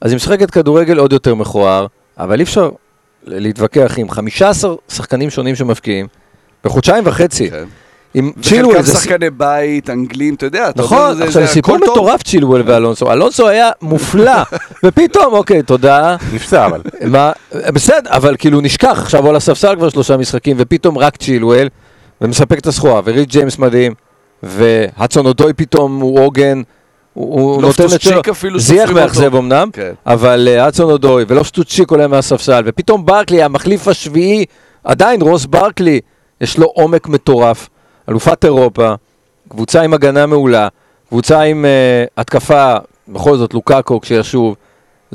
אז 0.00 0.10
היא 0.10 0.16
משחקת 0.16 0.50
כדורגל 0.50 0.98
עוד 0.98 1.12
יותר 1.12 1.34
מכוער, 1.34 1.86
אבל 2.18 2.38
אי 2.38 2.44
אפשר 2.44 2.70
להתווכח 3.26 3.94
עם 3.96 4.10
15 4.10 4.74
שחקנים 4.88 5.30
שונים 5.30 5.54
שמבקיעים, 5.54 6.06
בחודשיים 6.64 7.04
וחצי, 7.06 7.50
כן. 7.50 7.64
עם 8.14 8.26
וחלקם 8.26 8.48
צ'ילואל, 8.48 8.82
זה 8.82 8.92
שחקני 8.92 9.30
בית, 9.30 9.90
אנגלים, 9.90 10.34
אתה 10.34 10.46
יודע, 10.46 10.70
אתה 10.70 10.82
נכון, 10.82 11.22
עכשיו 11.22 11.42
זה 11.42 11.46
סיפור. 11.46 11.76
מטורף 11.76 12.22
צ'ילואל 12.22 12.62
ואלונסו, 12.66 13.12
אלונסו 13.12 13.48
היה 13.48 13.70
מופלא, 13.82 14.42
ופתאום, 14.84 15.34
אוקיי, 15.34 15.62
תודה, 15.62 16.16
נפצע 16.32 16.66
אבל. 16.66 16.80
בסדר, 17.74 18.10
אבל 18.10 18.36
כאילו 18.38 18.60
נשכח, 18.60 18.98
עכשיו 19.02 19.22
הוא 19.22 19.30
על 19.30 19.36
הספסל 19.36 19.76
כבר 19.76 19.88
שלושה 19.88 20.16
משחקים, 20.16 20.56
ופתאום 20.60 20.98
רק 20.98 21.16
צ'ילואל, 21.16 21.68
ומספק 22.20 22.58
את 22.58 22.66
הסחורה, 22.66 23.00
וריק 23.04 23.28
ג'יימס 23.28 23.58
מדהים, 23.58 23.94
והצון 24.42 25.26
אודוי 25.26 25.52
פתאום 25.52 26.00
הוא 26.00 26.20
עוגן, 26.20 26.62
הוא 27.14 27.40
הוא 27.40 27.62
נותן 27.62 27.84
את 27.94 28.00
שלו, 28.00 28.22
זייח 28.56 28.88
אותו. 28.88 29.00
מאכזב 29.00 29.34
אמנם, 29.34 29.70
כן. 29.72 29.92
אבל 30.06 30.48
אה, 30.50 30.68
אצון 30.68 30.90
אודוי 30.90 31.24
ולופטוס 31.28 31.66
צ'יק 31.66 31.90
עולה 31.90 32.06
מהספסל, 32.06 32.62
ופתאום 32.66 33.06
ברקלי, 33.06 33.42
המחליף 33.42 33.88
השביעי, 33.88 34.44
עדיין 34.84 35.22
רוס 35.22 35.46
ברקלי, 35.46 36.00
יש 36.40 36.58
לו 36.58 36.66
עומק 36.66 37.08
מטורף, 37.08 37.68
אלופת 38.08 38.44
אירופה, 38.44 38.94
קבוצה 39.48 39.82
עם 39.82 39.94
הגנה 39.94 40.26
מעולה, 40.26 40.68
קבוצה 41.08 41.40
עם 41.40 41.64
uh, 41.64 42.20
התקפה, 42.20 42.76
בכל 43.08 43.36
זאת 43.36 43.54
לוקאקו 43.54 44.00
כשישוב, 44.00 44.56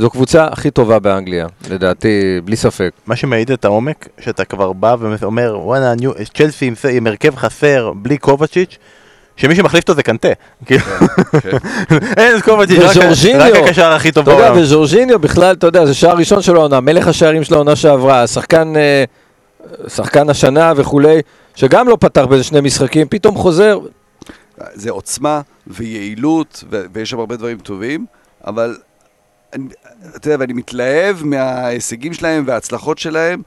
זו 0.02 0.10
קבוצה 0.10 0.48
הכי 0.52 0.72
טובה 0.72 1.00
באנגליה, 1.00 1.48
לדעתי, 1.70 2.42
בלי 2.46 2.56
ספק. 2.56 2.92
מה 3.08 3.16
שמעיד 3.16 3.52
את 3.52 3.66
העומק, 3.66 4.08
שאתה 4.20 4.46
כבר 4.46 4.74
בא 4.74 4.96
ואומר, 5.00 5.58
וואנה, 5.64 5.96
ניו- 5.96 6.12
צ'לסי 6.34 6.66
עם, 6.66 6.74
עם 6.92 7.08
הרכב 7.08 7.36
חסר, 7.36 7.92
בלי 7.96 8.18
קובצ'יץ', 8.18 8.78
שמי 9.36 9.56
שמחליף 9.56 9.84
אותו 9.84 9.94
זה 9.96 10.04
קנטה. 10.04 10.28
כאילו, 10.66 10.82
כן. 11.42 11.58
אין 12.18 12.38
את 12.38 12.44
קובצ'יץ', 12.44 12.80
רק- 12.80 13.56
הקשר 13.56 13.92
הכי 13.92 14.12
טוב 14.12 14.24
אתה 14.30 14.32
יודע, 14.38 14.48
בעולם. 14.50 14.62
וז'ורג'יניו 14.62 15.20
בכלל, 15.20 15.56
אתה 15.56 15.68
יודע, 15.68 15.86
זה 15.86 15.94
שער 15.94 16.16
ראשון 16.16 16.42
של 16.42 16.56
העונה, 16.56 16.80
מלך 16.80 17.08
השערים 17.08 17.44
של 17.44 17.54
העונה 17.54 17.76
שעברה, 17.76 18.28
שחקן, 18.28 18.74
אה, 18.76 19.04
שחקן 19.88 20.30
השנה 20.30 20.74
וכולי, 20.76 21.20
שגם 21.56 21.88
לא 21.88 21.98
פתח 22.00 22.26
באיזה 22.30 22.44
שני 22.44 22.62
משחקים, 22.62 23.08
פתאום 23.10 23.36
חוזר, 23.36 23.80
זה 24.74 24.92
עוצמה 24.92 25.42
ויעילות, 25.68 26.64
ו- 26.72 26.84
ויש 26.94 27.10
שם 27.10 27.20
הרבה 27.20 27.36
דברים 27.36 27.58
טובים, 27.58 28.06
אבל 28.48 28.76
אתה 30.16 30.28
יודע, 30.28 30.38
ואני 30.40 30.54
מתלהב 30.54 31.24
מההישגים 31.24 32.14
שלהם 32.14 32.44
וההצלחות 32.48 32.98
שלהם, 32.98 33.42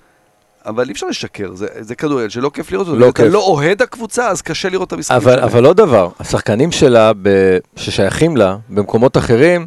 אבל 0.67 0.89
אי 0.89 0.93
אפשר 0.93 1.07
לשקר, 1.07 1.55
זה, 1.55 1.67
זה 1.81 1.95
כדורגל 1.95 2.29
שלא 2.29 2.51
כיף 2.55 2.73
לראות 2.73 2.87
אותו. 2.87 2.99
לא 2.99 3.09
אתה 3.09 3.23
כיף. 3.23 3.33
לא 3.33 3.39
אוהד 3.39 3.83
הקבוצה, 3.83 4.29
אז 4.29 4.43
קשה 4.43 4.69
לראות 4.69 4.89
את 4.89 4.93
המשחקים 4.93 5.17
אבל, 5.17 5.33
שלהם. 5.33 5.45
אבל 5.45 5.65
עוד 5.65 5.77
דבר, 5.77 6.09
השחקנים 6.21 6.73
שלה, 6.73 7.13
ב... 7.23 7.29
ששייכים 7.77 8.37
לה, 8.37 8.57
במקומות 8.69 9.17
אחרים, 9.17 9.67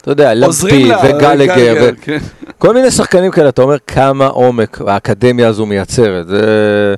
אתה 0.00 0.10
יודע, 0.10 0.34
למפי 0.34 0.84
לה, 0.84 0.98
וגלגר, 0.98 1.34
גלגר, 1.34 1.74
ו... 1.82 1.90
כן. 2.02 2.18
כל 2.58 2.74
מיני 2.74 2.90
שחקנים 2.90 3.30
כאלה, 3.30 3.48
אתה 3.48 3.62
אומר 3.62 3.76
כמה 3.86 4.26
עומק 4.26 4.80
האקדמיה 4.86 5.48
הזו 5.48 5.66
מייצרת. 5.66 6.28
זה... 6.28 6.94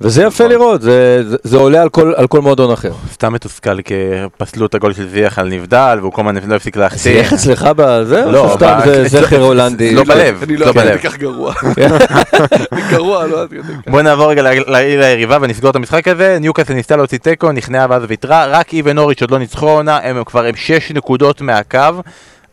וזה 0.00 0.22
יפה 0.22 0.44
נכון. 0.44 0.56
לראות, 0.56 0.82
זה, 0.82 1.22
זה, 1.28 1.36
זה 1.42 1.56
עולה 1.56 1.82
על 1.82 1.88
כל, 1.88 2.12
על 2.16 2.26
כל 2.26 2.40
מועדון 2.40 2.70
אחר. 2.72 2.92
סתם 3.12 3.32
מתוסכל 3.32 3.82
כי 3.82 3.94
פסלו 4.38 4.66
את 4.66 4.74
הגול 4.74 4.92
של 4.92 5.08
זייח 5.08 5.38
על 5.38 5.48
נבדל, 5.48 5.98
והוא 6.00 6.12
כל 6.12 6.28
הזמן 6.28 6.50
לא 6.50 6.56
הפסיק 6.56 6.74
זה 6.74 6.80
להחטיא. 6.80 7.18
איך 7.18 7.32
אצלך 7.32 7.68
בזה? 7.76 8.24
לא, 8.24 8.50
סתם 8.56 8.78
זה 8.84 9.08
זכר 9.08 9.42
הולנדי? 9.42 9.94
לא 9.94 10.04
בלב, 10.04 10.42
אני 10.42 10.56
לא 10.56 10.66
לא 10.66 10.72
בלב. 10.72 10.88
אני 10.88 10.98
כך 10.98 11.16
גרוע. 11.18 11.54
גרוע, 12.90 13.26
לא 13.26 13.42
עד 13.42 13.48
כדי 13.48 13.58
כך. 13.62 13.90
בוא 13.90 14.02
נעבור 14.02 14.30
רגע 14.30 14.42
ל- 14.42 14.58
ל- 14.76 15.00
ליריבה 15.00 15.38
ונסגור 15.40 15.70
את 15.70 15.76
המשחק 15.76 16.08
הזה, 16.08 16.38
ניוקאסל 16.40 16.74
ניסתה 16.74 16.96
להוציא 16.96 17.18
תיקו, 17.18 17.52
נכנעה 17.52 17.86
ואז 17.90 18.02
ויתרה, 18.08 18.46
רק 18.46 18.68
היא 18.68 18.82
ונוריץ' 18.86 19.20
עוד 19.20 19.30
לא 19.30 19.38
ניצחו 19.38 19.68
העונה, 19.68 19.98
הם 20.02 20.24
כבר 20.24 20.44
הם 20.46 20.56
6 20.56 20.90
נקודות 20.92 21.40
מהקו. 21.40 21.78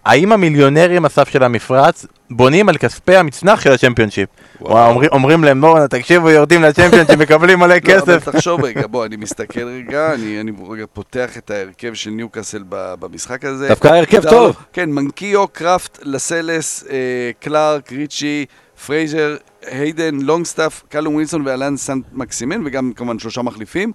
האם 0.05 0.31
המיליונרים 0.31 1.05
הסף 1.05 1.29
של 1.29 1.43
המפרץ 1.43 2.05
בונים 2.29 2.69
על 2.69 2.77
כספי 2.77 3.15
המצנח 3.15 3.61
של 3.61 3.71
הצ'מפיונשיפ? 3.71 4.29
אומרים- 4.61 5.09
אומרים 5.11 5.43
להם 5.43 5.61
בואו 5.61 5.87
תקשיבו 5.87 6.29
יורדים 6.29 6.61
לצ'מפיונשיפ 6.61 7.19
מקבלים 7.21 7.59
מלא 7.59 7.67
לא, 7.67 7.73
אבל 7.73 7.79
כסף. 8.19 8.29
תחשוב 8.29 8.63
רגע, 8.65 8.87
בוא, 8.87 9.05
אני 9.05 9.15
מסתכל 9.15 9.63
רגע, 9.67 10.13
אני 10.13 10.41
אני 10.41 10.51
רגע 10.69 10.85
פותח 10.93 11.37
את 11.37 11.51
ההרכב 11.51 11.93
של 11.93 12.09
ניוקאסל 12.09 12.63
במשחק 12.69 13.45
הזה. 13.45 13.67
דווקא 13.67 13.87
הרכב 13.87 14.29
טוב. 14.29 14.55
כן, 14.73 14.89
מנקיו, 14.91 15.47
קראפט, 15.47 15.99
לאסלס, 16.03 16.84
אה, 16.89 16.97
קלארק, 17.39 17.91
ריצ'י, 17.91 18.45
פרייזר, 18.85 19.35
היידן, 19.65 20.15
לונגסטאפ, 20.21 20.81
קאלום 20.89 21.15
ווילסון 21.15 21.47
ואלן 21.47 21.77
סן 21.77 22.05
מקסימן, 22.13 22.61
וגם 22.65 22.91
כמובן 22.95 23.19
שלושה 23.19 23.41
מחליפים. 23.41 23.91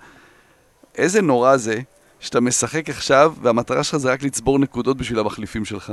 איזה 0.98 1.22
נורא 1.22 1.56
זה 1.56 1.78
שאתה 2.20 2.40
משחק 2.40 2.90
עכשיו, 2.90 3.34
והמטרה 3.42 3.84
שלך 3.84 3.96
זה 3.96 4.12
רק 4.12 4.22
לצבור 4.22 4.58
נקודות 4.58 4.96
בשביל 4.96 5.18
המחליפים 5.18 5.64
שלך. 5.64 5.92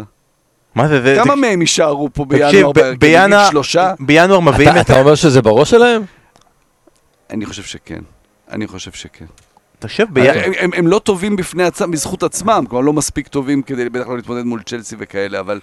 מה 0.75 0.87
זה, 0.87 1.01
זה, 1.01 1.15
כמה 1.23 1.35
זה- 1.35 1.41
מהם 1.41 1.61
יישארו 1.61 2.09
פה 2.13 2.25
תקשיב, 2.29 2.41
בינואר? 2.51 2.71
ב- 2.71 2.79
נגיד 2.79 2.99
בינואר, 2.99 3.49
שלושה? 3.49 3.93
בינואר 3.99 4.39
מביאים 4.39 4.69
אתה- 4.71 4.81
את... 4.81 4.85
אתה 4.85 4.99
אומר 4.99 5.15
שזה 5.15 5.41
בראש 5.41 5.69
שלהם? 5.69 6.01
אני 7.29 7.45
חושב 7.45 7.63
שכן. 7.63 7.99
אני 8.51 8.67
חושב 8.67 8.91
שכן. 8.91 9.25
תחשב, 9.79 10.05
בינואר. 10.09 10.41
הם, 10.45 10.51
הם, 10.59 10.69
הם 10.73 10.87
לא 10.87 10.99
טובים 10.99 11.35
בפני 11.35 11.63
עצמם, 11.63 11.91
בזכות 11.91 12.23
עצמם, 12.23 12.65
כלומר 12.69 12.85
לא 12.85 12.93
מספיק 12.93 13.27
טובים 13.27 13.61
כדי 13.61 13.89
בטח 13.89 14.07
לא 14.07 14.15
להתמודד 14.15 14.43
מול 14.43 14.61
צ'לסי 14.65 14.95
וכאלה, 14.99 15.39
אבל 15.39 15.59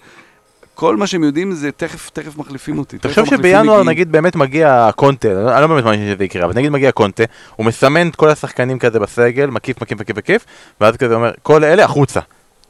כל 0.75 0.97
מה 0.97 1.07
שהם 1.07 1.25
יודעים 1.25 1.53
זה 1.53 1.73
תכף, 1.73 2.11
תכף 2.11 2.37
מחליפים 2.37 2.79
אותי. 2.79 2.99
תחשוב 2.99 3.19
המחליפים 3.19 3.39
שבינואר. 3.39 3.83
נגיד 3.83 4.13
באמת 4.13 4.37
מגיע 4.37 4.91
קונטה, 4.97 5.29
אני 5.29 5.61
לא 5.61 5.67
באמת 5.67 5.85
מאמין 5.85 6.15
שזה 6.15 6.25
יקרה, 6.25 6.45
אבל 6.45 6.53
נגיד 6.57 6.71
מגיע 6.71 6.93
קונטה, 6.93 7.25
הוא 7.57 7.67
מסמן 7.67 8.09
את 8.09 8.17
כל 8.17 8.29
השחקנים 8.29 8.79
כזה 8.79 8.99
בסגל, 8.99 9.47
מקיף, 9.47 9.83
מקיף, 9.83 10.01
מקיף, 10.01 10.17
מקיף, 10.17 10.45
ואז 10.81 10.97
כזה 10.97 11.15
אומר, 11.15 11.31
כל 11.43 11.65
אלה 11.65 11.85
החוצה. 11.85 12.21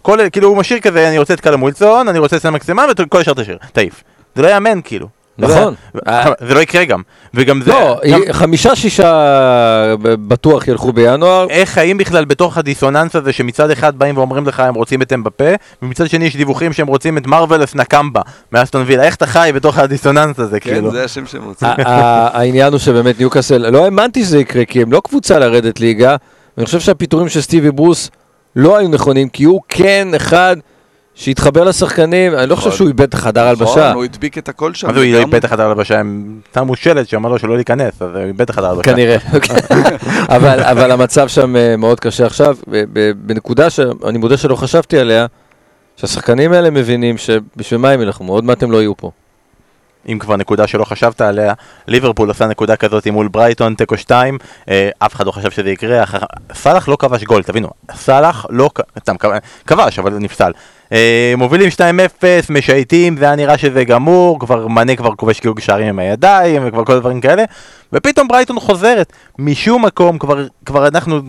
כל 0.03 0.20
אלה, 0.20 0.30
כאילו 0.30 0.48
הוא 0.48 0.57
משאיר 0.57 0.80
כזה, 0.80 1.09
אני 1.09 1.18
רוצה 1.18 1.34
את 1.34 1.40
קלם 1.40 1.62
ווילסון, 1.62 2.09
אני 2.09 2.18
רוצה 2.18 2.36
את 2.36 2.42
סן 2.42 2.50
מקסימן, 2.50 2.86
וכל 2.98 3.20
השאר 3.20 3.34
תשאיר, 3.34 3.59
תעיף. 3.72 4.03
זה 4.34 4.42
לא 4.42 4.48
יאמן 4.48 4.80
כאילו. 4.84 5.09
נכון. 5.38 5.74
אה. 6.08 6.24
זה 6.48 6.54
לא 6.54 6.60
יקרה 6.60 6.84
גם. 6.84 7.02
וגם 7.34 7.62
זה... 7.62 7.70
לא, 7.70 8.00
גם- 8.12 8.20
חמישה 8.32 8.76
שישה 8.76 9.94
בטוח 10.02 10.68
ילכו 10.68 10.92
בינואר. 10.92 11.46
איך 11.50 11.68
חיים 11.70 11.98
בכלל 11.98 12.24
בתוך 12.24 12.58
הדיסוננס 12.58 13.16
הזה 13.16 13.32
שמצד 13.32 13.70
אחד 13.70 13.98
באים 13.98 14.16
ואומרים 14.18 14.46
לך 14.46 14.60
הם 14.60 14.74
רוצים 14.74 15.02
את 15.02 15.12
אמבפה 15.12 15.44
ומצד 15.82 16.08
שני 16.08 16.24
יש 16.24 16.36
דיווחים 16.36 16.72
שהם 16.72 16.86
רוצים 16.86 17.18
את 17.18 17.26
מרווילס 17.26 17.74
נקמבה 17.74 18.20
מאסטון 18.52 18.84
וילה 18.86 19.02
איך 19.02 19.14
אתה 19.14 19.26
חי 19.26 19.50
בתוך 19.54 19.78
הדיסוננס 19.78 20.38
הזה 20.38 20.60
כן, 20.60 20.70
כאילו 20.70 20.90
זה 20.90 21.04
השם 21.04 21.26
שהם 21.26 21.44
רוצים. 21.44 21.68
העניין 21.78 22.72
הוא 22.72 22.78
שבאמת 22.80 23.18
ניוקאסל, 23.18 23.70
לא 23.70 23.84
האמנתי 23.84 24.24
שזה 24.24 24.38
יקרה, 24.38 24.64
כי 24.64 24.82
הם 24.82 24.92
לא 24.92 25.00
קבוצה 25.04 25.38
לרדת 25.38 25.80
ליגה, 25.80 26.16
ואני 26.56 26.66
חושב 26.66 26.80
שהפיטורים 26.80 27.28
של 27.28 27.40
סטיבי 27.40 27.70
ברוס 27.70 28.10
לא 28.56 28.76
היו 28.76 28.88
נכונים, 28.88 29.28
כי 29.28 29.44
הוא 29.44 29.60
כן 29.68 30.08
אחד 30.16 30.56
שהתחבר 31.22 31.64
לשחקנים, 31.64 32.34
אני 32.34 32.50
לא 32.50 32.54
חושב 32.56 32.66
נכון. 32.66 32.76
שהוא 32.76 32.88
איבד 32.88 33.14
חדר 33.14 33.46
הלבשה. 33.46 33.64
נכון, 33.64 33.92
הוא 33.94 34.04
הדביק 34.04 34.38
את 34.38 34.48
הכל 34.48 34.74
שם. 34.74 34.90
אז 34.90 34.96
הוא. 34.96 35.04
איבד 35.04 35.34
את 35.34 35.44
החדר 35.44 35.66
הלבשה 35.66 35.98
הם 36.00 36.40
שמו 36.54 36.76
שלט 36.76 37.08
שאמר 37.08 37.28
לו 37.28 37.38
שלא 37.38 37.56
להיכנס 37.56 38.02
אז 38.02 38.10
הוא 38.14 38.18
איבד 38.18 38.40
את 38.40 38.50
החדר 38.50 38.66
הלבשה 38.70 38.82
כנראה, 38.92 39.16
אבל, 40.36 40.60
אבל 40.60 40.90
המצב 40.90 41.28
שם 41.28 41.56
אה, 41.56 41.76
מאוד 41.76 42.00
קשה 42.00 42.26
עכשיו, 42.26 42.56
ב- 42.68 42.84
ב- 42.92 43.12
בנקודה 43.16 43.70
שאני 43.70 44.18
מודה 44.18 44.36
שלא 44.36 44.56
חשבתי 44.56 44.98
עליה, 44.98 45.26
שהשחקנים 45.96 46.52
האלה 46.52 46.70
מבינים 46.70 47.18
שבשביל 47.18 47.80
מה 47.80 47.90
הם 47.90 48.00
ילחמו, 48.02 48.32
עוד 48.32 48.44
מעט 48.44 48.62
הם 48.62 48.70
לא 48.72 48.78
יהיו 48.82 48.96
פה. 48.96 49.10
אם 50.09 50.18
כבר 50.18 50.36
נקודה 50.36 50.66
שלא 50.66 50.84
חשבת 50.84 51.20
עליה, 51.20 51.53
ליברפול 51.88 52.28
עושה 52.28 52.46
נקודה 52.46 52.76
כזאת 52.76 53.07
מול 53.07 53.28
ברייטון, 53.28 53.74
תיקו 53.74 53.96
2, 53.98 54.38
אה, 54.68 54.88
אף 54.98 55.14
אחד 55.14 55.26
לא 55.26 55.32
חשב 55.32 55.50
שזה 55.50 55.70
יקרה, 55.70 56.03
אח- 56.03 56.14
סאלח 56.55 56.88
לא 56.88 56.96
כבש 56.98 57.24
גול, 57.24 57.42
תבינו, 57.42 57.68
סאלח 57.94 58.46
לא, 58.50 58.70
סתם, 58.98 59.14
כבש, 59.66 59.98
אבל 59.98 60.12
נפסל. 60.12 60.53
אה, 60.92 61.34
מובילים 61.36 61.70
2-0, 61.70 61.80
משייטים, 62.50 63.16
זה 63.16 63.24
היה 63.24 63.36
נראה 63.36 63.59
שזה 63.59 63.84
גמור, 63.84 64.40
כבר 64.40 64.66
מנה 64.68 64.96
כבר 64.96 65.14
כובש 65.16 65.40
כאילו 65.40 65.55
שערים 65.59 65.86
עם 65.88 65.98
הידיים, 65.98 66.62
וכבר 66.66 66.84
כל 66.84 66.92
הדברים 66.92 67.20
כאלה, 67.20 67.44
ופתאום 67.92 68.28
ברייטון 68.28 68.61
חוזרת, 68.61 69.12
משום 69.38 69.84
מקום, 69.84 70.18
כבר, 70.18 70.46
כבר 70.66 70.88
אנחנו 70.88 71.20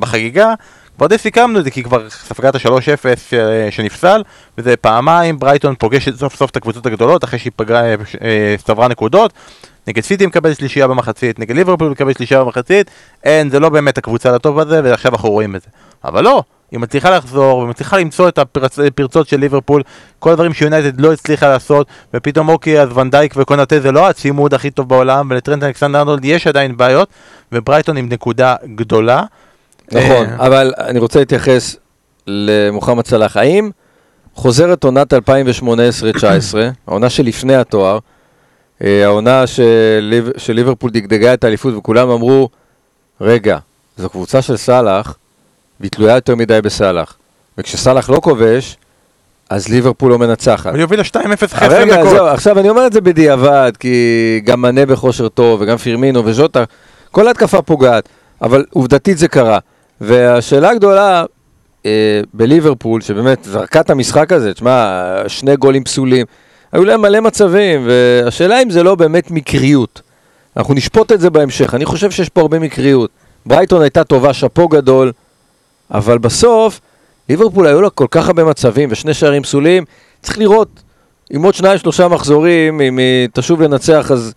בחגיגה, 0.00 0.54
כבר 0.98 1.06
די 1.06 1.18
סיכמנו 1.18 1.58
את 1.58 1.64
זה 1.64 1.70
כי 1.70 1.82
כבר 1.82 2.10
ספגת 2.10 2.54
ה-3-0 2.54 2.70
ש- 3.30 3.34
שנפסל 3.70 4.22
וזה 4.58 4.76
פעמיים 4.76 5.38
ברייטון 5.38 5.74
פוגשת 5.78 6.14
סוף 6.16 6.34
סוף 6.36 6.50
את 6.50 6.56
הקבוצות 6.56 6.86
הגדולות 6.86 7.24
אחרי 7.24 7.38
שהיא 7.38 7.52
פגרה, 7.56 7.80
אה, 7.84 7.94
אה, 8.22 8.54
צברה 8.64 8.88
נקודות. 8.88 9.32
נגד 9.86 10.02
סיטי 10.02 10.26
מקבל 10.26 10.54
שלישייה 10.54 10.86
במחצית, 10.88 11.38
נגד 11.38 11.56
ליברפול 11.56 11.88
מקבל 11.88 12.12
שלישייה 12.12 12.44
במחצית. 12.44 12.90
אין, 13.24 13.50
זה 13.50 13.60
לא 13.60 13.68
באמת 13.68 13.98
הקבוצה 13.98 14.32
לטופ 14.32 14.58
הזה 14.58 14.80
ועכשיו 14.84 15.12
אנחנו 15.12 15.30
רואים 15.30 15.56
את 15.56 15.62
זה. 15.62 15.68
אבל 16.04 16.24
לא, 16.24 16.42
היא 16.70 16.80
מצליחה 16.80 17.10
לחזור 17.10 17.58
ומצליחה 17.58 17.98
למצוא 17.98 18.28
את 18.28 18.38
הפרצ- 18.38 18.86
הפרצות 18.86 19.28
של 19.28 19.40
ליברפול. 19.40 19.82
כל 20.18 20.30
הדברים 20.30 20.54
שיונייטד 20.54 21.00
לא 21.00 21.12
הצליחה 21.12 21.48
לעשות 21.48 21.86
ופתאום 22.14 22.48
אוקיי 22.48 22.82
אז 22.82 22.88
ונדייק 22.98 23.34
וקונאטה 23.36 23.80
זה 23.80 23.92
לא 23.92 24.08
הצימוד 24.08 24.54
הכי 24.54 24.70
טוב 24.70 24.88
בעולם 24.88 25.28
ולטרנט 25.30 25.62
אלכסנדר 25.62 25.98
ארנולד 25.98 26.24
יש 26.24 26.46
עדיין 26.46 26.76
בעיות 26.76 27.08
וברייטון 27.52 27.96
עם 27.96 28.08
נקודה 28.12 28.54
גדולה 28.74 29.22
נכון, 29.92 30.26
אה, 30.26 30.46
אבל 30.46 30.72
אני 30.78 30.98
רוצה 30.98 31.18
להתייחס 31.18 31.76
למוחמד 32.26 33.06
סלאח. 33.06 33.36
האם 33.36 33.70
חוזרת 34.34 34.84
עונת 34.84 35.14
2018-2019, 35.14 35.16
העונה 36.86 37.10
שלפני 37.10 37.56
התואר, 37.56 37.98
אה, 38.84 39.04
העונה 39.04 39.46
של 39.46 40.20
של 40.36 40.52
ליברפול 40.52 40.90
דגדגה 40.90 41.34
את 41.34 41.44
האליפות 41.44 41.74
וכולם 41.74 42.10
אמרו, 42.10 42.48
רגע, 43.20 43.58
זו 43.96 44.08
קבוצה 44.08 44.42
של 44.42 44.56
סאלח, 44.56 45.16
והיא 45.80 45.90
תלויה 45.90 46.14
יותר 46.14 46.34
מדי 46.34 46.60
בסאלח. 46.62 47.16
וכשסאלח 47.58 48.10
לא 48.10 48.20
כובש, 48.22 48.76
אז 49.50 49.68
ליברפול 49.68 50.10
לא 50.10 50.18
מנצחת. 50.18 50.74
היא 50.74 50.82
הובילה 50.82 51.02
2-0 51.02 51.06
אחרי 51.44 51.66
20 51.66 51.88
רגע, 51.88 51.96
דקות 51.96 52.10
זהו, 52.10 52.26
עכשיו 52.26 52.58
אני 52.58 52.68
אומר 52.68 52.86
את 52.86 52.92
זה 52.92 53.00
בדיעבד, 53.00 53.72
כי 53.80 54.40
גם 54.44 54.62
מנה 54.62 54.86
בכושר 54.86 55.28
טוב, 55.28 55.60
וגם 55.60 55.76
פירמינו 55.76 56.24
וז'וטה, 56.24 56.64
כל 57.10 57.28
התקפה 57.28 57.62
פוגעת, 57.62 58.08
אבל 58.42 58.64
עובדתית 58.70 59.18
זה 59.18 59.28
קרה. 59.28 59.58
והשאלה 60.00 60.70
הגדולה 60.70 61.24
אה, 61.86 62.20
בליברפול, 62.34 63.00
שבאמת 63.00 63.44
זרקה 63.44 63.80
את 63.80 63.90
המשחק 63.90 64.32
הזה, 64.32 64.54
תשמע, 64.54 65.02
שני 65.28 65.56
גולים 65.56 65.84
פסולים, 65.84 66.26
היו 66.72 66.84
להם 66.84 67.02
מלא 67.02 67.20
מצבים, 67.20 67.86
והשאלה 67.86 68.62
אם 68.62 68.70
זה 68.70 68.82
לא 68.82 68.94
באמת 68.94 69.30
מקריות. 69.30 70.02
אנחנו 70.56 70.74
נשפוט 70.74 71.12
את 71.12 71.20
זה 71.20 71.30
בהמשך, 71.30 71.74
אני 71.74 71.84
חושב 71.84 72.10
שיש 72.10 72.28
פה 72.28 72.40
הרבה 72.40 72.58
מקריות. 72.58 73.10
ברייטון 73.46 73.82
הייתה 73.82 74.04
טובה, 74.04 74.32
שאפו 74.32 74.68
גדול, 74.68 75.12
אבל 75.90 76.18
בסוף, 76.18 76.80
ליברפול 77.28 77.66
היו 77.66 77.80
לה 77.80 77.90
כל 77.90 78.06
כך 78.10 78.26
הרבה 78.26 78.44
מצבים 78.44 78.88
ושני 78.92 79.14
שערים 79.14 79.42
פסולים, 79.42 79.84
צריך 80.22 80.38
לראות, 80.38 80.68
אם 81.36 81.42
עוד 81.42 81.54
שניים 81.54 81.78
שלושה 81.78 82.08
מחזורים, 82.08 82.80
אם 82.80 82.98
היא 82.98 83.28
תשוב 83.32 83.62
לנצח, 83.62 84.10
אז, 84.10 84.32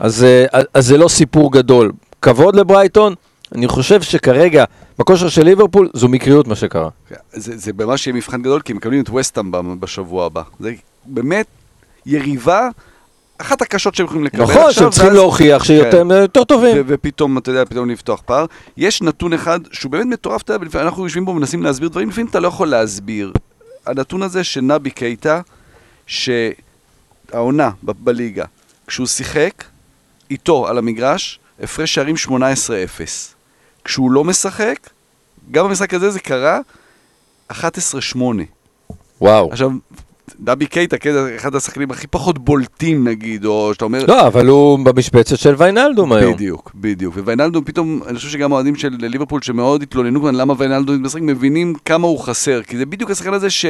אז, 0.00 0.24
אה, 0.24 0.44
אז, 0.52 0.64
אז 0.74 0.86
זה 0.86 0.98
לא 0.98 1.08
סיפור 1.08 1.52
גדול. 1.52 1.92
כבוד 2.22 2.56
לברייטון, 2.56 3.14
אני 3.54 3.68
חושב 3.68 4.02
שכרגע, 4.02 4.64
בכושר 4.98 5.28
של 5.28 5.42
ליברפול, 5.44 5.88
זו 5.94 6.08
מקריות 6.08 6.48
מה 6.48 6.54
שקרה. 6.54 6.88
זה, 7.32 7.56
זה 7.56 7.72
ממש 7.78 8.06
יהיה 8.06 8.14
מבחן 8.16 8.42
גדול, 8.42 8.60
כי 8.60 8.72
הם 8.72 8.76
מקבלים 8.76 9.02
את 9.02 9.10
וסטאם 9.10 9.50
בשבוע 9.80 10.26
הבא. 10.26 10.42
זה 10.60 10.72
באמת 11.04 11.46
יריבה, 12.06 12.68
אחת 13.38 13.62
הקשות 13.62 13.94
שהם 13.94 14.06
יכולים 14.06 14.24
לקבל 14.24 14.42
נכון, 14.42 14.72
שהם 14.72 14.90
צריכים 14.90 15.08
ואז- 15.08 15.16
להוכיח 15.16 15.64
שיותר 15.64 16.02
כן. 16.04 16.10
יותר 16.20 16.44
טובים. 16.44 16.76
ו- 16.76 16.80
ופתאום, 16.86 17.38
אתה 17.38 17.50
יודע, 17.50 17.64
פתאום 17.64 17.90
לפתוח 17.90 18.22
פער. 18.26 18.44
יש 18.76 19.02
נתון 19.02 19.32
אחד 19.32 19.60
שהוא 19.72 19.92
באמת 19.92 20.06
מטורף, 20.06 20.42
אתה 20.42 20.52
יודע, 20.54 20.80
אנחנו 20.82 21.04
יושבים 21.04 21.24
בו 21.24 21.30
ומנסים 21.30 21.62
להסביר 21.62 21.88
דברים, 21.88 22.08
לפעמים 22.08 22.26
אתה 22.30 22.40
לא 22.40 22.48
יכול 22.48 22.68
להסביר. 22.68 23.32
הנתון 23.86 24.22
הזה 24.22 24.44
שנבי 24.44 24.90
קייטה, 24.90 25.40
שהעונה 26.06 27.70
ב- 27.82 27.92
בליגה, 28.04 28.44
כשהוא 28.86 29.06
שיחק 29.06 29.64
איתו 30.30 30.68
על 30.68 30.78
המגרש, 30.78 31.40
הפרש 31.62 31.94
שערים 31.94 32.16
18-0. 32.16 32.30
כשהוא 33.86 34.10
לא 34.10 34.24
משחק, 34.24 34.90
גם 35.50 35.64
במשחק 35.64 35.94
הזה 35.94 36.10
זה 36.10 36.20
קרה 36.20 36.60
11-8. 37.52 37.54
וואו. 39.20 39.48
עכשיו, 39.50 39.70
דבי 40.40 40.66
קייטה, 40.66 40.98
כן, 40.98 41.14
אחד 41.36 41.54
השחקנים 41.54 41.90
הכי 41.90 42.06
פחות 42.06 42.38
בולטים 42.38 43.08
נגיד, 43.08 43.44
או 43.44 43.70
שאתה 43.74 43.84
אומר... 43.84 44.04
לא, 44.06 44.26
אבל 44.26 44.46
הוא 44.46 44.78
במשבצת 44.84 45.38
של 45.38 45.54
ויינלדום 45.58 46.12
היום. 46.12 46.34
בדיוק, 46.34 46.70
בדיוק. 46.74 47.14
וויינלדום 47.16 47.64
פתאום, 47.64 48.00
אני 48.06 48.16
חושב 48.16 48.28
שגם 48.28 48.52
האוהדים 48.52 48.76
של 48.76 48.96
ליברפול 48.98 49.42
שמאוד 49.42 49.82
התלוננו 49.82 50.22
כאן 50.22 50.34
למה 50.34 50.54
ויינלדום 50.58 51.02
משחק, 51.02 51.20
מבינים 51.22 51.74
כמה 51.84 52.06
הוא 52.06 52.18
חסר. 52.18 52.62
כי 52.62 52.76
זה 52.76 52.86
בדיוק 52.86 53.10
השחקן 53.10 53.34
הזה 53.34 53.50
ש... 53.50 53.66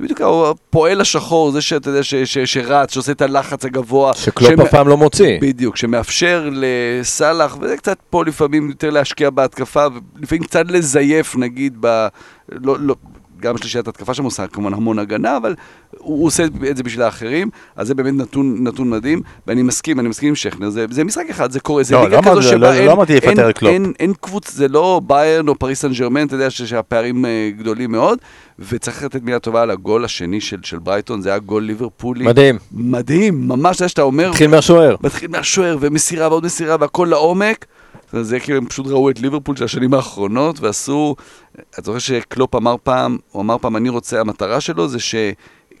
זה 0.00 0.04
בדיוק 0.04 0.20
הפועל 0.20 1.00
השחור, 1.00 1.50
זה 1.50 1.60
שאתה 1.60 1.88
יודע, 1.88 2.02
ש, 2.02 2.14
ש, 2.14 2.38
שרץ, 2.38 2.94
שעושה 2.94 3.12
את 3.12 3.22
הלחץ 3.22 3.64
הגבוה. 3.64 4.14
שקלופ 4.14 4.60
אף 4.60 4.70
פעם 4.70 4.88
לא 4.88 4.96
מוציא. 4.96 5.38
בדיוק, 5.40 5.76
שמאפשר 5.76 6.48
לסאלח, 6.52 7.56
וזה 7.60 7.76
קצת 7.76 7.98
פה 8.10 8.24
לפעמים 8.24 8.68
יותר 8.68 8.90
להשקיע 8.90 9.30
בהתקפה, 9.30 9.86
ולפעמים 10.16 10.44
קצת 10.44 10.64
לזייף 10.68 11.36
נגיד 11.36 11.76
ב... 11.80 12.06
לא, 12.48 12.76
לא, 12.80 12.94
גם 13.40 13.56
שלישיית 13.58 13.88
התקפה 13.88 14.14
שם 14.14 14.24
עושה 14.24 14.46
כמובן 14.46 14.74
המון 14.74 14.98
הגנה, 14.98 15.36
אבל 15.36 15.54
הוא, 15.98 16.26
עושה 16.26 16.44
את 16.70 16.76
זה 16.76 16.82
בשביל 16.82 17.02
האחרים, 17.02 17.50
אז 17.76 17.86
זה 17.86 17.94
באמת 17.94 18.14
נתון, 18.14 18.56
נתון 18.68 18.90
מדהים, 18.90 19.20
ואני 19.46 19.62
מסכים, 19.62 20.00
אני 20.00 20.08
מסכים 20.08 20.28
עם 20.28 20.34
שכנר, 20.34 20.70
זה, 20.70 20.86
זה 20.90 21.04
משחק 21.04 21.24
אחד, 21.30 21.50
זה 21.50 21.60
קורה, 21.60 21.82
זה 21.82 21.94
לא, 21.94 22.04
ליגה 22.04 22.16
לא 22.16 22.22
כזו 22.22 22.30
אמרתי- 22.32 22.46
שבה 22.48 22.56
לא- 22.58 22.72
אין, 22.72 22.86
לא 22.86 23.04
אין, 23.46 23.52
קלופ. 23.52 23.72
אין, 23.72 23.92
אין 24.00 24.12
קבוצ, 24.20 24.52
זה 24.54 24.68
לא 24.68 25.00
ביירן 25.06 25.48
או 25.48 25.54
פריס 25.54 25.80
סן 25.80 25.92
ג'רמן, 25.92 26.26
אתה 26.26 26.34
יודע 26.34 26.50
שהפערים 26.50 27.24
אה, 27.24 27.50
גדולים 27.58 27.92
מאוד, 27.92 28.18
וצריך 28.58 29.02
לתת 29.04 29.22
מילה 29.22 29.38
טובה 29.38 29.62
על 29.62 29.70
הגול 29.70 30.04
השני 30.04 30.40
של, 30.40 30.56
של 30.62 30.78
ברייטון, 30.78 31.20
זה 31.22 31.28
היה 31.28 31.38
גול 31.38 31.62
ליברפולי. 31.62 32.24
מדהים. 32.24 32.58
מדהים, 32.72 33.48
ממש, 33.48 33.82
אתה 33.82 34.02
אומר, 34.02 34.30
התחיל 34.30 34.50
מהשוער. 34.50 34.96
מתחיל 35.02 35.30
מהשוער 35.30 35.76
ומסירה 35.80 36.28
ועוד 36.28 36.44
מסירה 36.44 36.76
והכל 36.80 37.06
לעומק. 37.10 37.66
זה- 38.12 38.22
זה 38.22 38.40
כאילו 38.40 38.58
הם 38.58 38.66
פשוט 38.66 38.86
ראו 38.86 39.10
את 39.10 39.20
ליברפול 39.20 39.56
של 39.56 39.64
השנים 39.64 39.94
האחרונות 39.94 40.60
ועשו, 40.60 41.16
אתה 41.70 41.82
זוכר 41.84 41.98
שקלופ 41.98 42.54
אמר 42.54 42.76
פעם, 42.82 43.16
הוא 43.32 43.42
אמר 43.42 43.58
פעם, 43.58 43.76
אני 43.76 43.88
רוצה, 43.88 44.20
המטרה 44.20 44.60
שלו 44.60 44.88
זה 44.88 44.98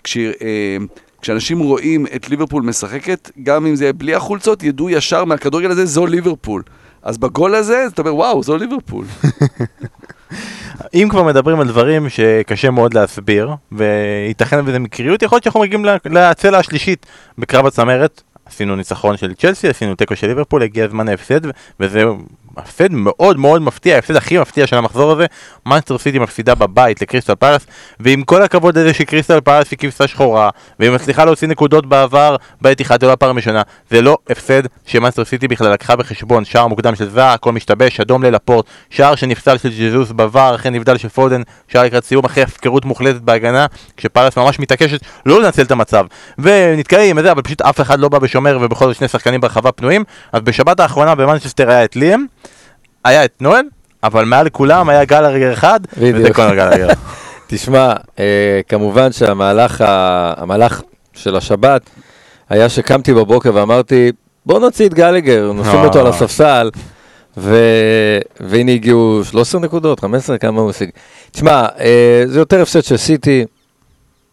שכשאנשים 0.04 1.58
רואים 1.58 2.06
את 2.16 2.30
ליברפול 2.30 2.62
משחקת, 2.62 3.30
גם 3.42 3.66
אם 3.66 3.74
זה 3.76 3.84
יהיה 3.84 3.92
בלי 3.92 4.14
החולצות, 4.14 4.62
ידעו 4.62 4.90
ישר 4.90 5.24
מהכדורגל 5.24 5.70
הזה, 5.70 5.86
זו 5.86 6.06
ליברפול. 6.06 6.62
אז 7.02 7.18
בגול 7.18 7.54
הזה, 7.54 7.84
אתה 7.86 8.02
אומר, 8.02 8.14
וואו, 8.14 8.42
זו 8.42 8.56
ליברפול. 8.56 9.04
אם 10.94 11.08
כבר 11.10 11.22
מדברים 11.22 11.60
על 11.60 11.68
דברים 11.68 12.08
שקשה 12.08 12.70
מאוד 12.70 12.94
להסביר, 12.94 13.50
וייתכן 13.72 14.60
וזה 14.66 14.78
מקריות, 14.78 15.22
יכול 15.22 15.36
להיות 15.36 15.44
שאנחנו 15.44 15.60
מגיעים 15.60 15.84
לצלע 16.04 16.58
השלישית 16.58 17.06
בקרב 17.38 17.66
הצמרת. 17.66 18.22
עשינו 18.50 18.76
ניצחון 18.76 19.16
של 19.16 19.34
צ'לסי, 19.34 19.68
עשינו 19.68 19.94
תיקו 19.94 20.16
של 20.16 20.26
ליברפול, 20.26 20.62
הגיע 20.62 20.88
זמן 20.88 21.08
ההפסד, 21.08 21.40
וזה 21.80 22.04
הפסד 22.56 22.92
מאוד 22.92 23.38
מאוד 23.38 23.62
מפתיע, 23.62 23.96
ההפסד 23.96 24.16
הכי 24.16 24.38
מפתיע 24.38 24.66
של 24.66 24.76
המחזור 24.76 25.12
הזה, 25.12 25.26
מנסטר 25.66 25.98
סיטי 25.98 26.18
מפסידה 26.18 26.54
בבית 26.54 27.02
לקריסטל 27.02 27.34
פלאס, 27.34 27.66
ועם 28.00 28.22
כל 28.22 28.42
הכבוד 28.42 28.78
לזה 28.78 28.94
שקריסטל 28.94 29.40
פלאס 29.40 29.70
היא 29.70 29.78
כבשה 29.78 30.06
שחורה, 30.06 30.50
והיא 30.78 30.90
מצליחה 30.90 31.24
להוציא 31.24 31.48
נקודות 31.48 31.86
בעבר 31.86 32.36
בעת 32.60 32.80
אחת, 32.82 33.00
זה 33.00 33.06
לא 33.06 33.12
הפעם 33.12 33.30
הראשונה, 33.30 33.62
זה 33.90 34.02
לא 34.02 34.18
הפסד 34.30 34.62
שמנסטר 34.86 35.24
סיטי 35.24 35.48
בכלל 35.48 35.72
לקחה 35.72 35.96
בחשבון, 35.96 36.44
שער 36.44 36.66
מוקדם 36.66 36.94
של 36.94 37.10
זעה, 37.10 37.32
הכל 37.32 37.52
משתבש, 37.52 38.00
אדום 38.00 38.22
ללפורט, 38.22 38.64
שער 38.90 39.14
שנפסל 39.14 39.58
של 39.58 39.68
ג'זוס 39.68 40.10
בVAR, 40.10 40.54
אחרי 40.54 40.70
נבדל 40.70 40.96
של 40.96 41.08
פודן, 41.08 41.42
שער 41.68 41.84
לקראת 41.84 42.04
סיום 42.04 42.24
אחרי 42.24 42.42
הפקרות 42.42 42.84
מוחלטת 42.84 43.20
בהגנה, 43.20 43.66
כשפלאס 43.96 44.38
ממש 44.38 44.58
מתעקשת 44.58 45.00
לא 45.26 45.42
לנצל 45.42 45.62
את 45.62 45.70
המצב, 45.70 46.06
ונתקעים 46.38 47.22
זה, 47.22 47.32
אבל 47.32 47.42
פשוט 47.42 47.62
אף 47.62 47.80
אחד 47.80 48.00
לא 48.00 48.08
בא 48.08 48.18
בשומר, 48.18 48.58
ובכל 48.60 48.86
זאת 48.86 48.96
שני 48.96 49.08
שחקנים 49.08 49.40
ברחבה 49.40 49.72
פנויים, 49.72 50.04
אז 50.32 50.40
בשבת 50.40 50.80
האחרונה 50.80 51.14
במנצ'סטר 51.14 51.70
היה 51.70 51.84
את 51.84 51.96
ליאם, 51.96 52.26
היה 53.04 53.24
את 53.24 53.32
נואל, 53.40 53.64
אבל 54.02 54.24
מעל 54.24 54.48
כולם 54.48 54.88
היה 54.88 55.04
גלרגר 55.04 55.52
אחד, 55.52 55.80
וזה. 55.96 56.34
קונר 56.34 56.54
גלרגר. 56.54 56.88
תשמע, 57.46 57.92
אה, 58.18 58.60
כמובן 58.68 59.12
שהמהלך 59.12 59.84
המהלך 60.36 60.82
של 61.12 61.36
השבת 61.36 61.82
היה 62.48 62.68
שקמתי 62.68 63.14
בבוקר 63.14 63.50
ואמרתי, 63.54 64.12
בוא 64.46 64.60
נוציא 64.60 64.86
את 64.86 64.94
גלגר, 64.94 65.52
נשים 65.52 65.74
אה. 65.74 65.84
אותו 65.84 66.00
על 66.00 66.06
הספסל, 66.06 66.70
ו... 67.36 67.56
והנה 68.40 68.72
הגיעו 68.72 69.20
13 69.24 69.60
נקודות, 69.60 70.00
15, 70.00 70.38
כמה 70.38 70.60
הוא 70.60 70.70
השיג. 70.70 70.90
תשמע, 71.30 71.66
אה, 71.80 72.22
זה 72.26 72.38
יותר 72.38 72.62
הפסד 72.62 72.84
של 72.84 72.96
סיטי, 72.96 73.44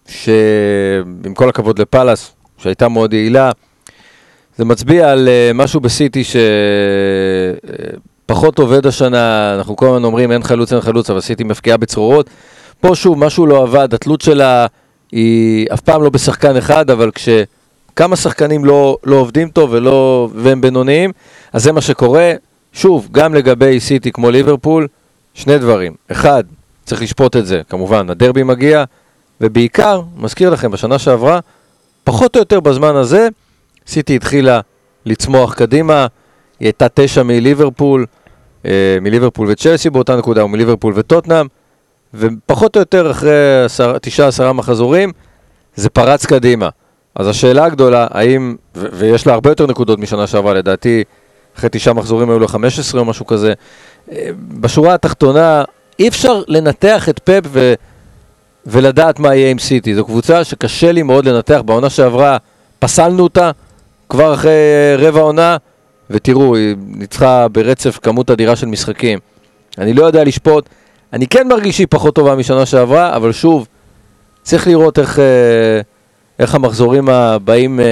שעם 0.07 1.33
כל 1.33 1.49
הכבוד 1.49 1.79
לפאלאס, 1.79 2.31
שהייתה 2.57 2.89
מאוד 2.89 3.13
יעילה, 3.13 3.51
זה 4.57 4.65
מצביע 4.65 5.11
על 5.11 5.27
אה, 5.27 5.51
משהו 5.53 5.79
בסיטי 5.79 6.23
שפחות 8.31 8.59
עובד 8.59 8.85
השנה, 8.87 9.55
אנחנו 9.57 9.75
כל 9.75 9.87
הזמן 9.87 10.03
אומרים 10.03 10.31
אין 10.31 10.43
חלוץ, 10.43 10.73
אין 10.73 10.81
חלוץ, 10.81 11.09
אבל 11.09 11.21
סיטי 11.21 11.43
מפקיעה 11.43 11.77
בצרורות. 11.77 12.29
פה 12.81 12.95
שוב, 12.95 13.25
משהו 13.25 13.45
לא 13.45 13.63
עבד, 13.63 13.93
התלות 13.93 14.21
שלה 14.21 14.65
היא 15.11 15.67
אף 15.73 15.81
פעם 15.81 16.03
לא 16.03 16.09
בשחקן 16.09 16.57
אחד, 16.57 16.89
אבל 16.89 17.11
כשכמה 17.11 18.15
שחקנים 18.15 18.65
לא, 18.65 18.97
לא 19.03 19.15
עובדים 19.15 19.49
טוב 19.49 19.69
ולא, 19.73 20.29
והם 20.35 20.61
בינוניים, 20.61 21.11
אז 21.53 21.63
זה 21.63 21.71
מה 21.71 21.81
שקורה. 21.81 22.33
שוב, 22.73 23.07
גם 23.11 23.33
לגבי 23.33 23.79
סיטי 23.79 24.11
כמו 24.11 24.31
ליברפול, 24.31 24.87
שני 25.33 25.57
דברים. 25.57 25.93
אחד, 26.11 26.43
צריך 26.85 27.01
לשפוט 27.01 27.35
את 27.35 27.45
זה, 27.45 27.61
כמובן, 27.69 28.09
הדרבי 28.09 28.43
מגיע, 28.43 28.83
ובעיקר, 29.41 30.01
מזכיר 30.17 30.49
לכם, 30.49 30.71
בשנה 30.71 30.99
שעברה, 30.99 31.39
פחות 32.03 32.35
או 32.35 32.39
יותר 32.39 32.59
בזמן 32.59 32.95
הזה, 32.95 33.27
סיטי 33.87 34.15
התחילה 34.15 34.59
לצמוח 35.05 35.53
קדימה, 35.53 36.07
היא 36.59 36.67
הייתה 36.67 36.87
תשע 36.93 37.23
מליברפול, 37.23 38.05
אה, 38.65 38.97
מליברפול 39.01 39.51
וצ'לסי 39.51 39.89
באותה 39.89 40.15
נקודה, 40.15 40.45
ומליברפול 40.45 40.93
וטוטנאם, 40.95 41.47
ופחות 42.13 42.75
או 42.75 42.79
יותר 42.79 43.11
אחרי 43.11 43.63
עשר, 43.65 43.97
תשעה 43.97 44.27
עשרה 44.27 44.53
מחזורים, 44.53 45.11
זה 45.75 45.89
פרץ 45.89 46.25
קדימה. 46.25 46.69
אז 47.15 47.27
השאלה 47.27 47.65
הגדולה, 47.65 48.07
האם, 48.09 48.55
ו- 48.75 48.87
ויש 48.93 49.27
לה 49.27 49.33
הרבה 49.33 49.49
יותר 49.51 49.67
נקודות 49.67 49.99
משנה 49.99 50.27
שעברה, 50.27 50.53
לדעתי, 50.53 51.03
אחרי 51.57 51.69
תשעה 51.71 51.93
מחזורים 51.93 52.29
היו 52.29 52.39
לה 52.39 52.47
15 52.47 53.01
או 53.01 53.05
משהו 53.05 53.25
כזה. 53.25 53.53
אה, 54.11 54.29
בשורה 54.59 54.93
התחתונה, 54.93 55.63
אי 55.99 56.07
אפשר 56.07 56.41
לנתח 56.47 57.09
את 57.09 57.19
פפ 57.19 57.41
ו... 57.45 57.73
ולדעת 58.67 59.19
מה 59.19 59.35
יהיה 59.35 59.51
עם 59.51 59.59
סיטי. 59.59 59.95
זו 59.95 60.05
קבוצה 60.05 60.43
שקשה 60.43 60.91
לי 60.91 61.03
מאוד 61.03 61.25
לנתח. 61.25 61.61
בעונה 61.65 61.89
שעברה 61.89 62.37
פסלנו 62.79 63.23
אותה 63.23 63.51
כבר 64.09 64.33
אחרי 64.33 64.51
רבע 64.97 65.21
עונה, 65.21 65.57
ותראו, 66.09 66.55
היא 66.55 66.75
ניצחה 66.87 67.47
ברצף 67.47 67.99
כמות 68.01 68.31
אדירה 68.31 68.55
של 68.55 68.67
משחקים. 68.67 69.19
אני 69.77 69.93
לא 69.93 70.05
יודע 70.05 70.23
לשפוט. 70.23 70.69
אני 71.13 71.27
כן 71.27 71.47
מרגיש 71.47 71.75
שהיא 71.75 71.87
פחות 71.89 72.15
טובה 72.15 72.35
משנה 72.35 72.65
שעברה, 72.65 73.15
אבל 73.15 73.31
שוב, 73.31 73.67
צריך 74.43 74.67
לראות 74.67 74.99
איך, 74.99 75.19
אה, 75.19 75.81
איך 76.39 76.55
המחזורים 76.55 77.09
הבאים 77.09 77.79
אה, 77.79 77.85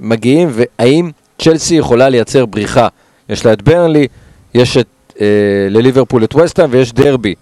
מגיעים, 0.00 0.48
והאם 0.52 1.10
צ'לסי 1.42 1.74
יכולה 1.74 2.08
לייצר 2.08 2.46
בריחה. 2.46 2.88
יש 3.28 3.46
לה 3.46 3.52
את 3.52 3.62
ברנלי, 3.62 4.06
יש 4.54 4.76
את, 4.76 4.86
אה, 5.20 5.26
לליברפול 5.70 6.24
את 6.24 6.34
וסטהאם 6.34 6.68
ויש 6.72 6.92
דרבי. 6.92 7.34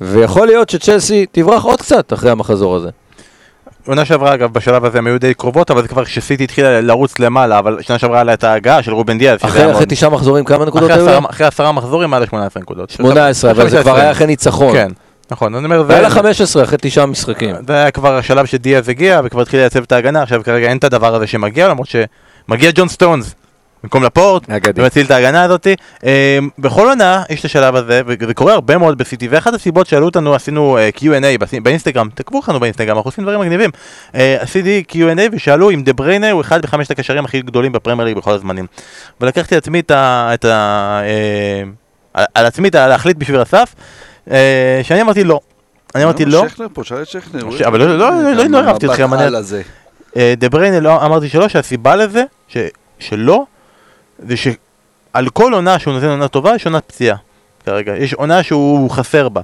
ויכול 0.00 0.46
להיות 0.46 0.70
שצ'לסי 0.70 1.26
תברח 1.32 1.64
עוד 1.64 1.80
קצת 1.80 2.12
אחרי 2.12 2.30
המחזור 2.30 2.76
הזה. 2.76 2.90
עונה 3.86 4.04
שעברה 4.04 4.34
אגב 4.34 4.52
בשלב 4.52 4.84
הזה 4.84 4.98
הם 4.98 5.06
היו 5.06 5.20
די 5.20 5.34
קרובות 5.34 5.70
אבל 5.70 5.82
זה 5.82 5.88
כבר 5.88 6.04
כשסיטי 6.04 6.44
התחילה 6.44 6.80
לרוץ 6.80 7.18
למעלה 7.18 7.58
אבל 7.58 7.78
שנה 7.82 7.98
שעברה 7.98 8.16
היה 8.16 8.24
לה 8.24 8.34
את 8.34 8.44
ההגעה 8.44 8.82
של 8.82 8.92
רובן 8.92 9.18
דיאז 9.18 9.38
היה 9.42 9.50
אחרי, 9.50 9.72
אחרי 9.72 9.86
תשעה 9.88 10.10
מחזורים, 10.10 10.44
כמה 10.44 10.64
נקודות 10.64 10.90
אחרי 10.90 11.02
היו? 11.02 11.10
עשרה- 11.18 11.30
אחרי 11.30 11.46
עשרה 11.46 11.72
מחזורים 11.72 12.12
היה 12.14 12.20
לה 12.20 12.26
18 12.26 12.62
נקודות 12.62 12.90
18, 12.90 13.50
אבל 13.50 13.68
זה 13.68 13.82
כבר 13.82 13.96
היה 13.96 14.10
אחרי 14.10 14.26
ניצחון. 14.26 14.72
כן 14.72 14.88
נכון 15.30 15.54
אני 15.54 15.64
אומר 15.64 15.84
זה- 15.86 16.00
לה 16.00 16.10
15 16.10 16.62
אחרי 16.64 16.78
תשעה 16.80 17.06
משחקים. 17.06 17.56
זה 17.66 17.72
היה 17.72 17.90
כבר 17.90 18.16
השלב 18.16 18.46
שדיאז 18.46 18.88
הגיע 18.88 19.20
וכבר 19.24 19.42
התחיל 19.42 19.60
לייצב 19.60 19.82
את 19.82 19.92
ההגנה 19.92 20.22
עכשיו 20.22 20.40
כרגע 20.44 20.66
אין 20.68 20.76
את 20.78 20.84
הדבר 20.84 21.14
הזה 21.14 21.26
שמגיע 21.26 21.68
למרות 21.68 21.88
שמגיע 22.48 22.70
ג'ון 22.74 22.88
סטונס 22.88 23.34
במקום 23.86 24.02
לפורט 24.04 24.50
אגדי. 24.50 24.80
ומציל 24.82 25.06
את 25.06 25.10
ההגנה 25.10 25.42
הזאתי. 25.42 25.74
אה, 26.04 26.38
בכל 26.58 26.88
עונה 26.88 27.22
יש 27.30 27.40
את 27.40 27.44
השלב 27.44 27.76
הזה 27.76 28.00
וזה 28.06 28.34
קורה 28.34 28.52
הרבה 28.54 28.78
מאוד 28.78 28.98
בסיטי 28.98 29.28
ואחת 29.28 29.54
הסיבות 29.54 29.86
שאלו 29.86 30.06
אותנו 30.06 30.34
עשינו 30.34 30.78
אה, 30.78 30.88
Q&A 30.96 31.58
באינסטגרם 31.62 32.08
תעקבו 32.14 32.40
אחרינו 32.40 32.60
באינסטגרם 32.60 32.96
אנחנו 32.96 33.08
עושים 33.08 33.24
דברים 33.24 33.40
מגניבים. 33.40 33.70
אה, 34.14 34.36
עשיתי 34.40 34.84
Q&A 34.92 34.96
ושאלו 35.32 35.70
אם 35.70 35.82
דה 35.82 35.92
בריינה 35.92 36.30
הוא 36.30 36.40
אחד 36.40 36.62
בחמשת 36.62 36.90
הקשרים 36.90 37.24
הכי 37.24 37.42
גדולים 37.42 37.72
בפרמייר 37.72 38.06
ליג 38.08 38.16
בכל 38.16 38.30
הזמנים. 38.30 38.66
ולקחתי 39.20 39.54
לעצמי 39.54 39.80
את 39.80 39.90
ה... 39.90 40.30
את 40.34 40.44
ה 40.44 41.00
אה, 41.02 41.62
על- 42.34 42.46
עצמי 42.46 42.68
את 42.68 42.74
ה- 42.74 42.86
להחליט 42.88 43.16
בשביל 43.16 43.40
הסף 43.40 43.74
אה, 44.30 44.80
שאני 44.82 45.02
אמרתי 45.02 45.24
לא. 45.24 45.40
אני 45.94 46.04
אמרתי 46.04 46.24
לא. 46.24 46.48
שכנר 46.48 46.66
פה, 46.72 46.84
שאל 46.84 47.02
את 47.02 47.08
שכנר. 47.08 47.66
אבל 47.66 47.78
לא- 47.78 47.86
לא- 47.98 48.10
לא- 48.22 48.32
לא- 48.32 48.44
לא 48.44 48.58
אהבתי 48.68 48.86
אתכם. 48.86 49.08
אה, 50.16 50.34
דה 50.36 50.48
בריינה 50.48 50.80
לא 50.80 51.06
אמרתי 51.06 51.28
שלא, 51.28 51.48
שהסיבה 51.48 51.96
לזה, 51.96 52.24
ש, 52.48 52.56
שלא, 52.98 53.44
זה 54.18 54.36
שעל 54.36 55.28
כל 55.28 55.54
עונה 55.54 55.78
שהוא 55.78 55.94
נותן 55.94 56.06
עונה 56.06 56.28
טובה, 56.28 56.54
יש 56.54 56.66
עונת 56.66 56.84
פציעה. 56.84 57.16
כרגע, 57.66 57.96
יש 57.96 58.14
עונה 58.14 58.42
שהוא 58.42 58.90
חסר 58.90 59.28
בה. 59.28 59.40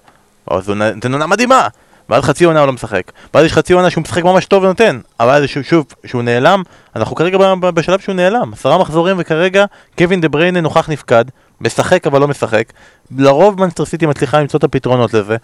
אז 0.50 0.68
הוא 0.68 0.76
נותן 0.76 1.12
עונה 1.12 1.26
מדהימה, 1.26 1.68
ואז 2.08 2.24
חצי 2.24 2.44
עונה 2.44 2.58
הוא 2.58 2.66
לא 2.66 2.72
משחק. 2.72 3.12
ואז 3.34 3.44
יש 3.44 3.52
חצי 3.52 3.72
עונה 3.72 3.90
שהוא 3.90 4.02
משחק 4.02 4.24
ממש 4.24 4.46
טוב 4.46 4.62
ונותן, 4.64 5.00
אבל 5.20 5.46
שוב, 5.46 5.62
שוב, 5.62 5.86
שהוא 6.04 6.22
נעלם, 6.22 6.62
אנחנו 6.96 7.16
כרגע 7.16 7.54
בשלב 7.74 8.00
שהוא 8.00 8.14
נעלם. 8.14 8.52
עשרה 8.52 8.78
מחזורים 8.78 9.16
וכרגע 9.18 9.64
קווין 9.98 10.20
דה 10.20 10.28
בריינה 10.28 10.60
נוכח 10.60 10.90
נפקד, 10.90 11.24
משחק 11.60 12.06
אבל 12.06 12.20
לא 12.20 12.28
משחק. 12.28 12.72
לרוב 13.16 13.60
מנסטר 13.60 13.84
סיטי 13.84 14.06
מצליחה 14.06 14.40
למצוא 14.40 14.58
את 14.58 14.64
הפתרונות 14.64 15.14
לזה, 15.14 15.36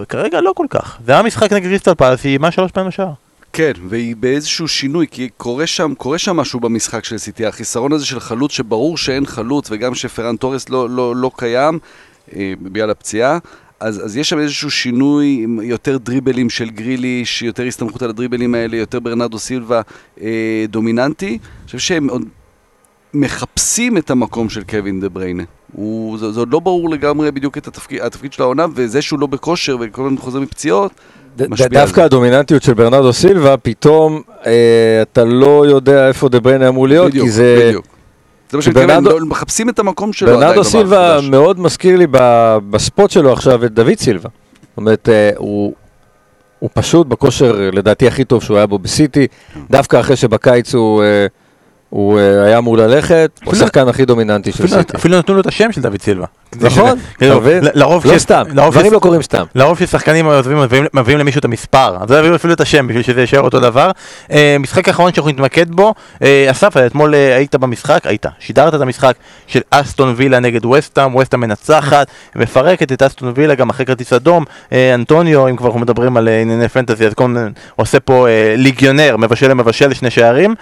וכרגע 0.00 0.40
לא 0.40 0.52
כל 0.56 0.66
כך. 0.70 0.98
זה 1.04 1.12
היה 1.12 1.22
משחק 1.22 1.52
נגד 1.52 1.68
קריסטל 1.68 1.94
פלס, 1.94 2.24
היא 2.24 2.30
איימה 2.30 2.50
שלוש 2.50 2.72
פעמים 2.72 2.88
לשער. 2.88 3.12
כן, 3.56 3.72
והיא 3.88 4.16
באיזשהו 4.16 4.68
שינוי, 4.68 5.06
כי 5.10 5.28
קורה 5.36 5.66
שם, 5.66 5.94
קורה 5.98 6.18
שם 6.18 6.36
משהו 6.36 6.60
במשחק 6.60 7.04
של 7.04 7.18
סיטי, 7.18 7.46
החיסרון 7.46 7.92
הזה 7.92 8.06
של 8.06 8.20
חלוץ, 8.20 8.52
שברור 8.52 8.96
שאין 8.96 9.26
חלוץ, 9.26 9.68
וגם 9.70 9.94
שפרן 9.94 10.36
תורס 10.36 10.68
לא, 10.68 10.90
לא, 10.90 11.16
לא 11.16 11.30
קיים, 11.36 11.78
אה, 12.36 12.52
בגלל 12.62 12.90
הפציעה, 12.90 13.38
אז, 13.80 14.04
אז 14.04 14.16
יש 14.16 14.28
שם 14.28 14.38
איזשהו 14.38 14.70
שינוי, 14.70 15.40
עם 15.42 15.60
יותר 15.62 15.98
דריבלים 15.98 16.50
של 16.50 16.70
גריליש, 16.70 17.42
יותר 17.42 17.66
הסתמכות 17.66 18.02
על 18.02 18.10
הדריבלים 18.10 18.54
האלה, 18.54 18.76
יותר 18.76 19.00
ברנרדו 19.00 19.38
סילבה 19.38 19.80
אה, 20.20 20.64
דומיננטי. 20.68 21.28
אני 21.28 21.66
חושב 21.66 21.78
שהם 21.78 22.10
עוד 22.10 22.22
מחפשים 23.14 23.98
את 23.98 24.10
המקום 24.10 24.48
של 24.48 24.62
קווין 24.64 25.00
דה 25.00 25.08
בריינה. 25.08 25.42
הוא, 25.72 26.18
זה, 26.18 26.32
זה 26.32 26.40
עוד 26.40 26.52
לא 26.52 26.60
ברור 26.60 26.90
לגמרי 26.90 27.30
בדיוק 27.30 27.58
את 27.58 27.66
התפקיד, 27.66 28.00
התפקיד 28.00 28.32
של 28.32 28.42
העונה, 28.42 28.66
וזה 28.74 29.02
שהוא 29.02 29.20
לא 29.20 29.26
בכושר 29.26 29.76
וכל 29.80 30.06
הזמן 30.06 30.18
חוזר 30.18 30.40
מפציעות, 30.40 30.92
דווקא. 31.70 32.00
הדומיננטיות 32.00 32.62
של 32.62 32.74
ברנרדו 32.74 33.12
סילבה, 33.12 33.56
פתאום 33.56 34.20
אה, 34.46 34.52
אתה 35.02 35.24
לא 35.24 35.66
יודע 35.66 36.08
איפה 36.08 36.28
דה 36.28 36.40
בריינה 36.40 36.68
אמור 36.68 36.88
להיות, 36.88 37.08
בדיוק, 37.10 37.26
כי 37.26 37.30
זה... 37.32 37.64
בדיוק. 37.68 37.86
זה 38.50 38.56
מה 38.56 38.62
שאני 38.62 38.74
ברנרדו- 38.74 39.00
מתכוון, 39.00 39.20
לא- 39.22 39.26
מחפשים 39.26 39.68
את 39.68 39.78
המקום 39.78 40.12
שלו 40.12 40.28
ברנרדו 40.28 40.64
סילבה. 40.64 41.18
מאוד 41.30 41.60
מזכיר 41.60 41.96
לי 41.96 42.06
בספוט 42.70 43.10
שלו 43.10 43.32
עכשיו 43.32 43.64
את 43.64 43.72
דוד 43.72 43.98
סילבה. 43.98 44.28
זאת 44.62 44.76
אומרת, 44.76 45.08
אה, 45.08 45.30
הוא, 45.36 45.74
הוא 46.58 46.70
פשוט 46.74 47.06
בכושר 47.06 47.70
לדעתי 47.72 48.06
הכי 48.08 48.24
טוב 48.24 48.42
שהוא 48.42 48.56
היה 48.56 48.66
בו 48.66 48.78
בסיטי, 48.78 49.26
דווקא 49.70 50.00
אחרי 50.00 50.16
שבקיץ 50.16 50.74
הוא, 50.74 51.02
אה, 51.02 51.26
הוא 51.96 52.18
אה, 52.18 52.44
היה 52.44 52.58
אמור 52.58 52.76
ללכת, 52.76 53.40
הוא 53.44 53.52
השחקן 53.52 53.88
הכי 53.88 54.04
דומיננטי 54.04 54.52
של 54.52 54.66
סיטי. 54.66 54.96
אפילו 54.96 55.18
נתנו 55.18 55.34
לו 55.34 55.40
את 55.40 55.46
השם 55.46 55.72
של 55.72 55.80
דוד 55.80 56.02
סילבה. 56.02 56.26
נכון, 56.60 56.98
כאילו, 57.18 57.32
אתה 57.32 57.40
מבין? 57.40 57.64
לא 57.74 58.18
סתם, 58.18 58.42
לרוב 58.52 58.74
דברים 58.74 58.92
לא 58.92 58.98
קורים 58.98 59.22
סתם. 59.22 59.44
לרוב 59.54 59.78
ששחקנים 59.78 60.26
עוזבים 60.26 60.58
מביאים, 60.94 61.18
למישהו 61.18 61.38
את 61.38 61.44
המספר, 61.44 61.96
אז 62.00 62.10
לא 62.10 62.18
יביאו 62.18 62.34
אפילו 62.34 62.52
את 62.52 62.60
השם 62.60 62.86
בשביל 62.86 63.02
שזה 63.02 63.20
יישאר 63.20 63.40
אותו 63.40 63.60
דבר. 63.60 63.90
אה, 64.32 64.56
משחק 64.60 64.88
אחרון 64.88 65.12
שאנחנו 65.12 65.30
נתמקד 65.30 65.70
בו, 65.70 65.94
אה, 66.22 66.46
אסף, 66.50 66.76
אתמול 66.76 67.14
היית 67.14 67.54
במשחק, 67.54 68.06
היית, 68.06 68.26
שידרת 68.38 68.74
את 68.74 68.80
המשחק 68.80 69.16
של 69.46 69.60
אסטון 69.70 70.14
וילה 70.16 70.40
נגד 70.40 70.64
וסטאם, 70.64 71.14
וסטאם 71.14 71.40
מנצחת, 71.40 72.06
מפרקת 72.36 72.92
את 72.92 73.02
אסטון 73.02 73.32
וילה 73.36 73.54
גם 73.54 73.70
אחרי 73.70 73.86
כרטיס 73.86 74.12
אדום. 74.12 74.44
אנטוניו, 74.94 75.48
אם 75.48 75.56
כבר 75.56 75.66
אנחנו 75.66 75.80
מדברים 75.80 76.16
על 76.16 76.28
ענייני 76.28 76.68
פנטזי, 76.68 77.06
אז 77.06 77.12
עושה 77.76 78.00
פה 78.00 78.26
ליגיונר, 78.56 79.16
מבשל 79.16 79.50
למבשל 79.50 79.94
שני 79.94 80.10
שערים. 80.10 80.54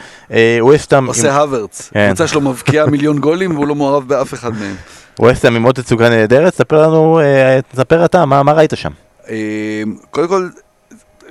וסטאם... 0.72 1.08
עושה 1.26 1.40
הוורץ. 1.40 1.90
כן. 1.92 2.00
הקבוצה 2.00 2.26
שלו 2.26 2.40
מבקיעה 2.40 2.86
מיליון 2.94 3.18
גולים 3.18 3.54
והוא 3.54 3.66
לא 3.66 3.74
מעורב 3.74 4.08
באף 4.08 4.34
אחד 4.34 4.52
מהם. 4.52 4.74
ווסטהאם 5.18 5.56
עם 5.56 5.62
עוד 5.62 5.74
תצוגה 5.74 6.08
נהדרת, 6.08 6.54
ספר 6.54 6.88
לנו, 6.88 7.20
אה, 7.20 7.60
תספר 7.72 8.04
אתה, 8.04 8.24
מה, 8.24 8.42
מה 8.42 8.52
ראית 8.52 8.72
שם? 8.74 8.90
אה, 9.28 9.82
קודם 10.10 10.28
כל, 10.28 10.48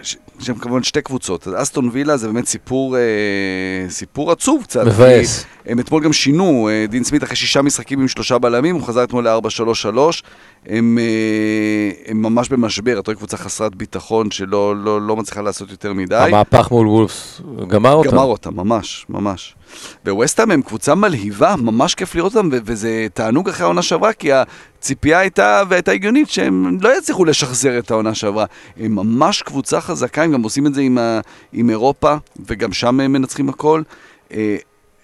יש 0.01 0.17
שם 0.39 0.53
כמובן 0.53 0.83
שתי 0.83 1.01
קבוצות. 1.01 1.47
אז 1.47 1.53
אסטון 1.61 1.89
וילה 1.91 2.17
זה 2.17 2.27
באמת 2.27 2.47
סיפור, 2.47 2.97
אה, 2.97 3.01
סיפור 3.89 4.31
עצוב 4.31 4.63
קצת. 4.63 4.85
מבאס. 4.85 5.45
הם 5.65 5.79
אתמול 5.79 6.03
גם 6.03 6.13
שינו, 6.13 6.69
אה, 6.71 6.85
דין 6.89 7.03
סמית 7.03 7.23
אחרי 7.23 7.35
שישה 7.35 7.61
משחקים 7.61 8.01
עם 8.01 8.07
שלושה 8.07 8.37
בלמים, 8.37 8.75
הוא 8.75 8.83
חזר 8.83 9.03
אתמול 9.03 9.27
ל-4-3-3. 9.27 10.21
הם, 10.65 10.97
אה, 11.01 11.91
הם 12.11 12.21
ממש 12.21 12.49
במשבר, 12.49 12.99
אתה 12.99 13.11
רואה 13.11 13.17
קבוצה 13.17 13.37
חסרת 13.37 13.75
ביטחון 13.75 14.31
שלא 14.31 14.75
לא, 14.75 15.01
לא 15.01 15.15
מצליחה 15.15 15.41
לעשות 15.41 15.71
יותר 15.71 15.93
מדי. 15.93 16.15
המהפך 16.15 16.71
מול 16.71 16.87
וולפס 16.87 17.41
גמר 17.67 17.91
אותם. 17.93 18.09
גמר 18.11 18.23
אותם, 18.23 18.55
ממש, 18.55 19.05
ממש. 19.09 19.55
וווסטהאם 20.07 20.51
הם 20.51 20.61
קבוצה 20.61 20.95
מלהיבה, 20.95 21.55
ממש 21.57 21.95
כיף 21.95 22.15
לראות 22.15 22.35
אותם, 22.35 22.49
וזה 22.65 23.07
תענוג 23.13 23.49
אחרי 23.49 23.63
העונה 23.63 23.81
שעברה, 23.81 24.13
כי 24.13 24.29
הציפייה 24.33 25.19
הייתה, 25.19 25.63
והייתה 25.69 25.91
הגיונית, 25.91 26.29
שהם 26.29 26.77
לא 26.81 26.97
יצליחו 26.97 27.25
לשחזר 27.25 27.79
את 27.79 27.91
העונה 27.91 28.15
שעברה. 28.15 28.45
הם 28.77 28.95
ממש 28.95 29.41
קבוצה 29.41 29.81
חזקה, 29.81 30.23
הם 30.23 30.31
גם 30.31 30.43
עושים 30.43 30.67
את 30.67 30.73
זה 30.73 30.81
עם, 30.81 30.97
ה- 30.97 31.19
עם 31.53 31.69
אירופה, 31.69 32.15
וגם 32.47 32.73
שם 32.73 32.99
הם 32.99 33.11
מנצחים 33.13 33.49
הכל. 33.49 33.81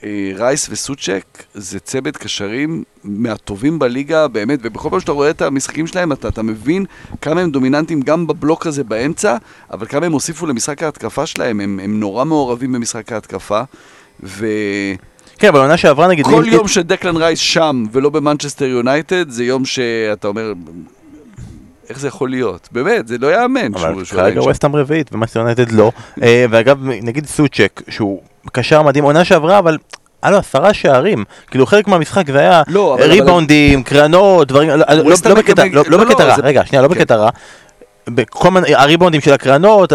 אה, 0.03 0.31
רייס 0.35 0.67
וסוצ'ק 0.69 1.23
זה 1.53 1.79
צוות 1.79 2.17
קשרים 2.17 2.83
מהטובים 3.03 3.79
בליגה, 3.79 4.27
באמת, 4.27 4.59
ובכל 4.63 4.89
פעם 4.89 4.99
שאתה 4.99 5.11
רואה 5.11 5.29
את 5.29 5.41
המשחקים 5.41 5.87
שלהם, 5.87 6.11
אתה, 6.11 6.27
אתה 6.27 6.41
מבין 6.41 6.85
כמה 7.21 7.41
הם 7.41 7.51
דומיננטיים 7.51 8.01
גם 8.01 8.27
בבלוק 8.27 8.67
הזה 8.67 8.83
באמצע, 8.83 9.37
אבל 9.71 9.85
כמה 9.85 10.05
הם 10.05 10.11
הוסיפו 10.11 10.45
למשחק 10.45 10.83
ההתקפה 10.83 11.25
שלהם, 11.25 11.59
הם, 11.59 11.79
הם 11.83 11.99
נורא 11.99 12.25
מעורבים 12.25 12.71
במשחק 12.71 13.11
ההתקפה, 13.11 13.61
וכל 14.23 14.39
כן, 15.37 15.47
אבל 15.47 15.59
העונה 15.59 15.77
שעברה 15.77 16.07
נגיד... 16.07 16.25
אם- 16.25 16.43
יום 16.45 16.67
שדקלן 16.67 17.17
רייס 17.17 17.39
שם 17.39 17.83
ולא 17.91 18.09
במנצ'סטר 18.09 18.65
יונייטד, 18.65 19.29
זה 19.29 19.43
יום 19.43 19.65
שאתה 19.65 20.27
אומר, 20.27 20.53
איך 21.89 21.99
זה 21.99 22.07
יכול 22.07 22.29
להיות? 22.29 22.69
באמת, 22.71 23.07
זה 23.07 23.17
לא 23.17 23.41
יאמן 23.41 23.73
אבל 23.73 24.05
כרגע 24.05 24.41
שם. 24.41 24.47
ווסטהאם 24.47 24.75
רביעית 24.75 25.13
ומנצ'סטר 25.13 25.39
יונייטד 25.39 25.71
לא. 25.71 25.91
אה, 26.23 26.45
ואגב, 26.49 26.77
נגיד 26.85 27.25
סוצ'ק, 27.25 27.81
שהוא 27.89 28.21
קשר 28.51 28.81
מדהים, 28.81 29.03
עונה 29.03 29.25
שעברה, 29.25 29.59
אבל 29.59 29.77
היה 30.23 30.31
לו 30.31 30.37
עשרה 30.37 30.73
שערים. 30.73 31.23
כאילו 31.51 31.65
חלק 31.65 31.87
מהמשחק 31.87 32.31
זה 32.31 32.39
היה 32.39 32.61
לא, 32.67 32.93
אבל- 32.93 33.03
ריבאונדים, 33.11 33.83
קרנות, 33.83 34.47
דברים, 34.47 34.69
לא- 34.69 34.75
לא- 34.75 34.85
לא 35.25 35.35
בקטע 35.35 35.63
לא- 35.73 35.83
לא 35.87 35.97
לא, 35.97 36.03
בקטע 36.05 36.23
לא, 36.25 36.29
רע, 36.29 36.35
זה- 36.35 36.41
רגע, 36.41 36.65
שנייה, 36.65 36.81
לא 36.81 36.87
כן. 36.87 36.93
בקטע 36.93 37.15
רע. 37.15 37.29
בכל 38.09 38.51
מיני, 38.51 38.75
הריבאונדים 38.75 39.21
של 39.21 39.33
הקרנות, 39.33 39.93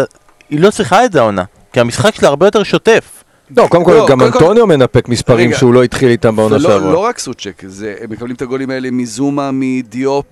היא 0.49 0.59
לא 0.59 0.71
צריכה 0.71 1.05
את 1.05 1.11
זה 1.11 1.19
העונה. 1.19 1.43
כי 1.73 1.79
המשחק 1.79 2.15
שלה 2.15 2.27
הרבה 2.29 2.47
יותר 2.47 2.63
שוטף. 2.63 3.23
לא, 3.57 3.67
קודם 3.69 3.83
כל, 3.85 3.91
לא, 3.93 4.07
גם 4.09 4.21
אנטוניו 4.21 4.67
מנפק 4.67 5.09
מספרים 5.09 5.49
רגע. 5.49 5.57
שהוא 5.57 5.73
לא 5.73 5.83
התחיל 5.83 6.09
איתם 6.09 6.35
בעונה 6.35 6.55
ולא 6.55 6.69
שעברה. 6.69 6.91
לא 6.93 6.99
רק 6.99 7.19
סוצ'ק, 7.19 7.61
זה, 7.67 7.95
הם 8.01 8.09
מקבלים 8.11 8.35
את 8.35 8.41
הגולים 8.41 8.69
האלה 8.69 8.91
מזומה, 8.91 9.49
מדיופ, 9.53 10.25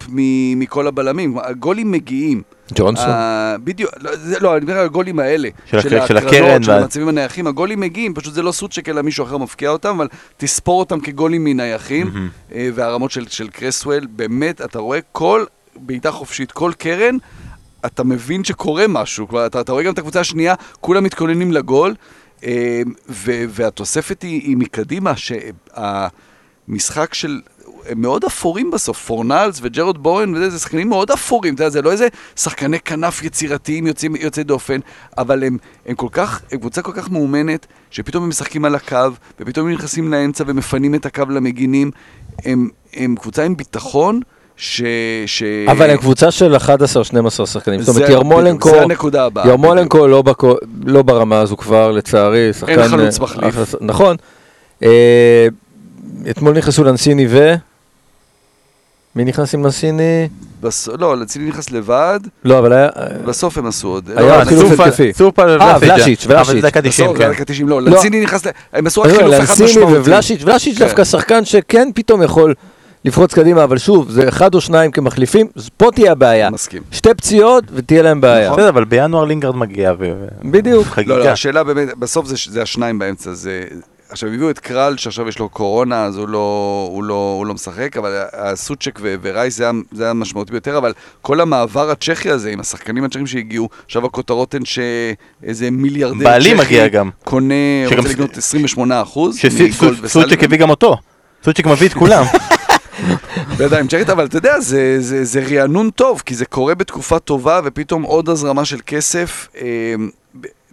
מכל 0.55 0.87
הבלמים. 0.87 1.37
הגולים 1.43 1.91
מגיעים. 1.91 2.41
ג'ונסון. 2.75 3.09
אה, 3.09 3.55
בדיוק, 3.63 3.91
לא, 4.01 4.15
זה, 4.15 4.39
לא, 4.39 4.57
אני 4.57 4.65
מדבר 4.65 4.79
על 4.79 4.85
הגולים 4.85 5.19
האלה. 5.19 5.49
של 5.65 6.17
הקרן 6.17 6.63
של 6.63 6.71
המצבים 6.71 7.07
הנייחים, 7.07 7.47
הגולים 7.47 7.79
מגיעים, 7.79 8.13
פשוט 8.13 8.33
זה 8.33 8.41
לא 8.41 8.51
סוצ'ק 8.51 8.89
אלא 8.89 9.01
מישהו 9.01 9.25
אחר 9.25 9.37
מפקיע 9.37 9.69
אותם, 9.69 9.95
אבל 9.95 10.07
תספור 10.37 10.79
אותם 10.79 10.99
כגולים 10.99 11.43
מנייחים, 11.43 12.29
אה, 12.53 12.69
והרמות 12.73 13.11
של, 13.11 13.27
של 13.27 13.47
קרסוול, 13.49 14.05
באמת, 14.09 14.61
אתה 14.61 14.79
רואה 14.79 14.99
כל 15.11 15.45
בעיטה 15.75 16.11
חופשית, 16.11 16.51
כל 16.51 16.71
קרן, 16.77 17.17
אתה 17.85 18.03
מבין 18.03 18.43
שקורה 18.43 18.85
משהו, 18.89 19.27
כבר, 19.27 19.45
אתה, 19.45 19.61
אתה 19.61 19.71
רואה 19.71 19.83
גם 19.83 19.93
את 19.93 19.97
הקבוצה 19.97 20.19
השנייה, 20.19 20.55
כולם 20.81 21.03
מתכוננים 21.03 21.51
לגול, 21.51 21.95
אה, 22.43 22.81
ו, 23.09 23.31
והתוספת 23.49 24.21
היא, 24.21 24.41
היא 24.41 24.57
מקדימה, 24.57 25.13
שהמשחק 26.67 27.13
של... 27.13 27.41
הם 27.89 28.01
מאוד 28.01 28.23
אפורים 28.25 28.71
בסוף, 28.71 29.05
פורנלס 29.05 29.59
וג'רד 29.61 29.97
בורן 29.97 30.35
וזה, 30.35 30.49
זה 30.49 30.59
שחקנים 30.59 30.89
מאוד 30.89 31.11
אפורים, 31.11 31.53
יודע, 31.53 31.69
זה 31.69 31.81
לא 31.81 31.91
איזה 31.91 32.07
שחקני 32.35 32.79
כנף 32.79 33.23
יצירתיים 33.23 33.87
יוצאים, 33.87 34.15
יוצאי 34.15 34.43
דופן, 34.43 34.79
אבל 35.17 35.43
הם, 35.43 35.57
הם 35.85 35.95
כל 35.95 36.07
כך, 36.11 36.41
הם 36.51 36.59
קבוצה 36.59 36.81
כל 36.81 36.91
כך 36.95 37.09
מאומנת, 37.11 37.65
שפתאום 37.91 38.23
הם 38.23 38.29
משחקים 38.29 38.65
על 38.65 38.75
הקו, 38.75 38.97
ופתאום 39.39 39.67
הם 39.67 39.73
נכנסים 39.73 40.11
לאמצע 40.11 40.43
ומפנים 40.47 40.95
את 40.95 41.05
הקו 41.05 41.23
למגינים, 41.29 41.91
הם, 42.45 42.69
הם 42.93 43.15
קבוצה 43.21 43.43
עם 43.43 43.57
ביטחון, 43.57 44.19
ש... 44.57 44.81
ש... 45.25 45.43
אבל 45.67 45.89
הם 45.89 45.97
קבוצה 45.97 46.31
של 46.31 46.55
11-12 46.55 46.59
שחקנים. 47.45 47.81
זאת 47.81 47.95
אומרת, 47.95 48.07
זה- 48.07 48.13
ירמולנקו, 48.13 48.69
זה 48.69 48.81
הנקודה 48.81 49.25
הבאה. 49.25 49.47
ירמולנקו 49.47 50.07
לא 50.07 50.21
בקו- 50.21 50.57
לא 50.85 51.01
ברמה 51.01 51.39
הזו 51.39 51.57
כבר, 51.57 51.91
לצערי. 51.91 52.53
שחקן... 52.53 52.87
חלוץ 52.87 53.17
אה, 53.19 53.23
מחליף. 53.23 53.55
נכון. 53.81 54.15
אה, 54.83 55.47
אתמול 56.29 56.57
נכנסו 56.57 56.83
לנסיני 56.83 57.27
ו... 57.29 57.53
מי 59.15 59.25
נכנס 59.25 59.53
עם 59.53 59.65
נסיני? 59.65 60.27
בס... 60.61 60.89
לא, 60.99 61.17
לצילי 61.17 61.45
נכנס 61.45 61.71
לבד, 61.71 62.19
לא, 62.45 62.59
אבל 62.59 62.73
היה... 62.73 62.89
בסוף 63.25 63.57
הם 63.57 63.65
עשו 63.65 63.87
עוד. 63.87 64.09
היה 64.15 64.37
לא, 64.39 64.45
חילוף 64.45 64.79
התקפי. 64.79 65.13
סופל 65.13 65.61
אה, 65.61 65.77
ולאשיץ', 65.81 66.25
אבל 66.25 66.35
ולאשיץ'. 66.35 66.53
זה 66.61 66.61
דקה 66.61 66.81
90, 66.81 67.09
בסוף, 67.09 67.17
כן. 67.17 67.31
דקה 67.31 67.45
90, 67.45 67.69
לא, 67.69 67.81
לא. 67.81 67.91
לציני 67.97 68.23
נכנס, 68.23 68.45
ל- 68.45 68.49
הם 68.73 68.87
עשו 68.87 69.01
רק 69.01 69.09
אומר, 69.09 69.17
חילוף 69.19 69.49
אחד 69.49 69.63
משמעותי. 69.63 69.93
ובלשיץ', 69.97 70.41
ולשיץ' 70.45 70.77
כן. 70.77 70.85
דווקא 70.85 71.03
שחקן 71.03 71.45
שכן 71.45 71.89
פתאום 71.95 72.23
יכול 72.23 72.53
לפרוץ 73.05 73.33
קדימה, 73.33 73.63
אבל 73.63 73.77
שוב, 73.77 74.11
זה 74.11 74.29
אחד 74.29 74.55
או 74.55 74.61
שניים 74.61 74.91
כמחליפים, 74.91 75.47
אז 75.55 75.69
פה 75.77 75.89
תהיה 75.95 76.11
הבעיה. 76.11 76.49
מסכים. 76.49 76.81
שתי 76.91 77.13
פציעות 77.13 77.63
ותהיה 77.73 78.01
להם 78.01 78.21
בעיה. 78.21 78.45
נכון. 78.45 78.57
בסדר, 78.57 78.69
אבל 78.69 78.83
בינואר 78.85 79.25
לינגרד 79.25 79.55
מגיע 79.55 79.93
ו... 79.99 80.13
בדיוק. 80.51 80.99
לא, 81.05 81.19
לא, 81.19 81.29
השאלה 81.29 81.63
באמת, 81.63 81.97
בסוף 81.97 82.27
זה, 82.27 82.35
זה 82.49 82.61
השניים 82.61 82.99
באמצע, 82.99 83.33
זה... 83.33 83.63
עכשיו 84.13 84.29
הביאו 84.29 84.49
את 84.49 84.59
קרל, 84.59 84.97
שעכשיו 84.97 85.27
יש 85.27 85.39
לו 85.39 85.49
קורונה, 85.49 86.05
אז 86.05 86.17
הוא 86.17 86.27
לא, 86.27 86.87
הוא 86.91 87.03
לא, 87.03 87.35
הוא 87.37 87.45
לא 87.45 87.53
משחק, 87.53 87.97
אבל 87.97 88.23
הסוצ'ק 88.33 88.99
ו- 89.01 89.15
ורייס 89.21 89.57
זה, 89.57 89.69
זה 89.91 90.03
היה 90.03 90.13
משמעותי 90.13 90.51
ביותר, 90.51 90.77
אבל 90.77 90.93
כל 91.21 91.41
המעבר 91.41 91.89
הצ'כי 91.91 92.29
הזה, 92.29 92.49
עם 92.49 92.59
השחקנים 92.59 93.03
הצ'כים 93.03 93.27
שהגיעו, 93.27 93.69
עכשיו 93.85 94.05
הכותרות 94.05 94.53
הן 94.53 94.61
שאיזה 94.65 95.71
מיליארדר 95.71 96.23
בעלי 96.23 96.43
צ'כי 96.43 96.53
מגיע 96.53 96.87
גם. 96.87 97.09
קונה, 97.23 97.53
שגם 97.89 97.97
רוצה 97.97 98.09
לקנות 98.09 98.37
28 98.37 99.01
אחוז, 99.01 99.37
שסוצ'ק 99.37 100.43
הביא 100.43 100.57
גם 100.57 100.69
אותו. 100.69 100.97
סוצ'ק 101.43 101.67
מביא 101.67 101.87
את 101.87 101.93
כולם. 101.93 102.23
בידיים 103.57 103.87
צ'כית, 103.87 104.09
אבל 104.09 104.25
אתה 104.25 104.37
יודע, 104.37 104.59
זה, 104.59 104.95
זה, 104.99 105.25
זה 105.25 105.43
רענון 105.51 105.89
טוב, 105.89 106.21
כי 106.25 106.35
זה 106.35 106.45
קורה 106.45 106.75
בתקופה 106.75 107.19
טובה, 107.19 107.59
ופתאום 107.63 108.03
עוד 108.03 108.29
הזרמה 108.29 108.65
של 108.65 108.79
כסף. 108.85 109.47
אה, 109.61 109.95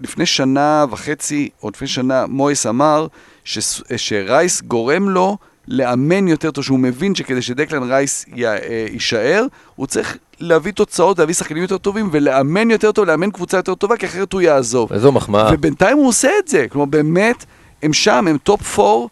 לפני 0.03 0.27
שנה 0.27 0.85
וחצי, 0.91 1.49
או 1.63 1.71
לפני 1.71 1.89
שנה, 1.89 2.27
מויס 2.27 2.67
אמר 2.67 3.07
שס- 3.45 3.83
שרייס 3.97 4.63
גורם 4.63 5.09
לו 5.09 5.37
לאמן 5.69 6.29
יותר 6.29 6.51
טוב, 6.51 6.65
שהוא 6.65 6.79
מבין 6.79 7.15
שכדי 7.15 7.43
שדקלן 7.43 7.83
רייס 7.83 8.25
י, 8.35 8.47
אה, 8.47 8.59
יישאר, 8.93 9.47
הוא 9.77 9.87
צריך 9.87 10.17
להביא 10.41 10.73
תוצאות, 10.73 11.19
להביא 11.19 11.35
שחקנים 11.35 11.63
יותר 11.63 11.79
טובים, 11.79 12.09
ולאמן 12.13 12.71
יותר 12.71 12.93
טוב, 12.93 13.07
לאמן 13.07 13.31
קבוצה 13.31 13.57
יותר 13.57 13.75
טובה, 13.75 13.97
כי 13.97 14.07
אחרת 14.07 14.33
הוא 14.33 14.41
יעזוב. 14.41 14.93
איזו 14.93 15.13
מחמאה. 15.13 15.51
ובינתיים 15.55 15.97
הוא 15.97 16.09
עושה 16.09 16.31
את 16.43 16.49
זה, 16.49 16.67
כלומר 16.71 16.87
באמת, 16.87 17.45
הם 17.83 17.93
שם, 17.93 18.27
הם 18.29 18.39
טופ 18.39 18.63
פור, 18.63 19.11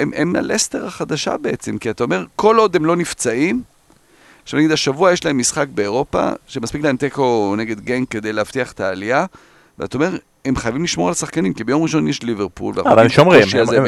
הם, 0.00 0.10
הם 0.16 0.36
הלסטר 0.36 0.86
החדשה 0.86 1.36
בעצם, 1.36 1.78
כי 1.78 1.90
אתה 1.90 2.04
אומר, 2.04 2.24
כל 2.36 2.56
עוד 2.58 2.76
הם 2.76 2.84
לא 2.84 2.96
נפצעים, 2.96 3.62
עכשיו 4.42 4.58
נגיד 4.60 4.72
השבוע 4.72 5.12
יש 5.12 5.24
להם 5.24 5.38
משחק 5.38 5.66
באירופה, 5.74 6.30
שמספיק 6.46 6.82
להם 6.82 6.96
תיקו 6.96 7.54
נגד 7.58 7.80
גנק 7.80 8.08
כדי 8.10 8.32
להבטיח 8.32 8.72
את 8.72 8.80
העלייה, 8.80 9.26
ואתה 9.78 9.98
אומר, 9.98 10.16
הם 10.46 10.56
חייבים 10.56 10.84
לשמור 10.84 11.06
על 11.08 11.12
השחקנים, 11.12 11.52
כי 11.52 11.64
ביום 11.64 11.82
ראשון 11.82 12.08
יש 12.08 12.22
ליברפול. 12.22 12.74
אבל 12.80 12.98
הם 13.02 13.08
שומרים, 13.08 13.42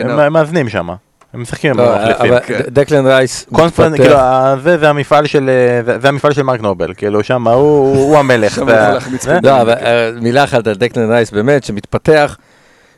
הם- 0.09 0.33
מאזנים 0.33 0.69
שם. 0.69 0.89
הם 1.35 1.43
משחקים 1.43 1.71
עם 1.71 1.79
לא, 1.79 1.97
המחליפים. 1.97 2.33
אבל 2.33 2.41
כן. 2.47 2.61
דקלן 2.69 3.07
רייס 3.07 3.47
קונפרנס. 3.53 3.97
כאילו, 4.01 4.17
זה 4.79 4.89
המפעל 4.91 5.27
של, 5.27 5.51
אה, 5.89 6.01
זה- 6.01 6.09
המפעל 6.09 6.33
של 6.33 6.43
מרק 6.43 6.61
נובל, 6.61 6.95
כאילו 6.97 7.25
שם 7.25 7.49
הוא 7.49 7.97
הוא 7.97 8.19
המלך. 8.19 8.63
לא, 9.43 9.53
מילה 10.21 10.45
אחת 10.45 10.67
על 10.67 10.75
דקלן 10.75 11.11
רייס, 11.11 11.31
באמת, 11.31 11.65
שמתפתח 11.65 12.37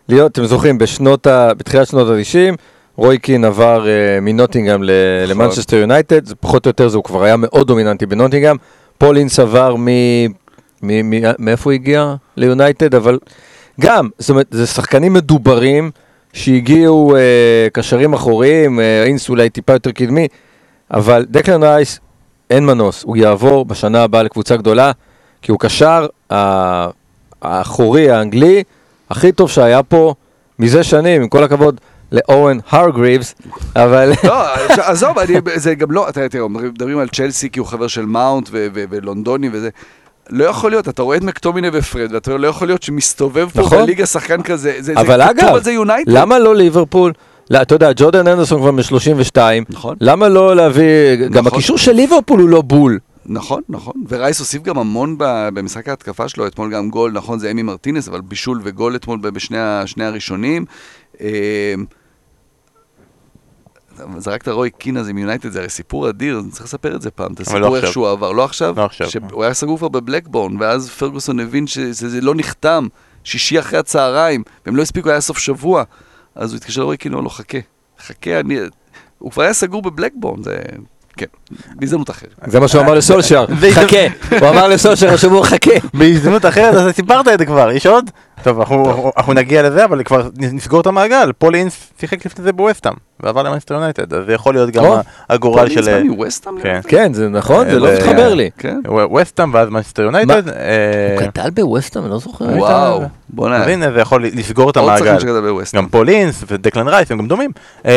להיות, 0.08 0.32
אתם 0.32 0.44
זוכרים, 0.44 0.78
בשנות 0.78 1.26
ה... 1.26 1.54
בתחילת 1.54 1.86
שנות 1.86 2.08
ה-90, 2.08 2.56
רוי 2.96 3.18
קין 3.18 3.44
עבר 3.44 3.86
אה, 3.88 4.20
מנוטינגהם 4.20 4.82
ל- 4.82 4.90
נכון. 5.24 5.36
למנצ'סטר 5.38 5.76
יונייטד, 5.76 6.32
פחות 6.40 6.66
או 6.66 6.68
יותר 6.68 6.88
זה, 6.88 6.96
הוא 6.96 7.04
כבר 7.04 7.24
היה 7.24 7.36
מאוד 7.36 7.66
דומיננטי 7.66 8.06
בנוטינגהם. 8.06 8.56
פולינס 8.98 9.38
עבר 9.40 9.74
מ... 9.78 9.84
מ- 10.82 11.10
מ- 11.10 11.32
מאיפה 11.38 11.70
הוא 11.70 11.72
הגיע? 11.72 12.14
ליונייטד, 12.36 12.94
אבל 12.94 13.18
גם, 13.80 14.08
זאת 14.18 14.30
אומרת, 14.30 14.46
זה 14.50 14.66
שחקנים 14.66 15.12
מדוברים 15.12 15.90
שהגיעו 16.32 17.16
אה, 17.16 17.68
קשרים 17.72 18.12
אחוריים, 18.12 18.80
אה, 18.80 19.04
אינס 19.04 19.28
אולי 19.28 19.50
טיפה 19.50 19.72
יותר 19.72 19.90
קדמי, 19.90 20.28
אבל 20.94 21.26
דקלן 21.28 21.62
רייס, 21.62 22.00
אין 22.50 22.66
מנוס, 22.66 23.02
הוא 23.02 23.16
יעבור 23.16 23.64
בשנה 23.64 24.02
הבאה 24.02 24.22
לקבוצה 24.22 24.56
גדולה, 24.56 24.92
כי 25.42 25.50
הוא 25.50 25.58
קשר 25.60 26.06
ה- 26.32 26.88
האחורי 27.42 28.10
האנגלי 28.10 28.62
הכי 29.10 29.32
טוב 29.32 29.50
שהיה 29.50 29.82
פה 29.82 30.14
מזה 30.58 30.82
שנים, 30.84 31.22
עם 31.22 31.28
כל 31.28 31.44
הכבוד 31.44 31.80
לאורן 32.12 32.58
הרגריבס, 32.70 33.34
אבל... 33.76 34.12
לא, 34.24 34.44
עזוב, 34.68 35.16
זה 35.54 35.74
גם 35.74 35.90
לא, 35.90 36.08
אתה 36.08 36.28
תראה, 36.28 36.48
מדברים 36.48 36.98
על 36.98 37.08
צ'לסי 37.08 37.50
כי 37.50 37.58
הוא 37.58 37.66
חבר 37.66 37.86
של 37.86 38.06
מאונט 38.06 38.48
ולונדוני 38.52 39.48
וזה. 39.52 39.70
לא 40.30 40.44
יכול 40.44 40.70
להיות, 40.70 40.88
אתה 40.88 41.02
רואה 41.02 41.16
את 41.16 41.22
מקטומיני 41.22 41.68
ופרד, 41.72 42.12
ואתה 42.12 42.36
לא 42.36 42.48
יכול 42.48 42.68
להיות 42.68 42.82
שמסתובב 42.82 43.48
פה 43.54 43.60
נכון. 43.60 43.82
בליגה 43.82 44.06
שחקן 44.06 44.42
כזה, 44.42 44.76
זה, 44.78 44.92
אבל 44.96 45.16
זה 45.16 45.30
אגב, 45.30 45.54
על 45.54 45.62
זה 45.62 45.72
יונייטד. 45.72 46.12
למה 46.12 46.38
לא 46.38 46.56
ליברפול? 46.56 47.12
לא, 47.50 47.62
אתה 47.62 47.74
יודע, 47.74 47.90
ג'ורדן 47.96 48.26
הנדרסון 48.26 48.60
כבר 48.60 48.70
מ-32, 48.70 49.38
נכון. 49.68 49.96
למה 50.00 50.28
לא 50.28 50.56
להביא, 50.56 51.16
גם 51.30 51.46
נכון. 51.46 51.58
הקישור 51.58 51.78
של 51.78 51.92
ליברפול 51.92 52.40
הוא 52.40 52.48
לא 52.48 52.62
בול. 52.62 52.98
נכון, 53.26 53.62
נכון, 53.68 53.94
ורייס 54.08 54.38
הוסיף 54.38 54.62
גם 54.62 54.78
המון 54.78 55.16
במשחק 55.18 55.88
ההתקפה 55.88 56.28
שלו, 56.28 56.46
אתמול 56.46 56.70
גם 56.72 56.90
גול, 56.90 57.12
נכון, 57.12 57.38
זה 57.38 57.50
אמי 57.50 57.62
מרטינז, 57.62 58.08
אבל 58.08 58.20
בישול 58.20 58.60
וגול 58.64 58.96
אתמול 58.96 59.18
בשני 59.22 60.04
הראשונים. 60.04 60.64
זרקת 64.18 64.48
רוי 64.48 64.70
קין 64.70 64.96
הזה 64.96 65.10
עם 65.10 65.18
יונייטד, 65.18 65.50
זה 65.50 65.58
הרי 65.58 65.68
סיפור 65.68 66.08
אדיר, 66.08 66.40
אני 66.40 66.50
צריך 66.50 66.64
לספר 66.64 66.96
את 66.96 67.02
זה 67.02 67.10
פעם, 67.10 67.32
את 67.32 67.40
אבל 67.48 67.60
לא 67.60 67.66
הסיפור 67.66 67.76
איך. 67.76 67.92
שהוא 67.92 68.08
עבר, 68.08 68.32
לא 68.32 68.44
עכשיו? 68.44 68.74
לא 68.76 68.84
עכשיו. 68.84 69.10
שהוא 69.10 69.44
היה 69.44 69.54
סגור 69.54 69.78
כבר 69.78 69.88
בבלקבורן, 69.88 70.56
ואז 70.60 70.90
פרגוסון 70.90 71.40
הבין 71.40 71.66
שזה 71.66 72.20
לא 72.20 72.34
נחתם, 72.34 72.86
שישי 73.24 73.58
אחרי 73.58 73.78
הצהריים, 73.78 74.42
והם 74.66 74.76
לא 74.76 74.82
הספיקו, 74.82 75.10
היה 75.10 75.20
סוף 75.20 75.38
שבוע, 75.38 75.82
אז 76.34 76.52
הוא 76.52 76.56
התקשר 76.56 76.80
לרוי 76.80 76.96
קין, 76.96 77.12
הוא 77.12 77.18
אמר 77.18 77.24
לו, 77.24 77.30
חכה, 77.30 77.58
חכה, 78.06 78.40
אני... 78.40 78.58
הוא 79.18 79.30
כבר 79.30 79.42
היה 79.42 79.52
סגור 79.52 79.82
בבלקבורן, 79.82 80.42
זה... 80.42 80.56
כן, 81.16 81.26
בהזדמנות 81.74 82.10
אחרת. 82.10 82.34
זה 82.46 82.60
מה 82.60 82.68
שהוא 82.68 82.82
אמר 82.82 82.94
לסולשייר, 82.94 83.46
חכה, 83.74 84.36
הוא 84.40 84.48
אמר 84.48 84.68
לסולשייר 84.68 85.12
השבוע 85.12 85.44
חכה. 85.44 85.70
בהזדמנות 85.94 86.46
אחרת, 86.46 86.74
אז 86.74 86.94
סיפרת 86.94 87.28
את 87.28 87.38
זה 87.38 87.46
כבר, 87.46 87.70
יש 87.70 87.86
עוד? 87.86 88.10
טוב, 88.42 88.60
אנחנו 89.16 89.32
נגיע 89.32 89.62
לזה, 89.62 89.84
אבל 89.84 90.02
כבר 90.02 90.28
נסגור 90.38 90.80
את 90.80 90.86
המעגל. 90.86 91.32
פול 91.38 91.54
אינס 91.54 91.92
שיחק 92.00 92.26
לפני 92.26 92.44
זה 92.44 92.52
בווסטהאם, 92.52 92.94
ועבר 93.20 93.42
למאנסטר 93.42 93.74
יונייטד, 93.74 94.14
אז 94.14 94.26
זה 94.26 94.32
יכול 94.32 94.54
להיות 94.54 94.70
גם 94.70 94.84
הגורל 95.30 95.68
של... 95.68 95.82
פול 95.82 95.88
אינס 95.94 96.06
מווסטהאם? 96.10 96.60
כן. 96.62 96.80
כן, 96.88 97.12
זה 97.14 97.28
נכון, 97.28 97.70
זה 97.70 97.78
לא 97.78 97.88
אה, 97.88 97.94
מתחבר 97.94 98.34
לי. 98.34 98.50
כן. 98.58 98.80
ווסטהאם 98.88 99.54
ואז 99.54 99.68
מאנסטר 99.68 100.02
יונייטד. 100.02 100.48
אה, 100.48 101.16
הוא 101.20 101.28
גדל 101.34 101.50
בווסטהאם, 101.50 102.04
אני 102.04 102.12
לא 102.12 102.18
זוכר. 102.18 102.44
היית- 102.48 102.58
וואו, 102.58 103.02
בוא'נה. 103.28 103.56
אז 103.56 103.68
הנה, 103.68 103.92
זה 103.92 104.00
יכול 104.00 104.24
לסגור 104.24 104.70
את 104.70 104.76
המעגל. 104.76 105.16
גם 105.76 105.88
פול 105.88 106.08
אינס 106.08 106.44
ודקלן 106.50 106.88
רייס 106.88 107.10
הם 107.10 107.18
גם 107.18 107.28
דומים. 107.28 107.50
אה, 107.86 107.92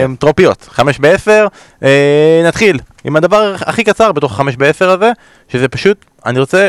כן. 0.00 0.14
טרופיות, 0.14 0.66
חמש 0.70 0.98
בעשר. 0.98 1.46
אה, 1.82 2.42
נתחיל 2.46 2.78
עם 3.04 3.16
הדבר 3.16 3.54
הכי 3.66 3.84
קצר 3.84 4.12
בתוך 4.12 4.32
החמש 4.32 4.56
בעשר 4.56 4.90
הזה, 4.90 5.12
שזה 5.48 5.68
פשוט, 5.68 6.04
אני 6.26 6.40
רוצה... 6.40 6.68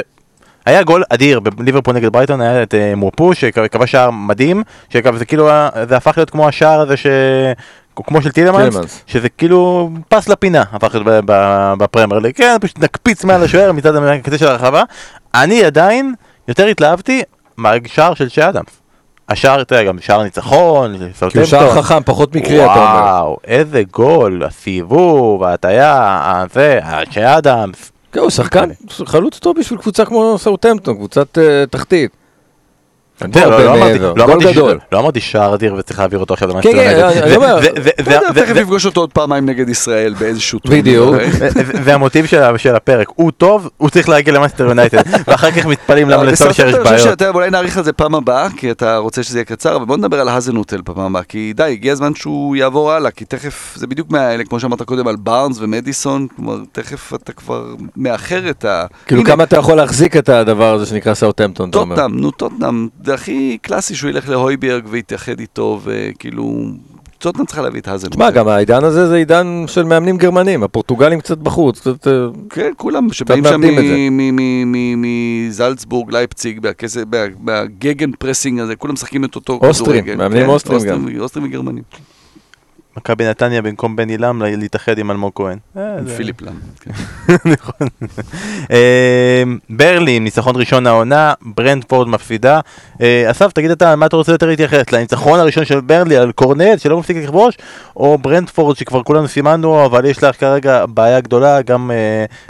היה 0.66 0.84
גול 0.84 1.04
אדיר 1.10 1.40
בליברפול 1.40 1.96
נגד 1.96 2.12
ברייטון, 2.12 2.42
היה 2.42 2.64
את 2.64 2.74
אה, 2.74 2.96
מוואפו 2.96 3.34
שכבש 3.36 3.92
שער 3.92 4.12
מדהים, 4.12 4.64
שזה 4.90 5.26
כאילו, 5.26 5.50
היה- 5.50 5.70
זה 5.90 5.98
הפך 5.98 6.14
להיות 6.18 6.30
כמו 6.30 6.48
השער 6.48 6.80
הזה 6.82 6.98
ש... 6.98 7.08
כמו 7.96 8.22
של 8.22 8.32
טילמנס. 8.32 8.76
שזה 9.08 9.30
כאילו 9.30 9.90
פס 10.10 10.30
לפינה 10.30 10.64
הפך 10.72 10.96
להיות 10.96 11.26
בפרמייר 11.78 12.20
ליג, 12.20 12.36
כן, 12.36 12.58
פשוט 12.62 12.80
נקפיץ 12.80 13.24
מעל 13.24 13.44
השוער 13.44 13.72
מצד 13.72 13.96
הקצה 13.96 14.38
של 14.38 14.48
הרחבה. 14.48 14.84
אני 15.36 15.64
עדיין 15.64 16.14
יותר 16.48 16.66
התלהבתי 16.66 17.24
מהשער 17.58 18.14
של 18.14 18.30
שי 18.30 18.50
אדמס. 18.50 18.82
השער, 19.30 19.62
אתה 19.62 19.76
יודע, 19.76 19.88
גם 19.88 19.98
שער 20.02 20.24
ניצחון, 20.24 20.96
הוא 21.36 21.46
שער 21.46 21.82
חכם, 21.82 22.04
פחות 22.06 22.36
מקרי, 22.36 22.64
אתה 22.66 22.74
אומר. 22.74 22.84
וואו, 22.84 23.38
איזה 23.48 23.82
גול, 23.92 24.44
הסיבוב, 24.44 25.44
ההטייה, 25.44 26.44
זה, 26.54 26.80
שי 27.12 27.22
אדמס. 27.38 27.92
כן, 28.16 28.22
הוא 28.22 28.30
שחקן, 28.30 28.70
חלוץ 28.90 29.40
טוב 29.40 29.60
בשביל 29.60 29.80
קבוצה 29.80 30.06
כמו 30.06 30.38
סאוטהמפטון, 30.38 30.96
קבוצת 30.96 31.38
אה, 31.38 31.66
תחתית. 31.70 32.12
לא- 33.36 33.64
לא 33.64 33.74
אמרתי- 33.76 34.00
לא 34.00 34.24
אמרתי 34.24 34.44
ש- 34.44 34.48
גדול. 34.52 34.80
לא 34.92 35.12
שער 35.20 35.56
אדיר 35.56 35.76
וצריך 35.76 36.00
להעביר 36.00 36.20
אותו 36.20 36.34
עכשיו 36.34 36.48
כן, 36.50 36.52
למאנסטר 36.52 36.72
כן, 36.84 36.92
יודע, 36.92 37.12
זה- 38.34 38.46
תכף 38.46 38.56
יפגוש 38.56 38.86
אותו 38.86 39.02
עוד 39.02 39.14
פעמיים 39.14 39.46
נגד 39.46 39.70
ישראל 39.70 40.14
באיזשהו 40.20 40.60
טורניר. 40.60 40.82
בדיוק. 40.82 41.14
אוקיי? 41.14 41.32
זה- 41.32 41.50
זה 41.84 41.94
המוטיב 41.94 42.26
של 42.58 42.76
הפרק, 42.76 43.08
הוא 43.16 43.32
טוב, 43.32 43.70
הוא 43.78 43.90
צריך 43.90 44.10
להגיע 44.10 44.34
למאנסטר 44.34 44.64
יונייטד, 44.66 45.02
ואחר 45.28 45.52
כך 45.52 45.66
מתפלאים 45.66 46.10
למה 46.10 46.22
אבל 46.22 46.32
לסולשייר 46.32 46.68
יש 46.68 46.74
בסוף 46.74 46.88
אני 46.88 46.98
חושב 46.98 47.10
בעיות. 47.20 47.36
אולי 47.36 47.50
נאריך 47.50 47.78
על 47.78 47.84
זה 47.84 47.94
פעם 47.94 48.16
הבאה, 48.16 48.48
כי 48.58 48.72
אתה 48.72 48.98
רוצה 48.98 49.24
שזה 49.24 49.38
יהיה 49.38 49.46
קצר, 49.46 49.76
אבל 49.76 49.86
בוא 49.86 49.98
נדבר 49.98 50.20
על 50.20 50.28
האזנהוטל 50.30 50.82
פעם 50.86 51.00
הבאה, 51.00 51.24
כי 51.24 51.54
די, 51.56 51.64
הגיע 51.64 51.92
הזמן 51.94 52.16
שהוא 52.16 52.56
יעבור 52.56 52.92
הלאה, 52.92 53.12
כי 53.12 53.26
תכף, 53.26 53.74
זה 53.76 53.88
בדיוק 53.88 54.12
מהאלה, 54.12 54.44
כמו 54.44 54.60
שאמרת 54.60 54.82
קודם, 54.82 55.08
על 55.08 55.16
בארנס 55.16 55.58
ומדיסון, 55.60 56.28
כלומר, 56.36 56.58
תכף 56.72 57.14
אתה 57.14 57.32
כבר 57.34 57.66
מאחר 57.98 58.50
את 58.50 58.66
ה... 58.66 58.86
כאילו 59.08 59.24
כמה 59.24 59.44
אתה 59.44 59.58
יכול 59.58 59.76
להחזיק 59.76 60.18
את 60.18 60.30
הדבר 60.30 60.74
הזה 60.74 60.86
שנקרא 60.86 61.14
סאוטהמפטון, 61.14 61.70
אתה 61.70 61.78
אומר. 61.78 61.96
טוטנאם, 61.96 62.20
נו 62.20 62.32
טוטנאם, 62.32 62.88
זה 63.06 63.14
הכי 63.14 63.58
קלאסי 63.62 63.96
שהוא 63.96 64.10
ילך 64.10 64.30
להויברג 64.30 64.84
ויתאחד 64.90 65.40
איתו, 65.40 65.80
וכאילו, 65.84 66.54
טוטנאם 67.18 67.46
צריכה 67.46 67.62
להביא 67.62 67.82
את 67.82 67.88
האזנהוטל. 67.88 68.16
תשמע, 68.16 68.32
גם 68.32 68.48
העידן 68.48 68.84
הזה 68.84 69.08
זה 69.08 69.16
עידן 69.16 69.64
של 69.68 69.84
מאמנים 69.84 70.18
גרמנים, 70.18 70.64
הפורטוגלים 70.64 71.20
קצת 71.20 71.38
בחוץ, 71.38 71.80
קצת... 71.80 72.08
אה, 72.08 72.14
כן, 72.50 72.72
כולם 72.78 73.14
שבאים 73.14 73.44
שם 73.44 73.62
מזלצבורג, 74.98 76.12
לייפציג, 76.12 76.68
מהגגן 77.40 78.12
פרסינג 78.12 78.60
הזה, 78.60 78.76
כולם 78.76 78.94
משחקים 78.94 79.26
את 79.26 79.36
אותו 79.36 79.60
אוסטרים. 79.62 80.06
מאמנים 80.18 80.44
כן, 80.44 80.50
אוסטרים 80.50 80.82
גם. 80.82 81.08
אוסטרים 81.20 81.46
וגרמנים. 81.46 81.84
מכבי 82.98 83.28
נתניה 83.30 83.62
במקום 83.62 83.96
עילם 84.10 84.42
לה- 84.42 84.56
להתאחד 84.56 84.98
עם 84.98 85.12
אלמוג 85.12 85.32
כהן. 85.36 85.58
אה, 85.78 85.82
זה- 86.06 86.18
פיליפ 86.18 86.42
לם. 86.42 86.54
כן. 86.80 86.92
נכון. 87.54 87.88
אה, 88.72 89.44
ברלי 89.70 90.16
עם 90.16 90.24
ניצחון 90.24 90.56
ראשון 90.56 90.88
העונה, 90.88 91.34
ברנדפורד 91.42 92.08
מפסידה. 92.08 92.60
אה, 93.02 93.32
אסף, 93.32 93.52
תגיד 93.52 93.72
אתה, 93.72 93.96
מה 93.96 94.06
אתה 94.06 94.16
רוצה 94.16 94.32
יותר 94.32 94.48
להתייחס? 94.48 94.92
לניצחון 94.92 95.40
הראשון 95.40 95.66
של 95.66 95.82
ברלי 95.82 96.18
על 96.18 96.32
קורנט 96.32 96.80
שלא 96.80 97.00
מפסיק 97.00 97.18
לכבוש, 97.18 97.56
או 97.96 98.18
ברנדפורד 98.18 98.76
שכבר 98.78 99.04
כולנו 99.04 99.28
סימנו, 99.28 99.86
אבל 99.86 100.06
יש 100.06 100.24
לה 100.24 100.34
כרגע 100.34 100.86
בעיה 100.86 101.20
גדולה, 101.20 101.62
גם. 101.62 101.92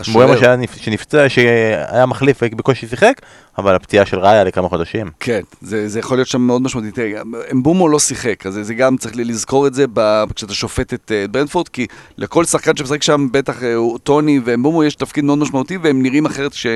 מורמה 0.08 0.34
שנפצע, 0.76 1.30
שהיה 1.30 2.06
מחליף 2.06 2.39
ובקושי 2.43 2.88
שיחק, 2.88 3.14
אבל 3.58 3.76
הפציעה 3.76 4.06
של 4.06 4.20
ראיה 4.20 4.43
לכמה 4.43 4.70
חודשים. 4.70 5.12
כן, 5.20 5.41
זה, 5.62 5.88
זה 5.88 5.99
יכול 5.99 6.18
להיות 6.18 6.28
שם 6.28 6.41
מאוד 6.41 6.62
משמעותי. 6.62 7.14
אמבומו 7.51 7.89
לא 7.89 7.99
שיחק, 7.99 8.45
אז 8.45 8.53
זה, 8.53 8.64
זה 8.64 8.74
גם 8.74 8.97
צריך 8.97 9.16
לזכור 9.18 9.68
את 9.68 9.74
זה 9.74 9.86
ב, 9.93 10.24
כשאתה 10.36 10.53
שופט 10.53 10.93
את 10.93 11.12
uh, 11.12 11.32
ברנדפורד, 11.32 11.70
כי 11.70 11.88
לכל 12.18 12.45
שחקן 12.45 12.76
שמשחק 12.76 13.03
שם, 13.03 13.28
בטח 13.32 13.62
uh, 13.62 13.97
טוני 14.03 14.39
ואמבומו 14.45 14.84
יש 14.84 14.95
תפקיד 14.95 15.24
מאוד 15.24 15.38
משמעותי, 15.38 15.78
והם 15.78 16.01
נראים 16.01 16.26
אחרת 16.26 16.51
כש, 16.51 16.68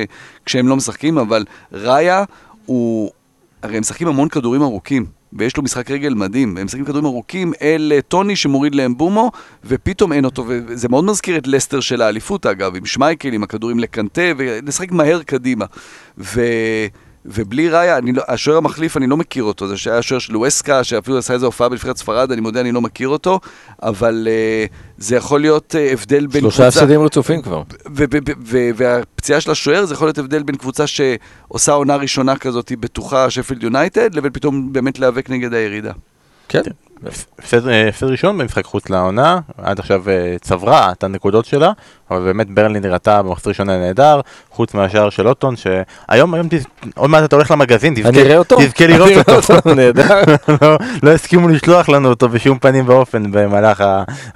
כשהם 0.46 0.68
לא 0.68 0.76
משחקים, 0.76 1.18
אבל 1.18 1.46
ראיה 1.72 2.24
הוא... 2.66 3.12
הרי 3.64 3.76
הם 3.76 3.82
משחקים 3.82 4.08
המון 4.08 4.30
כדורים 4.30 4.62
ארוכים, 4.62 5.06
ויש 5.34 5.58
לו 5.58 5.64
משחק 5.64 5.92
רגל 5.92 6.14
מדהים, 6.14 6.56
והם 6.56 6.66
משחקים 6.66 6.86
כדורים 6.86 7.06
ארוכים 7.06 7.54
אל 7.62 7.92
אה, 7.96 8.02
טוני 8.02 8.36
שמוריד 8.36 8.76
לאמבומו, 8.76 9.32
ופתאום 9.66 10.14
אין 10.14 10.26
אותו, 10.26 10.46
וזה 10.48 10.90
מאוד 10.90 11.04
מזכיר 11.04 11.38
את 11.38 11.48
לסטר 11.48 11.80
של 11.80 12.02
האליפות 12.02 12.46
אגב, 12.46 12.76
עם 12.76 12.86
שמייקל, 12.86 13.34
עם 13.34 13.44
הכדורים 13.44 13.80
לקנטה, 13.80 14.22
ולשחק 14.38 14.92
מהר 14.92 15.24
קדימה. 15.24 15.66
ו... 16.18 16.42
ובלי 17.26 17.70
ראיה, 17.70 17.98
אני 17.98 18.12
לא, 18.12 18.24
השוער 18.28 18.58
המחליף, 18.58 18.98
אני 18.98 19.08
לא 19.08 19.18
מכיר 19.18 19.44
אותו, 19.44 19.68
זה 19.68 19.78
שהיה 19.78 19.98
השוער 19.98 20.20
של 20.20 20.38
ווסקה, 20.38 20.84
שאפילו 20.84 21.18
עשה 21.18 21.34
איזה 21.34 21.46
הופעה 21.46 21.70
בנבחרת 21.70 21.98
ספרד, 21.98 22.32
אני 22.32 22.42
מודה, 22.42 22.62
אני 22.62 22.72
לא 22.72 22.82
מכיר 22.82 23.08
אותו, 23.08 23.40
אבל 23.84 24.28
uh, 24.28 24.74
זה 24.98 25.16
יכול 25.16 25.42
להיות 25.42 25.76
uh, 25.76 25.94
הבדל 25.94 26.28
בין 26.28 26.42
שלושה 26.42 26.68
הפסדים 26.68 27.02
רצופים 27.02 27.42
כבר. 27.42 27.64
והפציעה 28.76 29.42
של 29.42 29.52
השוער 29.52 29.86
זה 29.86 29.94
יכול 29.94 30.08
להיות 30.08 30.18
הבדל 30.18 30.44
בין 30.44 30.56
קבוצה 30.56 30.88
שעושה 30.88 31.72
עונה 31.72 31.96
ראשונה 31.96 32.36
כזאת 32.36 32.72
בטוחה, 32.80 33.30
שפילד 33.30 33.64
יונייטד, 33.64 34.16
לבין 34.16 34.32
פתאום 34.32 34.74
באמת 34.74 35.00
להיאבק 35.00 35.30
נגד 35.30 35.54
הירידה. 35.54 35.92
כן. 36.50 36.62
הפסד 37.08 37.68
אה, 37.68 37.88
הפסד 37.88 38.06
ראשון 38.06 38.38
במשחק 38.38 38.66
חוץ 38.66 38.90
לעונה, 38.90 39.40
עד 39.58 39.80
עכשיו 39.80 40.10
אה, 40.10 40.36
צברה 40.42 40.92
את 40.92 41.04
הנקודות 41.04 41.46
שלה, 41.46 41.72
אבל 42.12 42.20
באמת 42.20 42.50
ברלי 42.50 42.80
נראתה 42.80 43.22
במחצית 43.22 43.48
ראשונה 43.48 43.78
נהדר, 43.78 44.22
חוץ 44.50 44.74
מהשער 44.74 45.10
של 45.10 45.28
אוטון, 45.28 45.56
שהיום, 45.56 46.34
היום, 46.34 46.48
עוד 46.96 47.10
מעט 47.10 47.24
אתה 47.24 47.36
הולך 47.36 47.52
למגזין, 47.52 47.94
תזכה, 47.94 48.24
לראות 48.24 48.52
אותו. 49.30 49.76
נהדר. 49.76 50.22
לא, 50.62 50.78
לא 51.04 51.12
הסכימו 51.12 51.48
לשלוח 51.48 51.90
לנו 51.90 52.10
אותו 52.10 52.30
בשום 52.30 52.60
פנים 52.60 52.90
ואופן 52.90 53.32
במהלך 53.32 53.84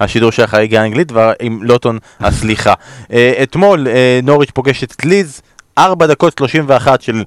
השידור 0.00 0.32
של 0.32 0.42
החגיגה 0.42 0.82
האנגלית, 0.82 1.12
ועמכם 1.12 1.98
הסליחה. 2.20 2.74
אה, 3.12 3.32
אתמול 3.42 3.86
נוריץ' 4.22 4.50
פוגשת 4.50 4.92
את 4.92 5.04
לידס, 5.04 5.40
4 5.78 6.06
דקות 6.06 6.38
31 6.38 7.02
של 7.02 7.22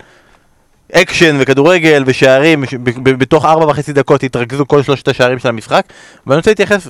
אקשן 0.94 1.36
וכדורגל 1.40 2.04
ושערים, 2.06 2.64
בתוך 3.04 3.46
ארבע 3.46 3.66
וחצי 3.66 3.94
דקות 3.94 4.24
התרכזו 4.24 4.68
כל 4.68 4.84
שלושת 4.84 5.08
השערים 5.08 5.40
של 5.40 5.50
המשחק, 5.50 5.86
ואני 6.28 6.38
רוצה 6.38 6.52
להתייחס 6.52 6.88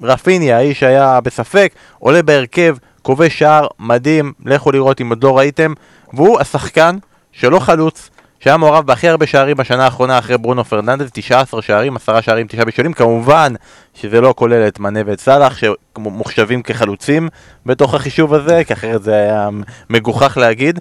לרפיניה, 0.00 0.56
האיש 0.56 0.80
שהיה 0.80 1.20
בספק, 1.20 1.72
עולה 1.98 2.22
בהרכב, 2.22 2.76
כובש 3.02 3.38
שער 3.38 3.66
מדהים, 3.78 4.32
לכו 4.44 4.72
לראות 4.72 5.00
אם 5.00 5.08
עוד 5.08 5.24
לא 5.24 5.38
ראיתם, 5.38 5.72
והוא 6.12 6.40
השחקן 6.40 6.96
שלא 7.32 7.58
חלוץ, 7.58 8.10
שהיה 8.40 8.56
מעורב 8.56 8.86
בהכי 8.86 9.08
הרבה 9.08 9.26
שערים 9.26 9.56
בשנה 9.56 9.84
האחרונה 9.84 10.18
אחרי 10.18 10.38
ברונו 10.38 10.64
פרננדס, 10.64 11.10
19 11.12 11.62
שערים, 11.62 11.96
10 11.96 12.20
שערים, 12.20 12.46
9 12.46 12.64
בישולים, 12.64 12.92
כמובן 12.92 13.52
שזה 13.94 14.20
לא 14.20 14.34
כולל 14.36 14.68
את 14.68 14.80
מנה 14.80 15.00
ואת 15.06 15.20
סאלח, 15.20 15.56
שמוחשבים 15.56 16.62
כחלוצים 16.62 17.28
בתוך 17.66 17.94
החישוב 17.94 18.34
הזה, 18.34 18.62
כי 18.66 18.72
אחרת 18.72 19.02
זה 19.02 19.14
היה 19.14 19.48
מגוחך 19.90 20.36
להגיד. 20.36 20.78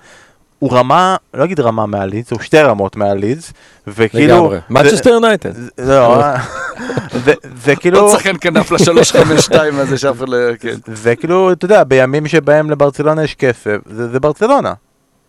הוא 0.59 0.73
רמה, 0.73 1.15
לא 1.33 1.43
אגיד 1.43 1.59
רמה 1.59 1.85
מהלידס, 1.85 2.31
הוא 2.31 2.39
שתי 2.39 2.61
רמות 2.61 2.95
מהלידס, 2.95 3.53
וכאילו... 3.87 4.35
לגמרי. 4.35 4.57
מצ'סטר 4.69 5.09
יונייטד. 5.09 5.51
לא, 5.77 6.21
זה- 7.25 7.33
זה 7.65 7.75
כאילו... 7.75 7.99
עוד 7.99 8.11
שחקן 8.17 8.33
כנף 8.41 8.71
לשלוש 8.71 9.11
חמש 9.11 9.39
שתיים 9.45 9.79
הזה 9.79 9.97
שאף 9.97 10.17
אחד 10.17 10.29
לא... 10.29 10.37
כן. 10.59 10.75
זה 10.93 11.15
כאילו, 11.15 11.51
אתה 11.51 11.65
יודע, 11.65 11.83
בימים 11.83 12.27
שבהם 12.27 12.69
לברצלונה 12.71 13.23
יש 13.23 13.35
כסף, 13.35 13.77
זה, 13.85 14.19
ברצלונה. 14.19 14.73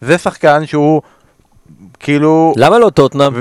זה 0.01 0.19
שחקן 0.19 0.67
שהוא, 0.67 1.03
כאילו... 2.01 2.53
למה 2.57 2.79
לא 2.79 2.91
טוטנאם? 2.91 3.33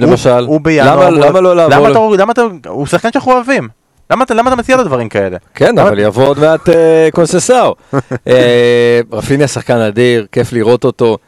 למשל. 0.00 0.44
הוא, 0.46 0.60
בינואר... 0.60 1.10
למה- 1.10 1.26
למה 1.26 1.40
לא 1.40 1.56
לעבור 1.56 1.76
למה 1.78 1.88
ל- 1.88 1.92
אתה, 1.92 2.22
למה 2.22 2.32
אתה, 2.32 2.68
הוא 2.68 2.86
שחקן 2.86 3.12
שאנחנו 3.12 3.32
אוהבים. 3.32 3.68
למה 4.10 4.24
אתה, 4.24 4.34
למה 4.34 4.50
אתה 4.50 4.56
מציע 4.58 4.76
לו 4.76 4.84
דברים 4.84 5.08
כאלה? 5.08 5.36
כן, 5.54 5.78
אבל 5.78 5.98
יבוא 5.98 6.26
עוד 6.26 6.38
מעט 6.38 6.68
אה, 6.68 7.08
קונססאו. 7.12 7.74
אה, 8.28 9.00
רפיניה 9.12 9.48
שחקן 9.48 9.76
אדיר, 9.78 10.26
כיף 10.32 10.52
לראות 10.52 10.84
אותו. 10.84 11.18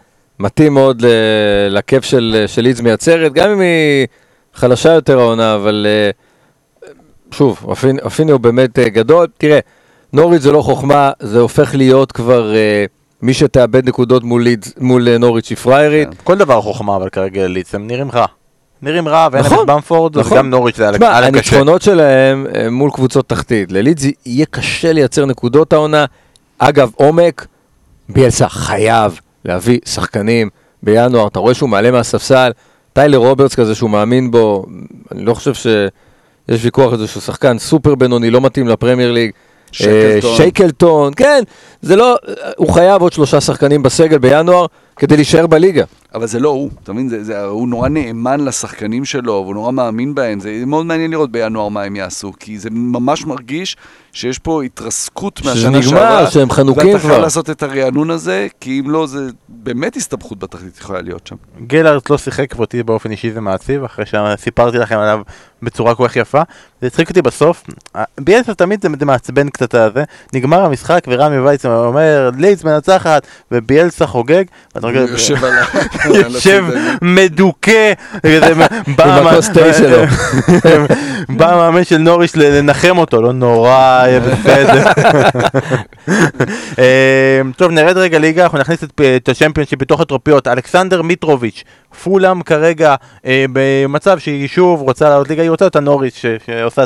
מתאים 0.41 0.75
מאוד 0.75 1.03
לכיף 1.71 2.05
של 2.05 2.45
של 2.47 2.63
לידס 2.63 2.81
מייצרת, 2.81 3.33
גם 3.33 3.51
אם 3.51 3.61
היא 3.61 4.07
חלשה 4.57 4.93
יותר 4.93 5.19
העונה, 5.19 5.55
אבל 5.55 5.87
אה, 5.89 6.11
שוב, 7.31 7.67
רפיניה 8.03 8.35
הוא 8.35 8.41
באמת 8.41 8.79
אה, 8.79 8.89
גדול. 8.89 9.27
תראה, 9.39 9.59
נוריץ' 10.13 10.43
זה 10.43 10.53
לא 10.53 10.63
חוכמה, 10.63 11.11
זה 11.21 11.41
הופך 11.41 11.75
להיות 11.75 12.13
כבר 12.13 12.55
אה, 12.55 12.85
מי 13.23 13.35
שתאבד 13.35 13.89
נקודות 13.89 14.25
מול 14.25 14.47
מול 14.81 15.17
נוריץ' 15.19 15.51
היא 15.51 15.59
פריירית. 15.59 16.09
כן. 16.09 16.15
כל 16.25 16.39
דבר 16.39 16.61
חוכמה, 16.61 16.97
אבל 16.97 17.09
כרגע 17.09 17.47
ליץ, 17.47 17.75
הם 17.75 17.87
נראים 17.87 18.11
רע. 18.11 18.27
נראים 18.83 19.09
רע, 19.09 19.29
ואין 19.33 19.45
נכון, 19.45 19.59
את 19.61 19.67
במפורד, 19.67 20.19
נכון. 20.19 20.33
וגם 20.33 20.51
נוריץ' 20.51 20.77
זה 20.77 20.83
היה 20.83 20.93
תשמע, 20.93 21.09
קשה. 21.09 21.27
הניצחונות 21.27 21.83
שלהם 21.83 22.47
מול 22.71 22.91
קבוצות 22.91 23.29
תחתית. 23.29 23.73
ללידס 23.73 24.05
יהיה 24.27 24.47
קשה 24.47 24.93
לייצר 24.93 25.25
נקודות 25.25 25.73
העונה. 25.73 26.05
אגב, 26.59 26.91
עומק, 26.97 27.47
ביאלסה 28.09 28.49
חייב 28.49 29.21
להביא 29.47 29.79
שחקנים 29.85 30.49
בינואר. 30.83 31.27
אתה 31.27 31.39
רואה 31.39 31.55
שהוא 31.55 31.69
מעלה 31.69 31.91
מהספסל. 31.91 32.51
טיילר 32.93 33.19
רוברטס 33.19 33.55
כזה 33.55 33.75
שהוא 33.75 33.91
מאמין 33.91 34.31
בו, 34.31 34.67
אני 35.13 35.25
לא 35.25 35.35
חושב 35.35 35.55
שיש 35.55 36.65
ויכוח 36.65 36.93
על 36.93 36.99
זה 36.99 37.07
שהוא 37.07 37.21
שחקן 37.21 37.59
סופר 37.59 37.95
בינוני, 37.95 38.31
לא 38.31 38.41
מתאים 38.41 38.69
לפרמייר 38.69 39.13
ליג. 39.13 39.31
שייקלטון. 39.73 40.31
אה, 40.31 40.37
שייקלטון, 40.37 41.13
כן, 41.17 41.43
זה 41.83 41.97
לא, 41.97 42.17
הוא 42.57 42.73
חייב 42.73 43.03
עוד 43.03 43.13
שלושה 43.13 43.41
שחקנים 43.41 43.83
בסגל 43.83 44.19
בינואר 44.19 44.67
כדי 44.97 45.17
להישאר 45.17 45.47
בליגה. 45.47 45.85
אבל 46.15 46.27
זה 46.27 46.41
לא 46.41 46.49
הוא, 46.49 46.71
אתה 46.83 46.93
מבין? 46.93 47.09
זה, 47.09 47.25
זה, 47.25 47.45
הוא 47.45 47.69
נורא 47.69 47.89
נאמן 47.89 48.41
לשחקנים 48.45 49.05
שלו, 49.05 49.33
והוא 49.33 49.55
נורא 49.55 49.73
מאמין 49.73 50.15
בהם. 50.15 50.41
זה 50.41 50.63
מאוד 50.67 50.87
מעניין 50.87 51.11
לראות 51.11 51.31
בינואר 51.31 51.69
מה 51.69 51.83
הם 51.83 51.97
יעשו, 51.97 52.33
כי 52.41 52.59
זה 52.59 52.71
ממש 52.73 53.27
מרגיש 53.27 53.77
שיש 54.17 54.39
פה 54.39 54.63
התרסקות 54.63 55.37
שזה 55.37 55.51
מהשנה 55.51 55.71
נגמר, 55.71 55.83
שעברה. 55.91 56.31
שהם 56.31 56.51
חנוקים 56.51 56.87
ואתה 56.89 56.99
כבר. 56.99 57.09
חייב 57.09 57.23
לעשות 57.23 57.51
את 57.51 57.63
הרענון 57.63 58.11
הזה, 58.11 58.47
כי 58.61 58.81
אם 58.85 58.91
לא, 58.91 59.07
זה 59.07 59.19
באמת 59.49 59.97
הסתבכות 59.97 60.39
בתחתית 60.39 60.79
יכולה 60.79 61.01
להיות 61.01 61.27
שם. 61.27 61.37
גלארט 61.67 62.11
לא 62.11 62.19
שיחק 62.19 62.47
ואותי 62.57 62.83
באופן 62.83 63.11
אישי 63.11 63.31
זה 63.33 63.41
מעציב, 63.41 63.85
אחרי 63.85 64.05
שסיפרתי 64.07 64.79
לכם 64.79 64.99
עליו 64.99 65.21
בצורה 65.63 65.95
כל 65.95 66.09
כך 66.09 66.17
יפה. 66.17 66.43
זה 66.81 66.87
הצחיק 66.87 67.09
אותי 67.09 67.23
בסוף. 67.23 67.63
ביאלסה 68.21 68.55
תמיד 68.55 68.83
זה 68.83 68.89
זה 69.01 69.07
מעצבן 69.07 69.49
קצת 69.49 69.75
הזה. 69.75 70.05
נגמר 70.33 70.65
המשחק 70.65 71.01
ורמי 71.09 71.39
וייץ 71.39 71.65
אומר 71.67 72.31
ליץ 72.39 72.65
מנצחת 72.65 73.27
וביאלסה 73.53 74.07
חוגג. 74.07 74.45
ואתה 74.75 74.89
יושב 74.89 75.45
על 75.45 75.53
ה... 75.59 75.65
יושב 76.17 76.65
מדוכא, 77.03 77.93
כזה, 78.23 78.55
בא 78.97 79.05
עם 79.05 79.27
המ- 79.27 79.27
הכוס 79.27 79.49
תה 79.49 79.75
שלו. 79.75 80.03
בא 81.39 81.53
המאמן 81.55 81.85
של 81.85 81.99
נוריש 81.99 82.37
לנחם 82.37 82.99
אותו, 82.99 83.23
לא 83.23 83.33
נורא, 83.33 84.06
יהיה 84.09 84.21
בסדר. 84.27 84.85
אה, 86.79 87.41
טוב, 87.57 87.71
נרד 87.71 87.97
רגע 87.97 88.19
ליגה, 88.19 88.43
אנחנו 88.45 88.59
נכניס 88.59 88.85
את 88.85 89.01
את 89.17 89.29
הצ'מפיונשיפ 89.29 89.81
בתוך 89.81 90.01
הטרופיות. 90.01 90.49
אלכסנדר 90.49 91.03
מיטרוביץ', 91.03 91.65
פולאם 92.05 92.43
כרגע 92.43 92.95
אה, 93.27 93.45
במצב 93.53 94.19
שהיא 94.19 94.49
שוב 94.49 94.81
רוצה 94.81 95.09
לעלות 95.09 95.29
ליגה, 95.29 95.43
היא 95.43 95.51
רוצה 95.51 95.67
את 95.67 95.77
הנוריש 95.77 96.23
ש- 96.23 96.27
שעושה 96.47 96.83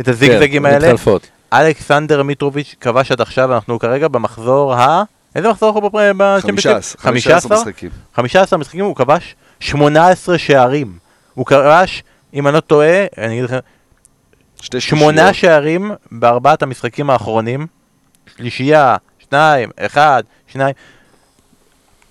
את 0.00 0.08
הזיגזגים 0.08 0.62
כן, 0.62 0.66
האלה. 0.74 0.86
מתחלפות. 0.92 1.26
אלכסנדר 1.52 2.22
מיטרוביץ' 2.22 2.74
כבש 2.80 3.12
עד 3.12 3.20
עכשיו, 3.20 3.54
אנחנו 3.54 3.78
כרגע 3.78 4.08
במחזור 4.08 4.74
ה... 4.74 5.02
איזה 5.36 5.48
מחזור 5.50 5.68
אנחנו 5.68 5.90
בפר- 5.90 6.12
בצ'מפיונשיפ? 6.16 6.96
15, 7.00 7.02
15 7.02 7.56
משחקים. 7.58 7.90
15 8.16 8.58
משחקים 8.58 8.84
הוא 8.84 8.96
כבש 8.96 9.34
18 9.60 10.38
שערים. 10.38 10.92
הוא 11.34 11.46
כבש, 11.46 12.02
אם 12.34 12.46
אני 12.46 12.54
לא 12.54 12.60
טועה, 12.60 13.04
אני 13.18 13.32
אגיד 13.32 13.44
לכם, 13.44 13.58
שתי 14.64 14.80
שמונה 14.80 15.26
שלישיות. 15.26 15.34
שערים 15.34 15.90
בארבעת 16.12 16.62
המשחקים 16.62 17.10
האחרונים. 17.10 17.66
שלישייה, 18.36 18.96
שניים, 19.28 19.70
אחד, 19.76 20.22
שניים. 20.46 20.74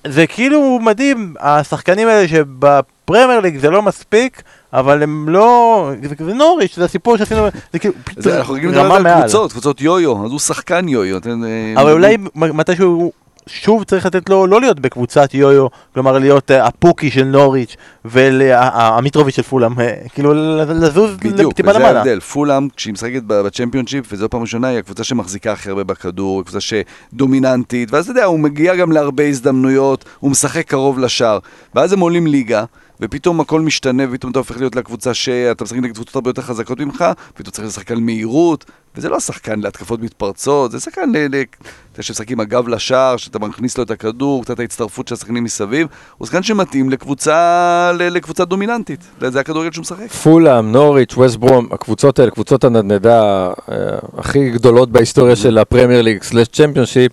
זה 0.08 0.28
כאילו 0.28 0.80
מדהים, 0.82 1.34
השחקנים 1.40 2.08
האלה 2.08 2.28
שבפרמייר 2.28 3.40
ליג 3.40 3.58
זה 3.58 3.70
לא 3.70 3.82
מספיק, 3.82 4.42
אבל 4.74 5.04
הם 5.04 5.30
לא... 5.30 5.92
זה, 6.20 6.34
נוריש, 6.34 6.76
זה 6.76 6.86
הסיפור 6.86 7.18
שעשינו, 7.18 7.48
זה 7.74 7.80
כאילו 7.80 7.94
פתאום 8.04 8.22
זה, 8.24 8.38
אנחנו 8.38 8.54
רגילים 8.54 8.72
לדבר 8.72 8.86
רמה 8.86 8.96
על 8.96 9.04
מעל. 9.04 9.22
קבוצות, 9.22 9.52
קבוצות 9.52 9.82
יו-יו, 9.82 10.26
אז 10.26 10.32
הוא 10.32 10.40
שחקן 10.40 10.88
יו-יו. 10.88 11.18
אה, 11.18 11.82
אבל 11.82 11.92
אולי 11.92 12.18
מתישהו 12.36 13.12
שוב 13.48 13.84
צריך 13.84 14.06
לתת 14.06 14.30
לו 14.30 14.48
לא 14.48 14.62
להיות 14.62 14.80
בקבוצת 14.80 15.34
יו-יו, 15.34 15.68
כלומר 15.94 16.18
להיות 16.20 16.52
אה, 16.52 16.68
הפוקי 16.68 17.12
של 17.12 17.24
נוריץ' 17.24 17.76
והמיטרוביץ' 18.06 19.36
של 19.36 19.42
פולאם, 19.42 19.80
אה, 19.80 19.94
כאילו 20.14 20.34
לזוז 20.68 21.18
בדיוק, 21.18 21.54
טיפה 21.54 21.70
וזה 21.70 21.80
למעלה. 21.80 22.00
ההבדל. 22.00 22.20
פולאם, 22.20 22.68
כשהיא 22.76 22.94
משחקת 22.94 23.24
בצ'מפיונשיפ, 23.28 24.06
וזו 24.12 24.30
פעם 24.30 24.42
ראשונה, 24.42 24.68
היא 24.68 24.80
הקבוצה 24.80 25.04
שמחזיקה 25.04 25.52
הכי 25.52 25.70
הרבה 25.70 25.84
בכדור, 25.84 26.40
היא 26.40 26.46
קבוצה 26.46 26.60
שדומיננטית, 27.14 27.94
ואז 27.94 28.04
אתה 28.04 28.12
יודע, 28.12 28.26
הוא 28.26 28.40
מגיע 28.40 28.76
גם 28.76 28.92
להרבה 28.92 29.28
הזדמנויות, 29.28 30.06
הוא 30.20 30.32
משחק 30.32 30.68
קרוב 30.68 31.00
לשער, 31.00 31.40
ואז 31.76 31.94
הם 31.94 32.00
עולים 32.00 32.28
ליגה. 32.28 32.64
ופתאום 33.00 33.40
הכל 33.40 33.62
משתנה, 33.62 34.04
ופתאום 34.10 34.32
אתה 34.32 34.40
הופך 34.40 34.58
להיות 34.58 34.76
לקבוצה 34.76 35.14
שאתה 35.14 35.64
משחק 35.64 35.78
נגד 35.78 35.94
קבוצות 35.94 36.16
הרבה 36.16 36.30
יותר 36.30 36.42
חזקות 36.42 36.80
ממך, 36.80 37.06
פתאום 37.34 37.52
צריך 37.52 37.68
לשחק 37.68 37.92
על 37.92 38.00
מהירות, 38.00 38.66
וזה 38.96 39.10
לא 39.10 39.16
השחקן 39.16 39.60
להתקפות 39.60 40.02
מתפרצות, 40.02 40.72
זה 40.72 40.80
שחקן 40.80 41.12
ל... 41.16 41.44
אתה 41.94 42.04
שמשחק 42.04 42.32
עם 42.32 42.40
הגב 42.40 42.68
לשער, 42.68 43.18
שאתה 43.18 43.40
מכניס 43.40 43.78
לו 43.78 43.84
את 43.84 43.92
הכדור, 43.92 44.44
קצת 44.44 44.60
ההצטרפות 44.60 45.08
של 45.08 45.16
השחקנים 45.16 45.44
מסביב, 45.44 45.88
הוא 46.18 46.26
שחקן 46.28 46.44
שמתאים 46.44 46.90
לקבוצה, 46.90 47.92
ל- 47.94 48.10
לקבוצה 48.10 48.46
דומיננטית, 48.46 49.00
זה 49.28 49.40
הכדורגל 49.40 49.72
שהוא 49.72 49.82
משחק. 49.82 50.12
פולאם, 50.12 50.72
נוריץ', 50.72 51.14
ווסט 51.18 51.36
ברום, 51.36 51.68
הקבוצות 51.72 52.20
האלה, 52.20 52.32
קבוצות 52.32 52.64
הנדנדה 52.64 53.48
אה, 53.48 53.76
הכי 54.18 54.50
גדולות 54.50 54.92
בהיסטוריה 54.92 55.36
של 55.36 55.58
הפרמייר 55.58 56.02
ליג 56.02 56.24
סלאש 56.24 56.48
צ'מפיונשיפ, 56.48 57.12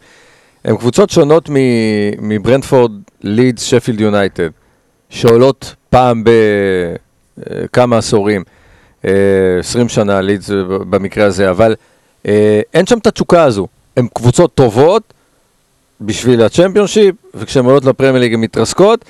הן 0.64 0.76
קבוצות 0.76 1.10
שונות 1.10 1.48
מברנדפורד, 2.18 2.92
לידס, 3.20 3.62
שפילד 3.62 4.00
יונייטד, 4.00 4.48
שעולות 5.10 5.74
פעם 5.90 6.24
בכמה 7.36 7.98
עשורים, 7.98 8.44
אה, 9.04 9.10
20 9.58 9.88
שנה, 9.88 10.20
לידס 10.20 10.50
אה, 10.50 10.56
במקרה 10.68 11.26
הזה, 11.26 11.50
אבל 11.50 11.74
אה, 12.26 12.60
אין 12.74 12.86
שם 12.86 12.98
את 12.98 13.06
התשוקה 13.06 13.42
הזו. 13.42 13.66
הן 13.96 14.06
קבוצות 14.14 14.54
טובות 14.54 15.02
בשביל 16.00 16.42
הצ'מפיונשיפ, 16.42 17.14
וכשהן 17.34 17.64
עולות 17.64 17.84
לפרמייר 17.84 18.20
ליג 18.20 18.34
הן 18.34 18.40
מתרסקות, 18.40 19.04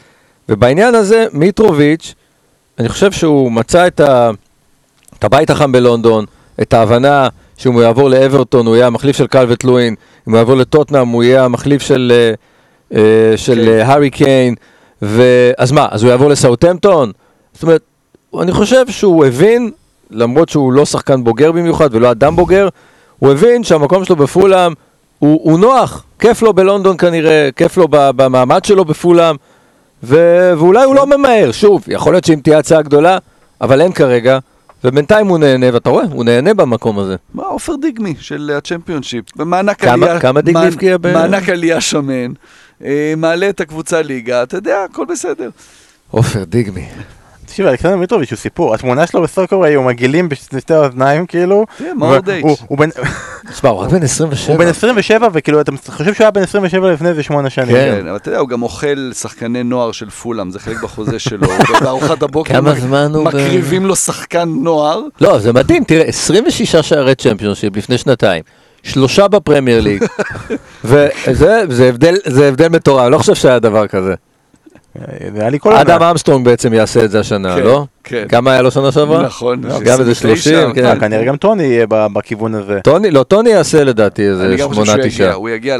ובעניין 0.48 0.94
הזה 0.94 1.26
מיטרוביץ', 1.32 2.14
אני 2.78 2.88
חושב 2.88 3.12
שהוא 3.12 3.52
מצא 3.52 3.86
את, 3.86 4.00
ה... 4.00 4.30
את 5.18 5.24
הבית 5.24 5.50
החם 5.50 5.72
בלונדון, 5.72 6.24
את 6.62 6.72
ההבנה 6.72 7.28
שאם 7.56 7.72
הוא 7.72 7.82
יעבור 7.82 8.10
לאברטון 8.10 8.66
הוא 8.66 8.76
יהיה 8.76 8.86
המחליף 8.86 9.16
של 9.16 9.26
קלווט 9.26 9.64
לואין, 9.64 9.94
אם 10.28 10.32
הוא 10.32 10.38
יעבור 10.38 10.56
לטוטנאם 10.56 11.08
הוא 11.08 11.22
יהיה 11.22 11.44
המחליף 11.44 11.82
של, 11.82 12.12
אה, 12.14 12.32
אה, 12.98 13.36
של 13.36 13.62
כן. 13.64 13.68
אה, 13.68 13.86
הארי 13.86 14.10
קיין, 14.10 14.54
ו... 15.02 15.22
אז 15.58 15.72
מה, 15.72 15.86
אז 15.90 16.02
הוא 16.02 16.10
יעבור 16.10 16.28
לסאוטהמפטון? 16.28 17.12
זאת 17.54 17.62
אומרת, 17.62 17.82
אני 18.40 18.52
חושב 18.52 18.88
שהוא 18.88 19.26
הבין, 19.26 19.70
למרות 20.10 20.48
שהוא 20.48 20.72
לא 20.72 20.84
שחקן 20.86 21.24
בוגר 21.24 21.52
במיוחד 21.52 21.88
ולא 21.94 22.10
אדם 22.10 22.36
בוגר, 22.36 22.68
הוא 23.18 23.32
הבין 23.32 23.64
שהמקום 23.64 24.04
שלו 24.04 24.16
בפולאם 24.16 24.72
הוא, 25.18 25.40
הוא 25.42 25.58
נוח, 25.58 26.04
כיף 26.18 26.42
לו 26.42 26.52
בלונדון 26.52 26.96
כנראה, 26.96 27.48
כיף 27.56 27.76
לו 27.76 27.86
במעמד 27.90 28.64
שלו 28.64 28.84
בפולאם, 28.84 29.36
ו- 30.02 30.52
ואולי 30.58 30.84
הוא 30.84 30.94
לא 30.94 31.06
ממהר, 31.06 31.52
שוב, 31.52 31.84
יכול 31.88 32.12
להיות 32.14 32.24
שאם 32.24 32.40
תהיה 32.42 32.58
הצעה 32.58 32.82
גדולה, 32.82 33.18
אבל 33.60 33.80
אין 33.80 33.92
כרגע, 33.92 34.38
ובינתיים 34.84 35.26
הוא 35.26 35.38
נהנה, 35.38 35.66
ואתה 35.72 35.90
רואה, 35.90 36.04
הוא 36.12 36.24
נהנה 36.24 36.54
במקום 36.54 36.98
הזה. 36.98 37.16
מה, 37.34 37.42
עופר 37.42 37.74
דיגמי 37.80 38.14
של 38.20 38.50
הצ'מפיונשיפ. 38.56 39.24
ומענק 39.36 39.80
כמה- 39.80 39.92
עלייה... 39.92 40.20
כמה 40.20 40.40
דיגמי 40.40 40.66
הבקיע 40.66 40.98
ב- 40.98 41.12
מענק 41.12 41.48
עלייה 41.48 41.80
שמן. 41.80 42.32
אה, 42.84 43.14
מעלה 43.16 43.48
את 43.48 43.60
הקבוצה 43.60 44.02
ליגה, 44.02 44.42
אתה 44.42 44.56
יודע, 44.56 44.84
הכל 44.90 45.04
בסדר. 45.08 45.48
עופר 46.10 46.44
דיגמי. 46.44 46.86
תקשיב, 47.46 47.66
אלכסנדר 47.66 47.96
מיטרוביץ' 47.96 48.30
הוא 48.30 48.36
סיפור, 48.36 48.74
התמונה 48.74 49.06
שלו 49.06 49.22
בסוקר 49.22 49.62
היו 49.64 49.82
מגעילים 49.82 50.28
בשתי 50.28 50.74
האוזניים 50.74 51.26
כאילו. 51.26 51.66
תראה, 51.78 51.94
מאור 51.94 52.18
דייץ'. 52.18 52.44
הוא- 52.44 52.56
הוא 52.66 52.78
בן- 52.78 52.88
תשמע, 53.52 53.70
הוא 53.70 53.78
רק 53.78 53.90
בן 53.90 54.02
27. 54.02 54.52
הוא 54.54 54.64
בן 54.64 54.70
27 54.70 55.28
וכאילו 55.32 55.60
אתה 55.60 55.72
חושב 55.86 56.14
שהוא 56.14 56.24
היה 56.24 56.30
בן 56.30 56.42
27 56.42 56.92
לפני 56.92 57.08
איזה 57.08 57.22
שמונה 57.22 57.50
שנים. 57.50 57.68
כן. 57.76 57.96
כן, 58.00 58.06
אבל 58.06 58.16
אתה 58.16 58.28
יודע, 58.28 58.38
הוא 58.38 58.48
גם 58.48 58.62
אוכל 58.62 59.10
שחקני 59.14 59.62
נוער 59.62 59.92
של 59.92 60.10
פולאם, 60.10 60.50
זה 60.50 60.58
חלק 60.58 60.82
בחוזה 60.82 61.18
שלו. 61.18 61.48
בארוחת 61.80 62.22
הבוקר 62.22 62.54
מקריבים 63.24 63.86
לו 63.86 63.96
שחקן 63.96 64.48
נוער. 64.48 65.00
לא, 65.20 65.38
זה 65.38 65.52
מדהים, 65.52 65.84
תראה, 65.84 66.04
26 66.04 66.76
שערי 66.76 67.14
צ'מפיונשיפ 67.14 67.76
לפני 67.76 67.98
שנתיים, 67.98 68.42
שלושה 68.82 69.28
בפרמייר 69.28 69.80
ליג, 69.80 70.04
וזה 70.84 71.62
זה 71.68 71.88
הבדל, 71.88 72.14
זה 72.24 72.48
הבדל 72.48 72.68
מטורף, 72.68 73.02
אני 73.02 73.12
לא 73.12 73.18
חושב 73.18 73.34
שהיה 73.34 73.58
דבר 73.58 73.86
כזה. 73.86 74.14
אדם. 75.80 76.02
ארמסטרונג 76.02 76.44
בעצם 76.44 76.74
יעשה 76.74 77.04
את 77.04 77.10
זה 77.10 77.20
השנה, 77.20 77.56
כן, 77.56 77.62
לא? 77.62 77.84
כן. 78.04 78.26
כמה 78.28 78.52
היה 78.52 78.62
לו 78.62 78.70
שנה 78.70 78.92
שעברה? 78.92 79.22
נכון. 79.22 79.60
גם 79.84 80.00
איזה 80.00 80.14
30, 80.14 80.72
כן. 80.74 80.84
אה, 80.86 81.00
כנראה 81.00 81.24
גם 81.24 81.36
טוני 81.36 81.62
יהיה 81.62 81.86
בכיוון 81.88 82.54
הזה. 82.54 82.80
טוני, 82.84 83.10
לא, 83.10 83.22
טוני 83.22 83.50
יעשה 83.50 83.84
לדעתי 83.84 84.28
איזה 84.28 84.46
אני 84.46 84.56
גם 84.56 84.68
חושב 84.68 84.84
שמונה, 84.84 84.92
שהוא 84.92 85.06
יגיע, 85.06 85.10
תשעה. 85.26 85.32
הוא 85.34 85.48
יגיע 85.48 85.76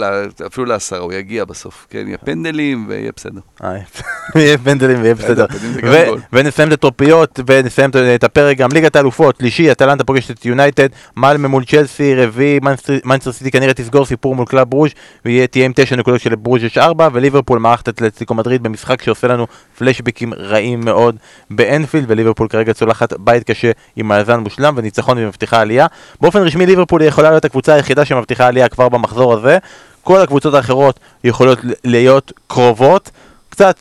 אפילו 0.47 0.67
לעשרה, 0.67 0.99
הוא 0.99 1.13
יגיע 1.13 1.45
בסוף. 1.45 1.87
כן, 1.91 2.05
יהיה 2.07 2.19
פנדלים 2.19 2.85
ויהיה 2.89 3.11
בסדר. 3.17 3.41
אה, 3.65 3.71
יהיה 4.41 4.59
פנדלים 4.59 5.03
ויהיה 5.03 5.15
בסדר. 5.15 5.47
ו- 5.83 6.05
גול. 6.07 6.21
ונסיים 6.33 6.69
את 6.69 6.73
הטרופיות 6.73 7.41
ונסיים 7.47 7.91
את- 7.91 7.97
את 7.97 8.25
הפרק 8.25 8.57
גם 8.57 8.69
ליגת 8.73 8.97
האלופות, 8.97 9.37
שלישי, 9.39 9.73
אטלנטה 9.73 10.05
פוגשת 10.05 10.31
את 10.31 10.47
יונייטד, 10.47 10.89
מאלמו 11.17 11.49
מול 11.49 11.65
צ'לסי, 11.65 12.15
רביעי, 12.15 12.61
מנסטר 13.05 13.33
סיטי 13.33 13.51
כנראה 13.51 13.75
תסגור 13.75 14.05
סיפור 14.07 14.35
מול 14.35 14.47
קלאב 14.47 14.71
ברוז' 14.71 14.91
ותהיה 15.27 15.65
עם 15.67 15.73
תשע 15.77 15.97
נקודות 15.97 16.21
של 16.21 16.35
ברוז' 16.35 16.65
יש 16.65 16.79
ארבע, 16.79 17.09
וליברפול 17.13 17.59
מארחת 17.59 17.80
את 17.80 17.89
אתלטיקו 17.89 18.35
מדריד 18.35 18.63
במשחק 18.63 19.03
שעושה 19.03 19.27
לנו 19.29 19.47
פלשבקים 19.79 20.33
רעים 20.35 20.81
מאוד 20.81 21.17
באנפילד, 21.51 22.10
וליברפול 22.11 22.49
כרגע 22.49 22.73
צולחת 22.73 23.13
בית 23.13 23.45
קשה 23.45 23.71
עם 23.97 24.09
מאזן 24.09 24.41
מושלם 24.41 24.75
וניצחון 24.77 25.19
ומבטיחה 25.19 25.61
עלייה. 25.61 25.87
באופן 26.21 26.39
רשמי 26.39 26.67
ליברפול 26.67 27.03
יכולה 27.03 27.31
להיות 27.31 27.45
הקבוצה 27.45 27.75
היחידה 27.75 28.05
שמבטיחה 28.05 28.47
עלייה 28.47 28.69
כבר 28.69 28.89
במחזור 28.89 29.33
הזה, 29.33 29.59
כל 30.03 30.21
הקבוצות 30.21 30.55
האחרות 30.55 31.01
יכולות 31.25 31.59
להיות 31.85 32.33
קרובות, 32.47 33.11
קצת 33.51 33.77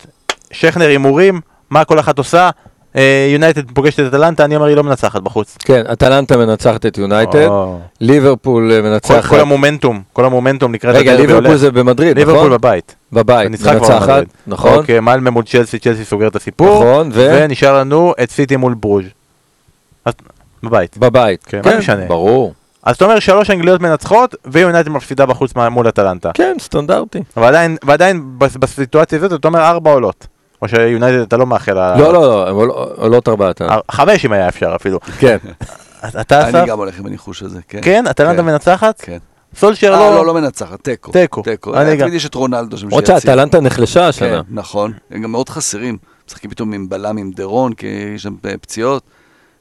שכנר 0.51 0.87
הימורים, 0.87 1.41
מה 1.69 1.85
כל 1.85 1.99
אחת 1.99 2.17
עושה, 2.17 2.49
יונייטד 3.33 3.71
פוגשת 3.71 3.99
את 3.99 4.05
אטלנטה, 4.07 4.45
אני 4.45 4.55
אומר 4.55 4.65
היא 4.67 4.75
לא 4.75 4.83
מנצחת 4.83 5.21
בחוץ. 5.21 5.57
כן, 5.59 5.83
אטלנטה 5.93 6.37
מנצחת 6.37 6.85
את 6.85 6.97
יונייטד, 6.97 7.47
או. 7.47 7.79
ליברפול 8.01 8.71
אה, 8.71 8.81
מנצחת. 8.81 9.25
כל 9.29 9.39
המומנטום, 9.39 10.01
כל 10.13 10.25
המומנטום 10.25 10.73
לקראת 10.73 10.95
רגע, 10.95 11.15
ליברפול. 11.15 11.55
זה 11.57 11.71
במדריד, 11.71 12.17
ליברפול 12.17 12.39
נכון? 12.39 12.51
בבית. 12.51 12.95
בבית, 13.13 13.55
כבר 13.55 13.73
מנצחת. 13.73 14.23
נכון? 14.47 14.73
אוקיי, 14.73 14.99
מלמה 14.99 15.29
מול 15.29 15.43
צ'לסי, 15.43 15.79
צ'לסי 15.79 16.05
סוגר 16.05 16.27
את 16.27 16.35
הסיפור. 16.35 16.75
נכון, 16.83 17.09
ו- 17.13 17.39
ונשאר 17.43 17.77
לנו 17.79 18.13
את 18.23 18.31
סיטי 18.31 18.55
מול 18.55 18.73
ברוז'. 18.73 19.03
בבית. 20.63 20.97
בבית. 20.97 21.43
כן, 21.43 21.61
מה 21.65 21.77
משנה? 21.77 22.05
ברור. 22.05 22.53
אז 22.83 22.95
אתה 22.95 23.05
אומר 23.05 23.19
שלוש 23.19 23.49
אנגליות 23.49 23.81
מנצחות, 23.81 24.35
ויונייטד 24.45 24.89
מפסידה 24.89 25.25
בחוץ 25.25 25.51
מול 25.71 25.89
אטלנטה. 25.89 26.31
כן, 26.33 26.55
סטנדרטי. 26.59 27.19
ועדיין, 27.37 27.77
ועדיין 27.83 28.21
בס- 28.37 28.57
בסיטואציה 28.57 29.17
הזאת 29.17 29.39
אתה 29.39 29.47
אומר 29.47 29.59
ארבע 29.61 29.91
עולות. 29.91 30.27
או 30.61 30.67
שיונייטד 30.67 31.19
אתה 31.21 31.37
לא 31.37 31.45
מאחל. 31.47 31.73
לא, 31.97 32.13
לא, 32.13 32.21
לא, 32.21 32.49
עול- 32.49 32.71
עולות 32.95 33.27
ארבעתן. 33.27 33.69
אה, 33.69 33.77
חמש 33.91 34.25
אם 34.25 34.31
היה 34.31 34.47
אפשר 34.47 34.75
אפילו. 34.75 34.99
כן. 35.19 35.37
אתה 36.21 36.41
אני 36.41 36.49
אסף? 36.49 36.65
גם 36.67 36.77
הולך 36.77 36.99
עם 36.99 37.05
הניחוש 37.05 37.43
הזה, 37.43 37.59
כן. 37.67 37.79
כן? 37.81 38.07
אטלנטה 38.09 38.41
כן. 38.41 38.45
מנצחת? 38.45 39.01
כן. 39.01 39.17
סולשר 39.55 39.93
אה, 39.93 39.99
לא, 39.99 40.15
לא... 40.15 40.25
לא 40.25 40.33
מנצחת, 40.33 40.83
תיקו. 40.83 41.11
תיקו. 41.11 41.41
תיקו. 41.41 41.75
אני 41.75 41.95
גם. 41.95 42.01
תמיד 42.01 42.13
יש 42.13 42.25
את 42.25 42.35
רונלדו 42.35 42.77
שם 42.77 42.87
למרות 42.87 43.05
שיציל. 43.05 43.19
שאטלנטה 43.19 43.59
נחלשה 43.59 44.07
השנה. 44.07 44.29
כן, 44.43 44.55
נכון. 44.55 44.93
הם 45.11 45.21
גם 45.21 45.31
מאוד 45.31 45.49
חסרים. 45.49 45.97
משחקים 46.27 46.49
פתאום 46.51 46.73
עם 46.73 46.89
בלם 46.89 47.17
עם 47.17 47.31
דרון, 47.35 47.73
כי 47.73 47.87
יש 48.15 48.23
שם 48.23 48.35
אה, 48.45 48.53
פציעות. 48.61 49.03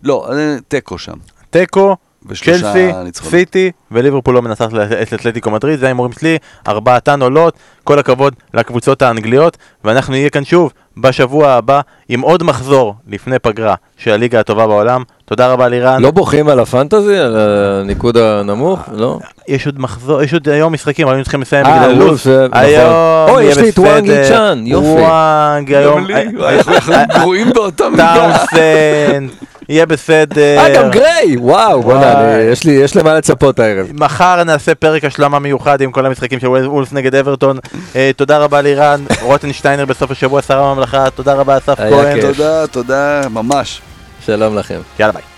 לא, 0.03 0.29
תיקו 0.69 0.99
שם. 0.99 1.13
תיקו, 1.51 1.97
צ'לסי. 2.35 2.91
סיטי 3.15 3.71
וליברפול 3.91 4.35
לא 4.35 4.43
מנצחת 4.43 4.71
את 5.03 5.15
אתלטיקו 5.15 5.51
מדריד, 5.51 5.79
זה 5.79 5.87
ההימורים 5.87 6.13
שלי, 6.13 6.39
ארבעתן 6.69 7.23
עולות, 7.23 7.55
כל 7.85 7.99
הכבוד 7.99 8.35
לקבוצות 8.55 9.03
האנגליות, 9.03 9.57
ואנחנו 9.85 10.13
נהיה 10.13 10.31
כאן 10.31 10.45
שוב 10.45 10.73
בשבוע 11.01 11.51
הבא 11.51 11.81
עם 12.09 12.21
עוד 12.21 12.43
מחזור 12.43 12.95
לפני 13.07 13.39
פגרה 13.39 13.75
של 13.99 14.11
הליגה 14.11 14.41
הטובה 14.41 14.67
בעולם. 14.67 15.03
תודה 15.25 15.47
רבה 15.53 15.69
לירן. 15.69 16.03
לא 16.03 16.11
בוכים 16.11 16.49
על 16.49 16.61
הפנטזי, 16.61 17.17
על 17.19 17.37
הניקוד 17.39 18.17
הנמוך? 18.17 18.81
לא? 18.93 19.19
יש 19.49 19.67
עוד 19.67 19.81
מחזור, 19.81 20.23
יש 20.23 20.33
עוד 20.33 20.49
היום 20.49 20.73
משחקים, 20.73 21.09
היינו 21.09 21.23
צריכים 21.23 21.41
לסיים 21.43 21.67
אה, 21.67 21.79
בגלל 21.79 21.91
וולף, 22.03 22.09
לו"ז. 22.11 22.23
זה- 22.25 22.47
נכון. 22.51 22.61
היום 22.65 22.93
אוי, 23.29 23.43
יהיה 23.43 23.51
יש 23.53 23.59
לי 23.59 23.69
את 23.69 23.79
וואנג 23.79 24.11
בסדר. 24.11 24.23
איצ'אן, 24.23 24.63
יופי. 24.67 24.87
וואנג 24.89 25.75
היום, 25.75 26.07
אנחנו 26.43 26.73
אנחנו 26.75 27.21
גרועים 27.21 27.51
באותה 27.55 27.89
מידה. 27.89 28.15
טאונסן, 28.51 29.27
יהיה 29.69 29.87
בסדר. 29.87 30.59
אה, 30.59 30.75
גם 30.77 30.91
גריי! 30.91 31.37
וואו, 31.37 31.83
בוא'נה, 31.83 32.39
יש 32.53 32.65
לי- 32.65 32.73
יש 32.73 32.97
למה 32.97 33.15
לצפות 33.15 33.59
הערב. 33.59 33.87
מחר 33.95 34.45
נעשה 34.45 34.75
פרק 34.75 35.05
השלמה 35.05 35.39
מיוחד 35.39 35.81
עם 35.81 35.93
כל 35.93 36.07
המשחקים 36.07 36.41
של 36.41 36.47
וולף 36.49 36.93
נגד 36.93 37.15
אברטון. 37.15 37.59
אה, 37.97 38.11
תודה 38.17 38.39
רבה 38.39 38.61
לירן, 38.61 39.01
רוטנשטיינר 39.23 39.85
בסוף 39.85 40.11
השבוע, 40.11 40.43
שר 40.43 40.59
הממלכה, 40.59 41.11
תודה 41.15 41.35
רבה 41.35 41.57
אסף 41.59 41.75
כהן. 41.79 42.21
תודה, 42.21 42.67
תודה, 42.67 43.21
ממש. 43.31 43.81
שלום 44.29 44.59
לכם. 44.59 44.81
יאללה 45.01 45.13
ביי. 45.13 45.38